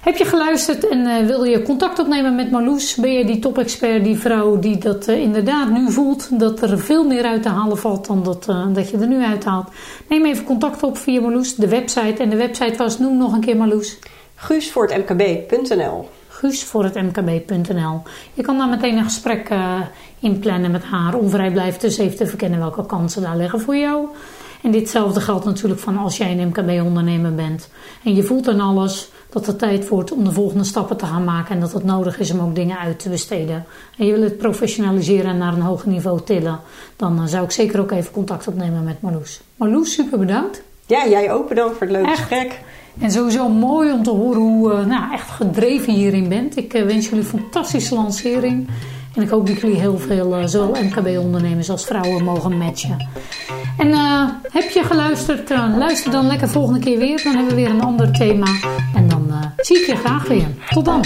Heb 0.00 0.16
je 0.16 0.24
geluisterd 0.24 0.88
en 0.88 0.98
uh, 0.98 1.26
wil 1.26 1.44
je 1.44 1.62
contact 1.62 1.98
opnemen 1.98 2.34
met 2.34 2.50
Marloes? 2.50 2.94
Ben 2.94 3.12
je 3.12 3.24
die 3.24 3.38
top-expert, 3.38 4.04
die 4.04 4.18
vrouw 4.18 4.58
die 4.58 4.78
dat 4.78 5.08
uh, 5.08 5.20
inderdaad 5.20 5.70
nu 5.70 5.92
voelt? 5.92 6.38
Dat 6.40 6.62
er 6.62 6.78
veel 6.78 7.04
meer 7.04 7.24
uit 7.24 7.42
te 7.42 7.48
halen 7.48 7.78
valt 7.78 8.06
dan 8.06 8.22
dat, 8.22 8.46
uh, 8.48 8.66
dat 8.72 8.90
je 8.90 8.96
er 8.98 9.06
nu 9.06 9.24
uithaalt? 9.24 9.68
Neem 10.08 10.24
even 10.24 10.44
contact 10.44 10.82
op 10.82 10.98
via 10.98 11.20
Marloes, 11.20 11.54
de 11.54 11.68
website. 11.68 12.22
En 12.22 12.30
de 12.30 12.36
website 12.36 12.76
was, 12.76 12.98
noem 12.98 13.16
nog 13.16 13.32
een 13.32 13.40
keer 13.40 13.56
Marloes. 13.56 13.98
Guus 14.34 14.70
voor 14.70 14.88
het 14.88 15.10
mkb.nl 15.10 16.08
Guus 16.28 16.64
voor 16.64 16.84
het 16.84 16.94
mkb.nl 16.94 18.02
Je 18.34 18.42
kan 18.42 18.58
daar 18.58 18.68
meteen 18.68 18.96
een 18.96 19.04
gesprek 19.04 19.50
inplannen 20.18 20.70
met 20.70 20.84
haar. 20.84 21.14
Om 21.14 21.28
vrijblijvend 21.30 21.80
dus 21.80 21.98
even 21.98 22.16
te 22.16 22.26
verkennen 22.26 22.58
welke 22.58 22.86
kansen 22.86 23.22
daar 23.22 23.36
liggen 23.36 23.60
voor 23.60 23.76
jou. 23.76 24.08
En 24.62 24.70
ditzelfde 24.70 25.20
geldt 25.20 25.44
natuurlijk 25.44 25.80
van 25.80 25.96
als 25.96 26.16
jij 26.16 26.38
een 26.38 26.48
MKB-ondernemer 26.48 27.34
bent. 27.34 27.68
En 28.04 28.14
je 28.14 28.22
voelt 28.22 28.44
dan 28.44 28.60
alles 28.60 29.10
dat 29.30 29.46
het 29.46 29.58
tijd 29.58 29.88
wordt 29.88 30.12
om 30.12 30.24
de 30.24 30.32
volgende 30.32 30.64
stappen 30.64 30.96
te 30.96 31.06
gaan 31.06 31.24
maken 31.24 31.54
en 31.54 31.60
dat 31.60 31.72
het 31.72 31.84
nodig 31.84 32.18
is 32.18 32.30
om 32.30 32.40
ook 32.40 32.54
dingen 32.54 32.78
uit 32.78 32.98
te 32.98 33.08
besteden. 33.08 33.64
En 33.98 34.06
je 34.06 34.12
wil 34.12 34.22
het 34.22 34.38
professionaliseren 34.38 35.30
en 35.30 35.38
naar 35.38 35.52
een 35.52 35.60
hoger 35.60 35.88
niveau 35.88 36.20
tillen, 36.24 36.60
dan 36.96 37.18
eh, 37.18 37.26
zou 37.26 37.44
ik 37.44 37.50
zeker 37.50 37.80
ook 37.80 37.90
even 37.90 38.12
contact 38.12 38.48
opnemen 38.48 38.84
met 38.84 39.00
Marloes. 39.00 39.40
Marloes, 39.56 39.92
super 39.92 40.18
bedankt. 40.18 40.62
Ja, 40.86 41.08
jij 41.08 41.32
ook 41.32 41.48
bedankt 41.48 41.76
voor 41.76 41.86
het 41.86 41.96
leuke 41.96 42.10
gesprek. 42.10 42.60
En 43.00 43.10
sowieso 43.10 43.48
mooi 43.48 43.92
om 43.92 44.02
te 44.02 44.10
horen 44.10 44.40
hoe 44.40 44.72
uh, 44.72 44.86
nou, 44.86 45.12
echt 45.12 45.30
gedreven 45.30 45.92
je 45.92 45.98
hierin 45.98 46.28
bent. 46.28 46.56
Ik 46.56 46.74
uh, 46.74 46.84
wens 46.84 47.08
jullie 47.08 47.24
een 47.24 47.30
fantastische 47.30 47.94
lancering. 47.94 48.68
En 49.18 49.24
ik 49.24 49.30
hoop 49.30 49.46
dat 49.46 49.60
jullie 49.60 49.78
heel 49.78 49.98
veel, 49.98 50.38
uh, 50.38 50.46
zowel 50.46 50.82
MKB-ondernemers 50.82 51.70
als 51.70 51.84
vrouwen, 51.84 52.24
mogen 52.24 52.58
matchen. 52.58 53.08
En 53.78 53.88
uh, 53.88 54.28
heb 54.42 54.70
je 54.70 54.82
geluisterd? 54.82 55.50
Uh, 55.50 55.76
luister 55.78 56.10
dan 56.10 56.26
lekker 56.26 56.48
volgende 56.48 56.80
keer 56.80 56.98
weer. 56.98 57.22
Dan 57.24 57.34
hebben 57.34 57.54
we 57.54 57.60
weer 57.60 57.70
een 57.70 57.82
ander 57.82 58.12
thema. 58.12 58.46
En 58.94 59.08
dan 59.08 59.32
zie 59.56 59.80
ik 59.80 59.86
je 59.86 59.96
graag 59.96 60.28
weer. 60.28 60.48
Tot 60.70 60.84
dan. 60.84 61.04